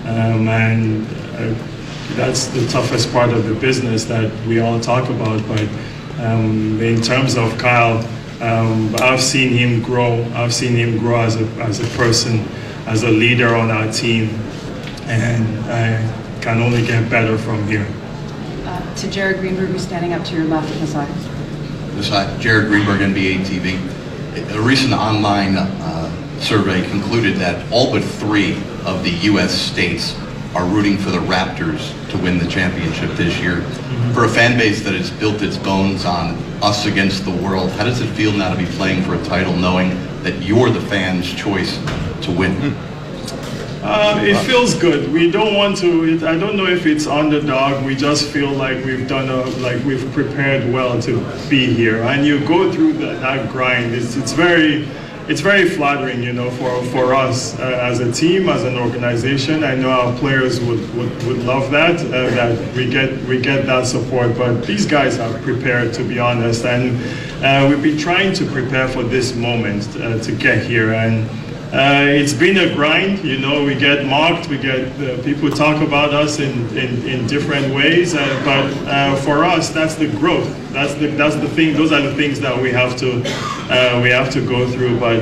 Um, 0.04 0.46
and 0.46 1.04
uh, 1.34 1.54
that's 2.14 2.46
the 2.46 2.64
toughest 2.68 3.12
part 3.12 3.30
of 3.30 3.46
the 3.46 3.54
business 3.54 4.04
that 4.04 4.32
we 4.46 4.60
all 4.60 4.78
talk 4.78 5.10
about. 5.10 5.44
But 5.48 5.68
um, 6.20 6.80
in 6.80 7.02
terms 7.02 7.36
of 7.36 7.58
Kyle, 7.58 7.98
um, 8.40 8.94
I've 9.00 9.22
seen 9.22 9.50
him 9.52 9.82
grow. 9.82 10.22
I've 10.34 10.54
seen 10.54 10.76
him 10.76 10.98
grow 10.98 11.20
as 11.22 11.34
a, 11.34 11.44
as 11.62 11.80
a 11.80 11.96
person, 11.96 12.46
as 12.86 13.02
a 13.02 13.10
leader 13.10 13.56
on 13.56 13.72
our 13.72 13.90
team. 13.92 14.28
And 15.06 15.58
I 15.68 16.40
can 16.40 16.62
only 16.62 16.86
get 16.86 17.10
better 17.10 17.36
from 17.36 17.66
here. 17.66 17.88
To 18.96 19.10
Jared 19.10 19.40
Greenberg, 19.40 19.68
who's 19.68 19.82
standing 19.82 20.14
up 20.14 20.24
to 20.24 20.34
your 20.34 20.46
left 20.46 20.72
of 20.72 20.80
the 20.80 20.86
side. 20.86 21.08
This 21.96 22.06
is 22.10 22.42
Jared 22.42 22.68
Greenberg, 22.68 23.00
NBA 23.00 23.44
TV. 23.44 23.78
A 24.54 24.62
recent 24.62 24.94
online 24.94 25.56
uh, 25.58 26.40
survey 26.40 26.82
concluded 26.88 27.36
that 27.36 27.70
all 27.70 27.92
but 27.92 28.02
three 28.02 28.54
of 28.86 29.04
the 29.04 29.10
U.S. 29.24 29.52
states 29.52 30.18
are 30.54 30.64
rooting 30.64 30.96
for 30.96 31.10
the 31.10 31.18
Raptors 31.18 31.92
to 32.10 32.16
win 32.16 32.38
the 32.38 32.48
championship 32.48 33.10
this 33.16 33.38
year. 33.38 33.60
For 34.14 34.24
a 34.24 34.28
fan 34.30 34.56
base 34.56 34.82
that 34.84 34.94
has 34.94 35.10
built 35.10 35.42
its 35.42 35.58
bones 35.58 36.06
on 36.06 36.34
us 36.62 36.86
against 36.86 37.26
the 37.26 37.32
world, 37.32 37.70
how 37.72 37.84
does 37.84 38.00
it 38.00 38.08
feel 38.14 38.32
now 38.32 38.50
to 38.50 38.56
be 38.58 38.64
playing 38.76 39.02
for 39.02 39.14
a 39.14 39.22
title 39.24 39.54
knowing 39.54 39.90
that 40.22 40.40
you're 40.42 40.70
the 40.70 40.80
fans' 40.80 41.34
choice 41.34 41.76
to 42.22 42.32
win? 42.32 42.74
Uh, 43.88 44.20
it 44.24 44.36
feels 44.44 44.74
good. 44.74 45.12
We 45.12 45.30
don't 45.30 45.54
want 45.54 45.76
to. 45.76 46.04
It, 46.04 46.24
I 46.24 46.36
don't 46.36 46.56
know 46.56 46.66
if 46.66 46.86
it's 46.86 47.06
underdog. 47.06 47.84
We 47.86 47.94
just 47.94 48.28
feel 48.32 48.50
like 48.50 48.84
we've 48.84 49.06
done 49.06 49.28
a 49.28 49.44
like 49.60 49.84
we've 49.84 50.10
prepared 50.12 50.72
well 50.72 51.00
to 51.02 51.20
be 51.48 51.72
here. 51.72 52.02
And 52.02 52.26
you 52.26 52.44
go 52.44 52.72
through 52.72 52.94
that, 52.94 53.20
that 53.20 53.48
grind. 53.48 53.94
It's 53.94 54.16
it's 54.16 54.32
very 54.32 54.88
it's 55.28 55.40
very 55.40 55.68
flattering, 55.68 56.20
you 56.20 56.32
know, 56.32 56.50
for 56.50 56.82
for 56.86 57.14
us 57.14 57.56
uh, 57.60 57.62
as 57.62 58.00
a 58.00 58.10
team, 58.10 58.48
as 58.48 58.64
an 58.64 58.76
organization. 58.76 59.62
I 59.62 59.76
know 59.76 59.90
our 59.90 60.18
players 60.18 60.58
would 60.60 60.82
would, 60.96 61.22
would 61.22 61.44
love 61.44 61.70
that 61.70 62.00
uh, 62.00 62.30
that 62.30 62.74
we 62.74 62.90
get 62.90 63.22
we 63.26 63.40
get 63.40 63.66
that 63.66 63.86
support. 63.86 64.36
But 64.36 64.66
these 64.66 64.84
guys 64.84 65.20
are 65.20 65.38
prepared, 65.42 65.94
to 65.94 66.02
be 66.02 66.18
honest, 66.18 66.64
and 66.64 66.96
uh, 67.44 67.68
we've 67.68 67.82
been 67.82 67.98
trying 67.98 68.32
to 68.34 68.46
prepare 68.46 68.88
for 68.88 69.04
this 69.04 69.36
moment 69.36 69.86
uh, 69.96 70.18
to 70.18 70.32
get 70.32 70.66
here 70.66 70.92
and. 70.92 71.30
Uh, 71.76 72.06
it's 72.08 72.32
been 72.32 72.56
a 72.56 72.74
grind, 72.74 73.22
you 73.22 73.36
know. 73.36 73.62
We 73.62 73.74
get 73.74 74.06
mocked, 74.06 74.48
we 74.48 74.56
get 74.56 74.88
uh, 74.98 75.22
people 75.22 75.50
talk 75.50 75.82
about 75.82 76.14
us 76.14 76.40
in, 76.40 76.66
in, 76.74 77.06
in 77.06 77.26
different 77.26 77.74
ways, 77.74 78.14
uh, 78.14 78.42
but 78.46 78.72
uh, 78.88 79.14
for 79.16 79.44
us, 79.44 79.68
that's 79.68 79.94
the 79.94 80.08
growth. 80.08 80.48
That's 80.72 80.94
the 80.94 81.08
that's 81.08 81.36
the 81.36 81.48
thing. 81.50 81.74
Those 81.74 81.92
are 81.92 82.00
the 82.00 82.14
things 82.14 82.40
that 82.40 82.58
we 82.58 82.70
have 82.70 82.96
to 83.00 83.22
uh, 83.68 84.00
we 84.02 84.08
have 84.08 84.30
to 84.30 84.40
go 84.40 84.66
through. 84.70 84.98
But 84.98 85.20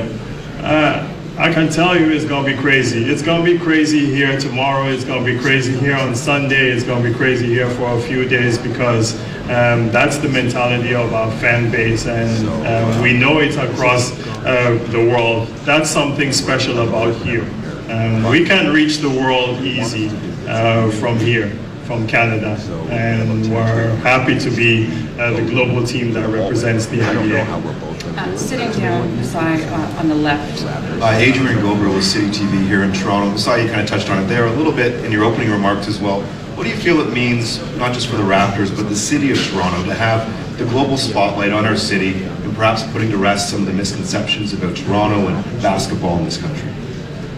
uh, 0.63 1.13
I 1.37 1.51
can 1.51 1.69
tell 1.69 1.99
you, 1.99 2.09
it's 2.09 2.23
gonna 2.23 2.47
be 2.47 2.55
crazy. 2.55 3.03
It's 3.03 3.21
gonna 3.21 3.43
be 3.43 3.59
crazy 3.59 4.05
here 4.05 4.39
tomorrow. 4.39 4.87
It's 4.87 5.03
gonna 5.03 5.25
be 5.25 5.37
crazy 5.37 5.77
here 5.77 5.97
on 5.97 6.15
Sunday. 6.15 6.69
It's 6.71 6.85
gonna 6.85 7.03
be 7.03 7.13
crazy 7.13 7.47
here 7.47 7.69
for 7.71 7.97
a 7.97 8.01
few 8.01 8.29
days 8.29 8.57
because 8.57 9.19
um, 9.45 9.91
that's 9.91 10.17
the 10.17 10.27
mentality 10.27 10.95
of 10.95 11.13
our 11.13 11.31
fan 11.33 11.71
base, 11.71 12.07
and 12.07 12.47
um, 12.65 13.01
we 13.01 13.13
know 13.13 13.39
it 13.39 13.55
across 13.57 14.11
uh, 14.43 14.83
the 14.89 14.99
world. 14.99 15.47
That's 15.65 15.89
something 15.89 16.31
special 16.31 16.79
about 16.87 17.15
here. 17.17 17.43
Um, 17.89 18.23
we 18.23 18.43
can 18.43 18.73
reach 18.73 18.97
the 18.97 19.09
world 19.09 19.61
easy 19.61 20.09
uh, 20.47 20.89
from 20.89 21.19
here, 21.19 21.49
from 21.85 22.07
Canada, 22.07 22.57
and 22.89 23.51
we're 23.51 23.95
happy 23.97 24.39
to 24.39 24.49
be 24.49 24.87
uh, 25.19 25.31
the 25.33 25.45
global 25.47 25.85
team 25.85 26.11
that 26.13 26.27
represents 26.27 26.87
the 26.87 26.97
NBA. 26.97 27.45
Uh, 28.17 28.37
sitting 28.37 28.71
down 28.71 29.15
beside 29.17 29.61
uh, 29.61 29.99
on 29.99 30.07
the 30.07 30.15
left. 30.15 30.63
Uh, 30.65 31.11
Adrian 31.11 31.57
Gober 31.59 31.93
with 31.93 32.03
City 32.03 32.27
TV 32.27 32.65
here 32.65 32.81
in 32.81 32.93
Toronto. 32.93 33.29
Masai, 33.29 33.63
you 33.63 33.67
kind 33.69 33.81
of 33.81 33.87
touched 33.87 34.09
on 34.09 34.23
it 34.23 34.25
there 34.27 34.47
a 34.47 34.51
little 34.53 34.71
bit 34.71 35.05
in 35.05 35.11
your 35.11 35.23
opening 35.23 35.51
remarks 35.51 35.87
as 35.87 35.99
well. 35.99 36.23
What 36.55 36.63
do 36.63 36.69
you 36.69 36.77
feel 36.77 37.01
it 37.01 37.11
means, 37.11 37.59
not 37.75 37.93
just 37.93 38.07
for 38.07 38.15
the 38.15 38.23
Raptors, 38.23 38.73
but 38.73 38.87
the 38.87 38.95
city 38.95 39.29
of 39.29 39.37
Toronto, 39.37 39.83
to 39.87 39.93
have 39.93 40.57
the 40.57 40.63
global 40.63 40.95
spotlight 40.95 41.51
on 41.51 41.65
our 41.65 41.75
city 41.75 42.23
and 42.23 42.55
perhaps 42.55 42.83
putting 42.93 43.11
to 43.11 43.17
rest 43.17 43.49
some 43.49 43.59
of 43.59 43.65
the 43.65 43.73
misconceptions 43.73 44.53
about 44.53 44.73
Toronto 44.77 45.27
and 45.27 45.61
basketball 45.61 46.17
in 46.17 46.23
this 46.23 46.37
country? 46.37 46.71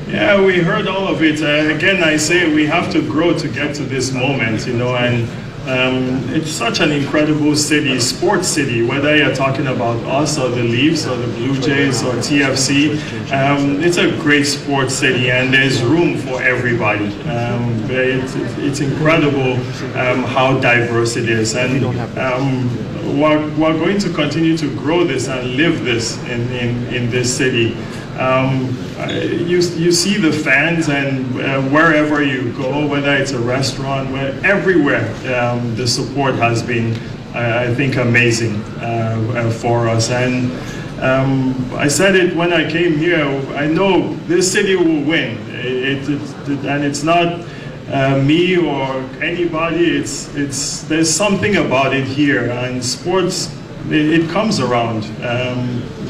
Yeah, 0.07 0.39
we 0.45 0.59
heard 0.59 0.87
all 0.87 1.07
of 1.07 1.23
it. 1.23 1.41
Uh, 1.41 1.73
again, 1.73 2.03
I 2.03 2.17
say 2.17 2.53
we 2.53 2.67
have 2.67 2.91
to 2.93 3.01
grow 3.01 3.35
to 3.35 3.47
get 3.47 3.75
to 3.77 3.83
this 3.83 4.11
moment, 4.11 4.67
you 4.67 4.73
know, 4.73 4.95
and 4.95 5.27
um, 5.67 6.29
it's 6.29 6.49
such 6.49 6.79
an 6.79 6.93
incredible 6.93 7.53
city, 7.55 7.99
sports 7.99 8.47
city, 8.47 8.83
whether 8.83 9.15
you're 9.17 9.35
talking 9.35 9.67
about 9.67 10.01
us 10.05 10.37
or 10.37 10.47
the 10.47 10.63
Leafs 10.63 11.05
or 11.05 11.17
the 11.17 11.27
Blue 11.27 11.59
Jays 11.59 12.03
or 12.03 12.13
TFC. 12.13 12.93
Um, 13.33 13.83
it's 13.83 13.97
a 13.97 14.09
great 14.21 14.45
sports 14.45 14.93
city 14.93 15.29
and 15.29 15.53
there's 15.53 15.83
room 15.83 16.17
for 16.17 16.41
everybody. 16.41 17.07
Um, 17.23 17.83
it's, 17.89 18.33
it's 18.35 18.79
incredible 18.79 19.55
um, 19.99 20.23
how 20.23 20.57
diverse 20.59 21.17
it 21.17 21.27
is. 21.27 21.55
And 21.55 21.83
um, 22.17 23.19
we're, 23.19 23.39
we're 23.57 23.77
going 23.77 23.99
to 23.99 24.13
continue 24.13 24.55
to 24.57 24.73
grow 24.77 25.03
this 25.03 25.27
and 25.27 25.55
live 25.57 25.83
this 25.83 26.17
in, 26.29 26.49
in, 26.53 26.93
in 26.93 27.09
this 27.09 27.35
city. 27.35 27.75
Um, 28.17 28.75
you, 29.09 29.59
you 29.59 29.91
see 29.91 30.17
the 30.17 30.31
fans 30.31 30.89
and 30.89 31.39
uh, 31.39 31.61
wherever 31.69 32.23
you 32.23 32.51
go, 32.53 32.87
whether 32.87 33.15
it's 33.15 33.31
a 33.31 33.39
restaurant, 33.39 34.11
where, 34.11 34.33
everywhere, 34.43 35.05
um, 35.39 35.75
the 35.75 35.87
support 35.87 36.33
has 36.35 36.63
been, 36.63 36.95
uh, 37.35 37.67
I 37.69 37.75
think, 37.75 37.95
amazing 37.95 38.55
uh, 38.79 39.51
for 39.61 39.87
us. 39.87 40.09
And 40.09 40.51
um, 40.99 41.71
I 41.75 41.87
said 41.87 42.15
it 42.15 42.35
when 42.35 42.51
I 42.53 42.69
came 42.69 42.97
here, 42.97 43.23
I 43.55 43.67
know 43.67 44.15
this 44.25 44.51
city 44.51 44.75
will 44.75 45.03
win. 45.03 45.37
It, 45.49 46.09
it, 46.09 46.21
it, 46.49 46.65
and 46.65 46.83
it's 46.83 47.03
not 47.03 47.45
uh, 47.91 48.19
me 48.21 48.57
or 48.57 48.95
anybody. 49.21 49.95
It's 49.95 50.33
it's 50.35 50.81
there's 50.83 51.09
something 51.09 51.57
about 51.57 51.93
it 51.93 52.05
here, 52.05 52.49
and 52.49 52.83
sports 52.83 53.55
it, 53.89 54.21
it 54.21 54.29
comes 54.31 54.59
around. 54.59 55.05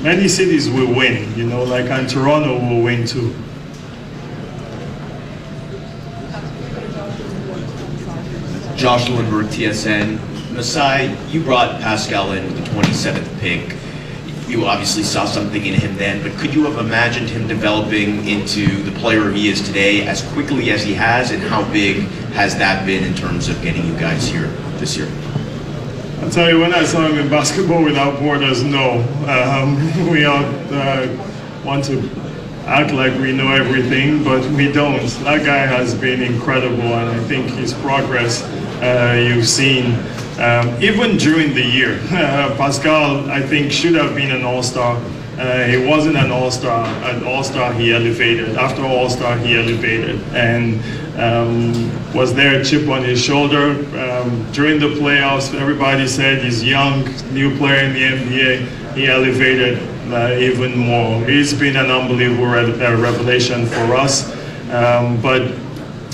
Many 0.02 0.28
cities 0.28 0.70
will 0.70 0.94
win, 0.94 1.36
you 1.38 1.46
know, 1.46 1.64
like 1.64 1.86
and 1.86 2.08
Toronto 2.08 2.54
will 2.60 2.84
win 2.84 3.06
too. 3.06 3.34
Josh 8.78 9.06
Lewenberg, 9.06 9.48
TSN. 9.48 10.20
Masai, 10.54 11.16
you 11.30 11.42
brought 11.42 11.82
Pascal 11.82 12.32
in 12.34 12.46
with 12.46 12.64
the 12.64 12.72
27th 12.72 13.40
pick. 13.40 13.76
You 14.48 14.66
obviously 14.66 15.02
saw 15.04 15.26
something 15.26 15.66
in 15.66 15.74
him 15.74 15.98
then, 15.98 16.22
but 16.22 16.32
could 16.40 16.54
you 16.54 16.64
have 16.66 16.78
imagined 16.78 17.28
him 17.28 17.48
developing 17.48 18.28
into 18.28 18.68
the 18.84 18.92
player 19.00 19.32
he 19.32 19.50
is 19.50 19.62
today 19.62 20.08
as 20.08 20.22
quickly 20.34 20.70
as 20.72 20.84
he 20.84 20.94
has, 20.94 21.32
and 21.32 21.42
how 21.42 21.70
big 21.74 22.04
has 22.34 22.56
that 22.60 22.86
been 22.86 23.04
in 23.04 23.16
terms 23.16 23.50
of 23.50 23.62
getting 23.64 23.86
you 23.86 23.94
guys 24.00 24.28
here 24.28 24.48
this 24.78 24.96
year? 24.96 25.10
I'll 26.20 26.32
tell 26.32 26.50
you, 26.50 26.60
when 26.60 26.74
I 26.74 26.84
saw 26.84 27.08
him 27.08 27.20
in 27.20 27.30
basketball 27.30 27.84
without 27.84 28.20
borders, 28.20 28.64
no. 28.64 29.02
Um, 29.28 30.10
we 30.12 30.26
all 30.26 30.44
uh, 30.72 31.08
want 31.64 31.86
to 31.86 32.10
act 32.66 32.92
like 32.92 33.14
we 33.20 33.32
know 33.32 33.52
everything, 33.54 34.24
but 34.24 34.44
we 34.52 34.72
don't. 34.72 35.08
That 35.24 35.46
guy 35.46 35.58
has 35.58 35.94
been 35.94 36.22
incredible, 36.22 36.82
and 36.82 37.10
I 37.10 37.24
think 37.26 37.52
his 37.52 37.74
progress 37.76 38.44
uh, 38.82 39.16
you've 39.28 39.48
seen 39.48 39.94
um, 40.40 40.82
even 40.82 41.18
during 41.18 41.54
the 41.54 41.64
year. 41.64 42.00
Uh, 42.10 42.54
Pascal, 42.58 43.30
I 43.30 43.42
think, 43.42 43.72
should 43.72 43.94
have 43.94 44.16
been 44.16 44.32
an 44.32 44.44
all-star. 44.44 44.98
Uh, 45.38 45.66
he 45.66 45.78
wasn't 45.86 46.18
an 46.18 46.32
all-star. 46.32 46.86
An 47.10 47.24
all-star, 47.26 47.74
he 47.74 47.94
elevated. 47.94 48.56
After 48.56 48.84
all-star, 48.84 49.38
he 49.38 49.56
elevated, 49.56 50.20
and 50.34 50.82
um, 51.18 52.14
was 52.14 52.34
there 52.36 52.62
a 52.62 52.64
chip 52.64 52.88
on 52.90 53.04
his 53.04 53.20
shoulder 53.24 53.72
um, 54.00 54.52
during 54.52 54.80
the 54.80 54.88
playoffs? 54.88 55.54
Everybody 55.54 56.08
said 56.08 56.44
he's 56.44 56.64
young, 56.64 57.06
new 57.34 57.58
player 57.58 57.86
in 57.86 57.94
the 57.94 58.04
NBA. 58.04 58.94
He 58.94 59.08
elevated 59.08 59.80
uh, 60.14 60.38
even 60.38 60.78
more. 60.78 61.26
He's 61.26 61.54
been 61.54 61.76
an 61.76 61.90
unbelievable 61.90 62.46
re- 62.46 62.86
uh, 62.86 62.96
revelation 62.98 63.66
for 63.66 63.96
us. 63.96 64.32
Um, 64.72 65.20
but 65.22 65.54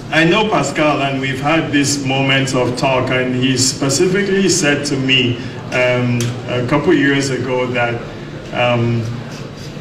I 0.10 0.24
know 0.24 0.48
Pascal, 0.48 1.02
and 1.02 1.20
we've 1.20 1.42
had 1.42 1.72
this 1.72 2.06
moment 2.06 2.56
of 2.56 2.78
talk, 2.78 3.10
and 3.10 3.36
he 3.36 3.58
specifically 3.58 4.48
said 4.48 4.86
to 4.86 4.96
me 4.96 5.38
um, 5.74 6.20
a 6.48 6.66
couple 6.70 6.94
years 6.94 7.30
ago 7.30 7.66
that 7.68 7.96
um, 8.54 9.02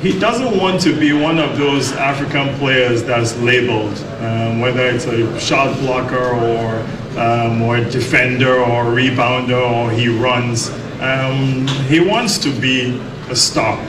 he 0.03 0.19
doesn't 0.19 0.59
want 0.59 0.81
to 0.83 0.99
be 0.99 1.13
one 1.13 1.39
of 1.39 1.57
those 1.57 1.93
African 1.93 2.55
players 2.59 3.03
that's 3.05 3.37
labeled, 3.39 3.97
um, 4.21 4.61
whether 4.61 4.85
it's 4.87 5.07
a 5.07 5.39
shot 5.39 5.79
blocker 5.79 6.17
or 6.17 6.81
um, 7.19 7.63
or 7.63 7.79
defender 7.79 8.61
or 8.61 8.85
rebounder 8.85 9.63
or 9.71 9.91
he 9.91 10.09
runs. 10.09 10.71
Um, 11.01 11.67
he 11.89 12.01
wants 12.01 12.39
to 12.39 12.51
be 12.61 13.01
a 13.31 13.37
star. 13.37 13.81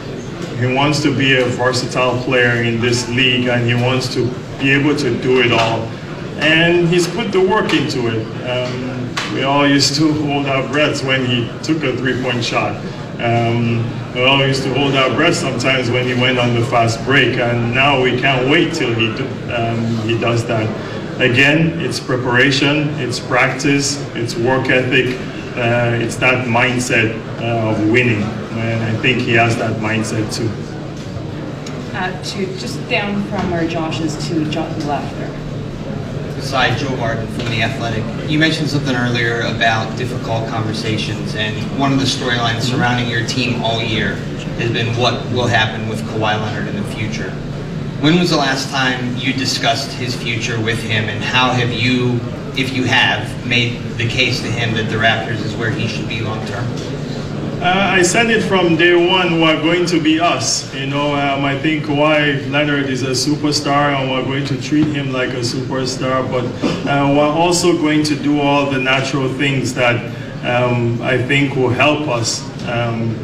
He 0.59 0.73
wants 0.73 1.01
to 1.01 1.15
be 1.15 1.35
a 1.37 1.45
versatile 1.45 2.21
player 2.23 2.63
in 2.63 2.79
this 2.79 3.09
league, 3.09 3.47
and 3.47 3.65
he 3.65 3.73
wants 3.73 4.13
to 4.13 4.27
be 4.59 4.71
able 4.71 4.95
to 4.95 5.19
do 5.21 5.41
it 5.41 5.51
all 5.51 5.89
and 6.37 6.87
he's 6.89 7.07
put 7.07 7.31
the 7.31 7.39
work 7.39 7.73
into 7.73 8.07
it. 8.07 8.25
Um, 8.49 9.33
we 9.33 9.43
all 9.43 9.67
used 9.67 9.95
to 9.95 10.11
hold 10.23 10.45
our 10.45 10.67
breaths 10.69 11.03
when 11.03 11.25
he 11.25 11.47
took 11.63 11.83
a 11.83 11.95
three-point 11.95 12.43
shot. 12.43 12.75
Um, 13.23 14.13
we 14.13 14.21
all 14.21 14.45
used 14.45 14.63
to 14.63 14.73
hold 14.73 14.95
our 14.95 15.09
breath 15.15 15.35
sometimes 15.35 15.89
when 15.89 16.05
he 16.05 16.13
went 16.13 16.37
on 16.37 16.53
the 16.55 16.65
fast 16.65 17.01
break, 17.05 17.37
and 17.37 17.73
now 17.73 18.01
we 18.01 18.19
can't 18.19 18.49
wait 18.49 18.73
till 18.73 18.93
he 18.93 19.15
do, 19.15 19.25
um, 19.53 19.97
he 20.07 20.19
does 20.19 20.45
that. 20.47 20.67
Again, 21.21 21.79
it's 21.79 22.01
preparation, 22.01 22.89
it's 22.99 23.21
practice, 23.21 23.97
it's 24.13 24.35
work 24.35 24.67
ethic, 24.67 25.17
uh, 25.55 26.03
it's 26.03 26.17
that 26.17 26.47
mindset 26.47 27.15
uh, 27.39 27.69
of 27.69 27.89
winning, 27.89 28.21
and 28.23 28.83
I 28.83 29.01
think 29.01 29.21
he 29.21 29.33
has 29.35 29.55
that 29.55 29.79
mindset 29.79 30.27
too. 30.35 30.49
Uh, 31.95 32.11
to 32.23 32.45
just 32.57 32.89
down 32.89 33.23
from 33.29 33.51
where 33.51 33.65
Josh 33.69 34.01
is 34.01 34.17
to 34.27 34.43
John 34.51 34.67
left 34.85 35.15
there. 35.15 35.52
Side 36.43 36.77
Joe 36.77 36.95
Martin 36.97 37.25
from 37.27 37.45
The 37.45 37.63
Athletic. 37.63 38.29
You 38.29 38.37
mentioned 38.37 38.69
something 38.69 38.95
earlier 38.95 39.41
about 39.41 39.97
difficult 39.97 40.47
conversations, 40.49 41.35
and 41.35 41.55
one 41.79 41.93
of 41.93 41.99
the 41.99 42.05
storylines 42.05 42.61
surrounding 42.61 43.09
your 43.09 43.25
team 43.25 43.63
all 43.63 43.81
year 43.81 44.15
has 44.59 44.71
been 44.71 44.95
what 44.97 45.25
will 45.31 45.47
happen 45.47 45.87
with 45.87 46.01
Kawhi 46.01 46.39
Leonard 46.39 46.67
in 46.67 46.75
the 46.75 46.89
future. 46.89 47.31
When 48.01 48.19
was 48.19 48.29
the 48.29 48.37
last 48.37 48.69
time 48.69 49.15
you 49.15 49.31
discussed 49.33 49.91
his 49.93 50.15
future 50.15 50.59
with 50.61 50.83
him, 50.83 51.05
and 51.05 51.23
how 51.23 51.51
have 51.51 51.71
you, 51.71 52.19
if 52.57 52.73
you 52.73 52.83
have, 52.83 53.47
made 53.47 53.81
the 53.97 54.07
case 54.07 54.41
to 54.41 54.47
him 54.47 54.75
that 54.75 54.89
the 54.89 54.97
Raptors 54.97 55.43
is 55.43 55.55
where 55.55 55.71
he 55.71 55.87
should 55.87 56.09
be 56.09 56.21
long 56.21 56.45
term? 56.45 56.65
Uh, 57.63 57.91
I 57.93 58.01
said 58.01 58.29
it 58.29 58.41
from 58.41 58.75
day 58.75 58.93
one, 58.93 59.29
who 59.29 59.43
are 59.43 59.55
going 59.55 59.85
to 59.85 60.01
be 60.01 60.19
us. 60.19 60.75
You 60.75 60.85
know, 60.85 61.15
um, 61.15 61.45
I 61.45 61.57
think 61.57 61.85
Kawhi 61.85 62.51
Leonard 62.51 62.89
is 62.89 63.03
a 63.03 63.11
superstar 63.11 63.95
and 63.95 64.11
we're 64.11 64.25
going 64.25 64.43
to 64.47 64.61
treat 64.61 64.87
him 64.87 65.13
like 65.13 65.29
a 65.29 65.39
superstar, 65.39 66.29
but 66.29 66.43
uh, 66.85 67.07
we're 67.15 67.23
also 67.23 67.77
going 67.77 68.03
to 68.03 68.17
do 68.17 68.41
all 68.41 68.69
the 68.69 68.79
natural 68.79 69.33
things 69.35 69.73
that 69.75 69.95
um, 70.43 71.01
I 71.01 71.17
think 71.17 71.55
will 71.55 71.69
help 71.69 72.09
us 72.09 72.43
um, 72.67 73.17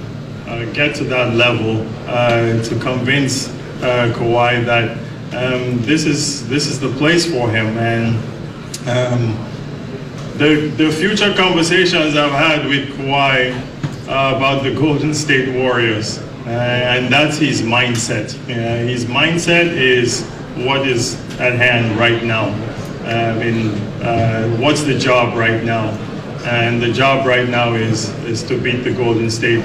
uh, 0.47 0.63
get 0.71 0.95
to 0.95 1.03
that 1.03 1.35
level 1.35 1.85
uh, 2.07 2.63
to 2.63 2.79
convince 2.79 3.49
uh, 3.83 4.13
Kawhi 4.15 4.63
that 4.63 4.91
um, 5.35 5.81
this 5.81 6.05
is 6.05 6.47
this 6.47 6.65
is 6.65 6.79
the 6.79 6.91
place 6.93 7.29
for 7.29 7.49
him 7.49 7.77
and 7.77 8.15
um, 8.87 9.35
the, 10.37 10.71
the 10.77 10.89
future 10.93 11.33
conversations 11.35 12.15
I've 12.15 12.31
had 12.31 12.65
with 12.65 12.87
Kawhi 12.91 13.68
uh, 14.09 14.33
about 14.35 14.63
the 14.63 14.73
Golden 14.73 15.13
State 15.13 15.55
Warriors, 15.55 16.17
uh, 16.17 16.49
and 16.49 17.13
that's 17.13 17.37
his 17.37 17.61
mindset. 17.61 18.33
Uh, 18.49 18.87
his 18.87 19.05
mindset 19.05 19.67
is 19.67 20.25
what 20.65 20.87
is 20.87 21.15
at 21.39 21.53
hand 21.53 21.97
right 21.99 22.23
now. 22.23 22.47
I 23.05 23.37
mean, 23.37 23.69
uh, 24.01 24.49
what's 24.57 24.81
the 24.81 24.97
job 24.97 25.37
right 25.37 25.63
now? 25.63 25.89
And 26.43 26.81
the 26.81 26.91
job 26.91 27.27
right 27.27 27.47
now 27.47 27.75
is 27.75 28.09
is 28.25 28.41
to 28.43 28.57
beat 28.57 28.83
the 28.83 28.93
Golden 28.93 29.29
State 29.29 29.63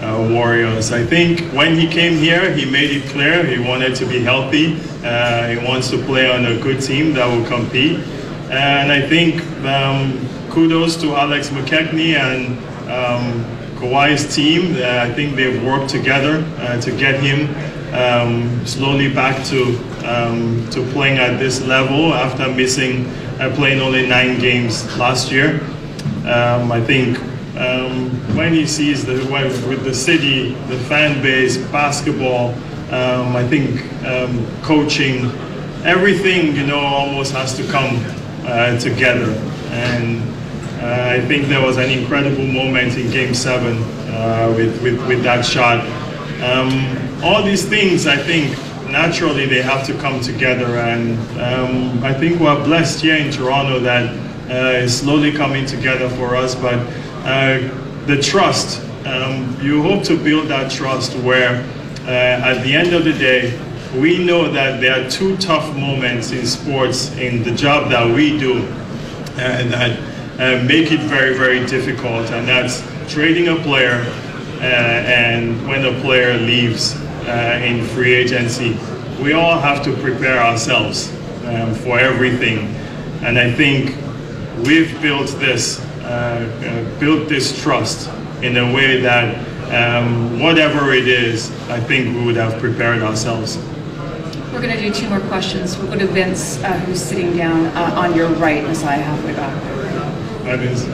uh, 0.00 0.28
Warriors. 0.30 0.90
I 0.92 1.04
think 1.04 1.40
when 1.52 1.78
he 1.78 1.86
came 1.86 2.18
here, 2.18 2.52
he 2.52 2.68
made 2.68 2.90
it 2.90 3.08
clear 3.10 3.44
he 3.44 3.58
wanted 3.58 3.94
to 3.96 4.06
be 4.06 4.20
healthy. 4.20 4.76
Uh, 5.04 5.48
he 5.48 5.58
wants 5.64 5.88
to 5.90 5.98
play 6.04 6.30
on 6.30 6.46
a 6.46 6.58
good 6.60 6.80
team 6.80 7.14
that 7.14 7.26
will 7.26 7.46
compete. 7.46 8.00
And 8.50 8.90
I 8.90 9.00
think 9.00 9.40
um, 9.64 10.18
kudos 10.50 10.96
to 11.02 11.14
Alex 11.14 11.50
McKechnie 11.50 12.16
and 12.16 12.58
um, 12.90 13.44
Kawhi's 13.84 14.34
team. 14.34 14.76
Uh, 14.76 15.00
I 15.02 15.12
think 15.12 15.36
they've 15.36 15.62
worked 15.62 15.90
together 15.90 16.44
uh, 16.58 16.80
to 16.80 16.90
get 16.90 17.22
him 17.22 17.54
um, 17.94 18.66
slowly 18.66 19.12
back 19.12 19.44
to 19.46 19.76
um, 20.04 20.68
to 20.70 20.82
playing 20.92 21.18
at 21.18 21.38
this 21.38 21.60
level 21.62 22.14
after 22.14 22.48
missing 22.48 23.06
uh, 23.40 23.52
playing 23.54 23.80
only 23.80 24.06
nine 24.06 24.38
games 24.38 24.84
last 24.96 25.30
year. 25.30 25.60
Um, 26.24 26.72
I 26.72 26.80
think 26.80 27.18
um, 27.58 28.10
when 28.34 28.54
he 28.54 28.66
sees 28.66 29.04
the 29.04 29.14
with 29.30 29.84
the 29.84 29.94
city, 29.94 30.54
the 30.68 30.78
fan 30.78 31.22
base, 31.22 31.58
basketball, 31.70 32.54
um, 32.90 33.36
I 33.36 33.46
think 33.46 33.84
um, 34.04 34.46
coaching, 34.62 35.26
everything 35.84 36.56
you 36.56 36.66
know 36.66 36.80
almost 36.80 37.32
has 37.32 37.54
to 37.58 37.66
come 37.68 38.02
uh, 38.46 38.78
together 38.78 39.30
and. 39.72 40.33
Uh, 40.84 41.16
I 41.16 41.20
think 41.26 41.46
there 41.46 41.64
was 41.64 41.78
an 41.78 41.88
incredible 41.88 42.46
moment 42.46 42.98
in 42.98 43.10
Game 43.10 43.32
Seven 43.32 43.78
uh, 44.12 44.52
with, 44.54 44.82
with, 44.82 45.08
with 45.08 45.22
that 45.22 45.42
shot. 45.42 45.80
Um, 46.42 47.24
all 47.24 47.42
these 47.42 47.66
things, 47.66 48.06
I 48.06 48.18
think, 48.18 48.50
naturally 48.90 49.46
they 49.46 49.62
have 49.62 49.86
to 49.86 49.94
come 49.94 50.20
together, 50.20 50.76
and 50.76 51.18
um, 51.40 52.04
I 52.04 52.12
think 52.12 52.38
we're 52.38 52.62
blessed 52.64 53.00
here 53.00 53.16
in 53.16 53.32
Toronto 53.32 53.80
that 53.80 54.14
uh, 54.50 54.76
is 54.76 55.00
slowly 55.00 55.32
coming 55.32 55.64
together 55.64 56.10
for 56.10 56.36
us. 56.36 56.54
But 56.54 56.74
uh, 57.24 57.60
the 58.04 58.20
trust, 58.20 58.82
um, 59.06 59.56
you 59.62 59.82
hope 59.82 60.04
to 60.04 60.22
build 60.22 60.48
that 60.48 60.70
trust 60.70 61.16
where, 61.20 61.62
uh, 62.02 62.10
at 62.10 62.62
the 62.62 62.74
end 62.74 62.92
of 62.92 63.04
the 63.04 63.14
day, 63.14 63.58
we 63.98 64.22
know 64.22 64.52
that 64.52 64.82
there 64.82 65.02
are 65.02 65.08
two 65.08 65.38
tough 65.38 65.74
moments 65.78 66.30
in 66.32 66.44
sports 66.44 67.16
in 67.16 67.42
the 67.42 67.52
job 67.52 67.90
that 67.90 68.14
we 68.14 68.38
do, 68.38 68.66
and 69.38 69.72
that 69.72 70.13
uh, 70.38 70.62
make 70.64 70.90
it 70.90 71.00
very, 71.00 71.36
very 71.36 71.64
difficult, 71.66 72.30
and 72.30 72.46
that's 72.48 72.82
trading 73.12 73.48
a 73.48 73.56
player 73.56 74.04
uh, 74.58 74.64
and 74.64 75.66
when 75.68 75.84
a 75.84 76.00
player 76.00 76.34
leaves 76.38 76.96
uh, 77.26 77.60
in 77.62 77.84
free 77.88 78.12
agency. 78.12 78.76
We 79.22 79.32
all 79.32 79.58
have 79.58 79.84
to 79.84 79.92
prepare 79.96 80.38
ourselves 80.38 81.10
um, 81.44 81.74
for 81.74 81.98
everything, 81.98 82.74
and 83.22 83.38
I 83.38 83.52
think 83.52 83.96
we've 84.66 85.00
built 85.00 85.28
this, 85.38 85.78
built 86.98 87.28
this 87.28 87.62
trust 87.62 88.10
in 88.42 88.56
a 88.56 88.74
way 88.74 89.00
that 89.00 89.36
um, 89.72 90.40
whatever 90.40 90.92
it 90.92 91.08
is, 91.08 91.50
I 91.68 91.80
think 91.80 92.16
we 92.16 92.24
would 92.24 92.36
have 92.36 92.60
prepared 92.60 93.02
ourselves. 93.02 93.56
We're 94.52 94.62
going 94.62 94.76
to 94.76 94.80
do 94.80 94.92
two 94.92 95.08
more 95.08 95.20
questions. 95.20 95.76
We'll 95.78 95.88
go 95.88 95.98
to 95.98 96.06
Vince, 96.06 96.62
uh, 96.62 96.78
who's 96.80 97.02
sitting 97.02 97.36
down 97.36 97.66
uh, 97.76 97.94
on 97.96 98.14
your 98.14 98.28
right, 98.34 98.62
Masai, 98.62 99.00
halfway 99.00 99.34
back. 99.34 99.83
That 100.44 100.60
is. 100.60 100.84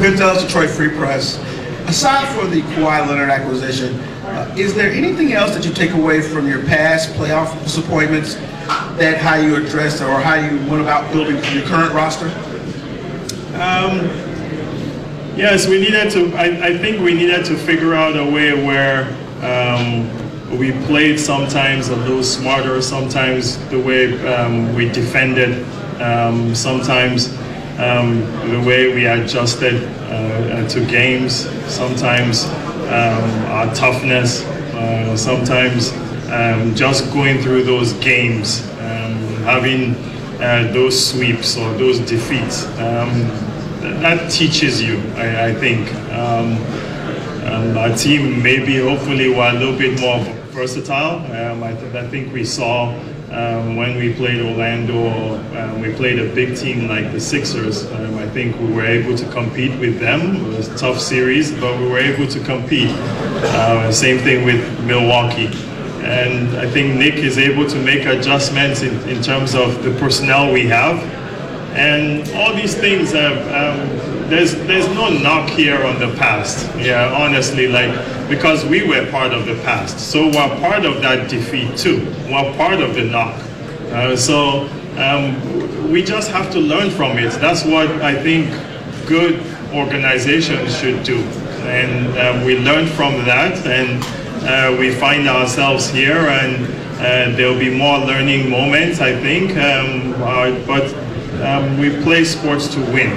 Vince 0.00 0.20
Ellis, 0.20 0.42
Detroit 0.42 0.68
Free 0.68 0.88
Press. 0.88 1.38
Aside 1.86 2.26
from 2.36 2.50
the 2.50 2.62
Kawhi 2.74 3.06
Leonard 3.06 3.30
acquisition, 3.30 3.94
uh, 4.24 4.52
is 4.58 4.74
there 4.74 4.90
anything 4.90 5.32
else 5.32 5.54
that 5.54 5.64
you 5.64 5.72
take 5.72 5.92
away 5.92 6.20
from 6.20 6.48
your 6.48 6.64
past 6.64 7.10
playoff 7.10 7.62
disappointments 7.62 8.34
that 8.96 9.18
how 9.18 9.36
you 9.36 9.54
addressed 9.54 10.02
or 10.02 10.20
how 10.20 10.34
you 10.34 10.56
went 10.68 10.82
about 10.82 11.12
building 11.12 11.36
your 11.54 11.64
current 11.66 11.94
roster? 11.94 12.26
Um, 13.54 14.00
yes, 15.36 15.68
we 15.68 15.80
needed 15.80 16.10
to. 16.12 16.34
I, 16.34 16.68
I, 16.68 16.78
think 16.78 17.00
we 17.02 17.14
needed 17.14 17.44
to 17.46 17.56
figure 17.56 17.94
out 17.94 18.16
a 18.16 18.28
way 18.28 18.52
where 18.52 19.04
um, 19.44 20.58
we 20.58 20.72
played 20.86 21.20
sometimes 21.20 21.88
a 21.88 21.96
little 21.96 22.24
smarter, 22.24 22.82
sometimes 22.82 23.58
the 23.68 23.78
way 23.78 24.26
um, 24.26 24.74
we 24.74 24.88
defended, 24.88 25.64
um, 26.00 26.52
sometimes 26.54 27.28
um, 27.78 28.20
the 28.50 28.62
way 28.66 28.92
we 28.92 29.06
adjusted 29.06 29.82
uh, 30.10 30.68
to 30.68 30.84
games, 30.86 31.48
sometimes 31.72 32.44
um, 32.44 33.24
our 33.50 33.74
toughness, 33.74 34.44
uh, 34.74 35.16
sometimes 35.16 35.90
just 36.78 37.12
going 37.12 37.40
through 37.42 37.62
those 37.62 37.92
games, 37.94 38.66
having 39.44 39.94
uh, 40.42 40.72
those 40.72 40.98
sweeps 41.10 41.56
or 41.56 41.72
those 41.74 41.98
defeats. 42.00 42.66
Um, 42.78 43.28
that 44.02 44.30
teaches 44.30 44.82
you, 44.82 44.98
I, 45.14 45.46
I 45.46 45.54
think. 45.54 45.92
Um, 46.12 46.56
um, 47.46 47.76
our 47.76 47.94
team 47.96 48.42
maybe, 48.42 48.78
hopefully, 48.78 49.28
were 49.28 49.48
a 49.48 49.52
little 49.52 49.76
bit 49.76 50.00
more 50.00 50.18
versatile. 50.50 51.18
Um, 51.32 51.62
I, 51.62 51.74
th- 51.74 51.94
I, 51.94 52.06
think 52.08 52.32
we 52.32 52.44
saw 52.44 52.92
um, 53.32 53.76
when 53.76 53.96
we 53.96 54.14
played 54.14 54.40
Orlando, 54.40 55.36
um, 55.58 55.80
we 55.80 55.92
played 55.94 56.18
a 56.18 56.34
big 56.34 56.56
team 56.56 56.88
like 56.88 57.12
the 57.12 57.20
Sixers. 57.20 57.90
Um, 57.92 58.16
I 58.16 58.28
think 58.28 58.58
we 58.60 58.72
were 58.72 58.86
able 58.86 59.16
to 59.16 59.30
compete 59.30 59.78
with 59.80 59.98
them. 59.98 60.36
It 60.36 60.56
was 60.56 60.68
a 60.68 60.76
tough 60.76 61.00
series, 61.00 61.52
but 61.52 61.78
we 61.78 61.88
were 61.88 61.98
able 61.98 62.26
to 62.26 62.40
compete. 62.40 62.90
Uh, 62.90 63.90
same 63.90 64.18
thing 64.18 64.44
with 64.44 64.62
Milwaukee 64.84 65.50
and 66.02 66.56
I 66.56 66.68
think 66.68 66.96
Nick 66.96 67.14
is 67.14 67.38
able 67.38 67.68
to 67.68 67.76
make 67.80 68.06
adjustments 68.06 68.82
in, 68.82 69.08
in 69.08 69.22
terms 69.22 69.54
of 69.54 69.84
the 69.84 69.92
personnel 70.00 70.52
we 70.52 70.66
have. 70.66 70.98
And 71.76 72.28
all 72.34 72.54
these 72.54 72.74
things, 72.74 73.12
have, 73.12 73.38
um, 73.48 74.11
there's, 74.32 74.54
there's 74.66 74.88
no 74.88 75.10
knock 75.10 75.50
here 75.50 75.84
on 75.84 75.98
the 76.00 76.14
past. 76.16 76.74
Yeah, 76.78 77.12
honestly, 77.14 77.68
like, 77.68 77.92
because 78.30 78.64
we 78.64 78.86
were 78.86 79.10
part 79.10 79.32
of 79.32 79.44
the 79.44 79.54
past. 79.56 80.00
So 80.00 80.26
we're 80.26 80.58
part 80.58 80.86
of 80.86 81.02
that 81.02 81.28
defeat 81.28 81.76
too. 81.76 82.06
We're 82.30 82.54
part 82.56 82.80
of 82.80 82.94
the 82.94 83.04
knock. 83.04 83.38
Uh, 83.92 84.16
so 84.16 84.68
um, 84.96 85.92
we 85.92 86.02
just 86.02 86.30
have 86.30 86.50
to 86.52 86.58
learn 86.58 86.90
from 86.90 87.18
it. 87.18 87.32
That's 87.40 87.64
what 87.64 87.88
I 88.00 88.20
think 88.22 88.48
good 89.06 89.44
organizations 89.74 90.78
should 90.78 91.02
do. 91.04 91.18
And 91.68 92.18
um, 92.18 92.46
we 92.46 92.58
learned 92.58 92.88
from 92.90 93.12
that. 93.26 93.66
And 93.66 94.02
uh, 94.44 94.76
we 94.78 94.92
find 94.94 95.28
ourselves 95.28 95.90
here, 95.90 96.16
and 96.16 96.64
uh, 96.96 97.36
there'll 97.36 97.58
be 97.58 97.70
more 97.70 97.98
learning 97.98 98.48
moments, 98.48 99.00
I 99.00 99.14
think. 99.20 99.50
Um, 99.52 100.14
uh, 100.22 100.58
but 100.66 100.92
um, 101.42 101.78
we 101.78 102.02
play 102.02 102.24
sports 102.24 102.66
to 102.68 102.80
win. 102.92 103.16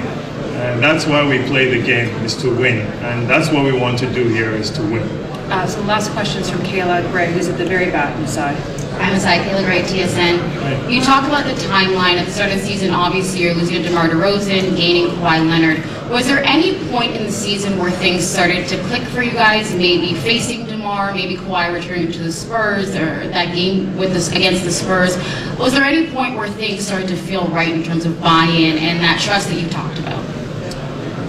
And 0.56 0.82
that's 0.82 1.06
why 1.06 1.26
we 1.26 1.38
play 1.46 1.78
the 1.78 1.84
game, 1.84 2.08
is 2.24 2.34
to 2.36 2.48
win. 2.54 2.78
And 3.02 3.28
that's 3.28 3.50
what 3.50 3.64
we 3.64 3.78
want 3.78 3.98
to 3.98 4.12
do 4.12 4.26
here, 4.28 4.50
is 4.50 4.70
to 4.70 4.82
win. 4.82 5.02
Uh, 5.50 5.66
so 5.66 5.80
last 5.82 6.10
question 6.10 6.42
is 6.42 6.50
from 6.50 6.60
Kayla 6.60 7.08
Grey, 7.12 7.32
who's 7.32 7.48
at 7.48 7.56
the 7.56 7.64
very 7.64 7.90
back 7.90 8.18
inside. 8.18 8.56
Masai 8.98 9.38
Kayla 9.38 9.64
Grey, 9.64 9.82
TSN. 9.82 10.90
You 10.90 11.00
talked 11.00 11.26
about 11.26 11.44
the 11.44 11.52
timeline 11.62 12.16
at 12.16 12.26
the 12.26 12.32
start 12.32 12.50
of 12.50 12.58
the 12.58 12.64
season. 12.64 12.90
Obviously, 12.90 13.42
you're 13.42 13.54
losing 13.54 13.82
to 13.82 13.88
DeMar 13.88 14.08
DeRozan, 14.08 14.76
gaining 14.76 15.08
Kawhi 15.16 15.48
Leonard. 15.48 15.84
Was 16.10 16.26
there 16.26 16.42
any 16.44 16.78
point 16.90 17.14
in 17.14 17.24
the 17.24 17.32
season 17.32 17.78
where 17.78 17.90
things 17.90 18.26
started 18.26 18.66
to 18.68 18.78
click 18.84 19.02
for 19.02 19.22
you 19.22 19.32
guys? 19.32 19.74
Maybe 19.74 20.14
facing 20.14 20.66
DeMar, 20.66 21.14
maybe 21.14 21.36
Kawhi 21.36 21.74
returning 21.74 22.10
to 22.12 22.22
the 22.22 22.32
Spurs, 22.32 22.90
or 22.94 23.28
that 23.28 23.54
game 23.54 23.96
with 23.96 24.12
this 24.12 24.30
against 24.30 24.64
the 24.64 24.72
Spurs. 24.72 25.16
Was 25.58 25.72
there 25.72 25.84
any 25.84 26.10
point 26.10 26.36
where 26.36 26.48
things 26.48 26.86
started 26.86 27.08
to 27.08 27.16
feel 27.16 27.46
right 27.48 27.72
in 27.72 27.82
terms 27.82 28.06
of 28.06 28.20
buy-in 28.20 28.78
and 28.78 29.00
that 29.00 29.20
trust 29.20 29.48
that 29.48 29.60
you 29.60 29.68
talked 29.68 29.98
about? 29.98 30.24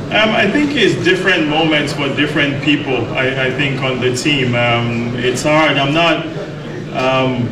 Um, 0.07 0.29
I 0.29 0.49
think 0.49 0.71
it's 0.73 0.95
different 1.03 1.49
moments 1.49 1.91
for 1.91 2.07
different 2.15 2.63
people. 2.63 2.95
I, 3.07 3.47
I 3.47 3.51
think 3.51 3.81
on 3.81 3.99
the 3.99 4.15
team, 4.15 4.55
um, 4.55 5.13
it's 5.17 5.43
hard. 5.43 5.75
I'm 5.75 5.93
not. 5.93 6.25
Um, 6.95 7.49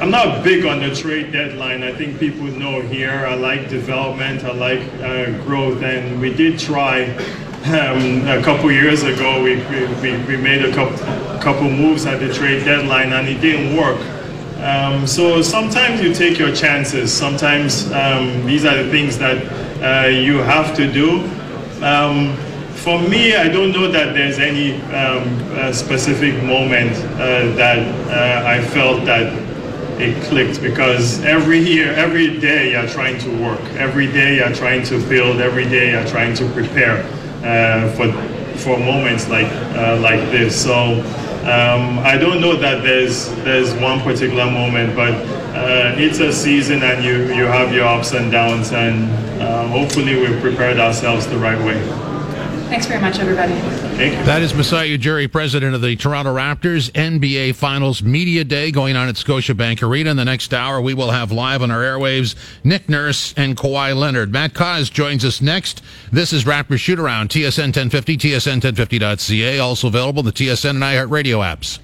I'm 0.00 0.12
not 0.12 0.44
big 0.44 0.64
on 0.64 0.78
the 0.78 0.94
trade 0.94 1.32
deadline. 1.32 1.82
I 1.82 1.92
think 1.92 2.20
people 2.20 2.46
know 2.46 2.82
here. 2.82 3.26
I 3.26 3.34
like 3.34 3.68
development. 3.68 4.44
I 4.44 4.52
like 4.52 4.80
uh, 5.02 5.42
growth, 5.42 5.82
and 5.82 6.20
we 6.20 6.32
did 6.32 6.56
try 6.56 7.06
um, 7.66 8.28
a 8.28 8.40
couple 8.44 8.70
years 8.70 9.02
ago. 9.02 9.42
We, 9.42 9.56
we, 10.00 10.16
we 10.24 10.36
made 10.36 10.64
a 10.64 10.72
couple 10.72 10.98
couple 11.40 11.68
moves 11.68 12.06
at 12.06 12.20
the 12.20 12.32
trade 12.32 12.64
deadline, 12.64 13.12
and 13.12 13.26
it 13.26 13.40
didn't 13.40 13.76
work. 13.76 13.98
Um, 14.60 15.04
so 15.04 15.42
sometimes 15.42 16.00
you 16.00 16.14
take 16.14 16.38
your 16.38 16.54
chances. 16.54 17.12
Sometimes 17.12 17.90
um, 17.90 18.46
these 18.46 18.64
are 18.64 18.80
the 18.84 18.88
things 18.88 19.18
that 19.18 19.38
uh, 19.82 20.06
you 20.06 20.36
have 20.38 20.76
to 20.76 20.90
do. 20.92 21.28
Um, 21.82 22.36
for 22.74 23.00
me, 23.00 23.34
I 23.34 23.48
don't 23.48 23.72
know 23.72 23.90
that 23.90 24.14
there's 24.14 24.38
any 24.38 24.80
um, 24.92 25.72
specific 25.72 26.42
moment 26.42 26.92
uh, 27.14 27.54
that 27.56 27.78
uh, 28.08 28.48
I 28.48 28.64
felt 28.68 29.04
that 29.04 29.32
it 30.00 30.22
clicked 30.24 30.62
because 30.62 31.22
every 31.24 31.58
year, 31.58 31.92
every 31.92 32.38
day 32.38 32.72
you're 32.72 32.88
trying 32.88 33.18
to 33.18 33.42
work. 33.42 33.60
Every 33.74 34.06
day 34.06 34.36
you're 34.36 34.54
trying 34.54 34.84
to 34.86 35.00
build. 35.08 35.40
Every 35.40 35.64
day 35.64 35.90
you're 35.90 36.06
trying 36.06 36.34
to 36.34 36.48
prepare 36.50 37.02
uh, 37.44 37.90
for 37.92 38.12
for 38.58 38.78
moments 38.78 39.28
like 39.28 39.50
uh, 39.76 39.98
like 40.00 40.20
this. 40.30 40.60
So 40.60 41.00
um, 41.42 41.98
I 42.00 42.16
don't 42.16 42.40
know 42.40 42.56
that 42.56 42.82
there's 42.82 43.30
there's 43.42 43.74
one 43.74 44.00
particular 44.00 44.50
moment, 44.50 44.94
but 44.94 45.14
uh, 45.58 45.94
it's 45.98 46.20
a 46.20 46.32
season 46.32 46.82
and 46.82 47.04
you 47.04 47.34
you 47.34 47.44
have 47.44 47.72
your 47.72 47.86
ups 47.86 48.12
and 48.12 48.30
downs, 48.30 48.72
and 48.72 49.10
uh, 49.42 49.66
hopefully 49.68 50.16
we've 50.16 50.40
prepared 50.40 50.78
ourselves 50.78 51.26
the 51.26 51.38
right 51.38 51.58
way. 51.58 52.08
Thanks 52.68 52.84
very 52.84 53.00
much, 53.00 53.18
everybody. 53.18 53.54
Thank 53.96 54.18
you. 54.18 54.24
That 54.24 54.42
is 54.42 54.52
Masai 54.52 54.96
Ujiri, 54.98 55.32
president 55.32 55.74
of 55.74 55.80
the 55.80 55.96
Toronto 55.96 56.34
Raptors 56.34 56.90
NBA 56.92 57.54
Finals 57.54 58.02
Media 58.02 58.44
Day 58.44 58.70
going 58.70 58.94
on 58.94 59.08
at 59.08 59.14
Scotiabank 59.14 59.82
Arena. 59.82 60.10
In 60.10 60.18
the 60.18 60.26
next 60.26 60.52
hour, 60.52 60.78
we 60.78 60.92
will 60.92 61.10
have 61.10 61.32
live 61.32 61.62
on 61.62 61.70
our 61.70 61.80
airwaves 61.80 62.34
Nick 62.62 62.86
Nurse 62.86 63.32
and 63.38 63.56
Kawhi 63.56 63.96
Leonard. 63.96 64.30
Matt 64.32 64.52
Cauz 64.52 64.90
joins 64.90 65.24
us 65.24 65.40
next. 65.40 65.82
This 66.12 66.30
is 66.34 66.44
Raptors 66.44 66.80
Shoot 66.80 66.98
Around, 66.98 67.30
TSN 67.30 67.74
1050, 67.74 68.18
TSN1050.ca, 68.18 69.58
also 69.58 69.88
available 69.88 70.22
the 70.22 70.32
TSN 70.32 70.70
and 70.70 70.82
iHeartRadio 70.82 71.38
apps. 71.38 71.76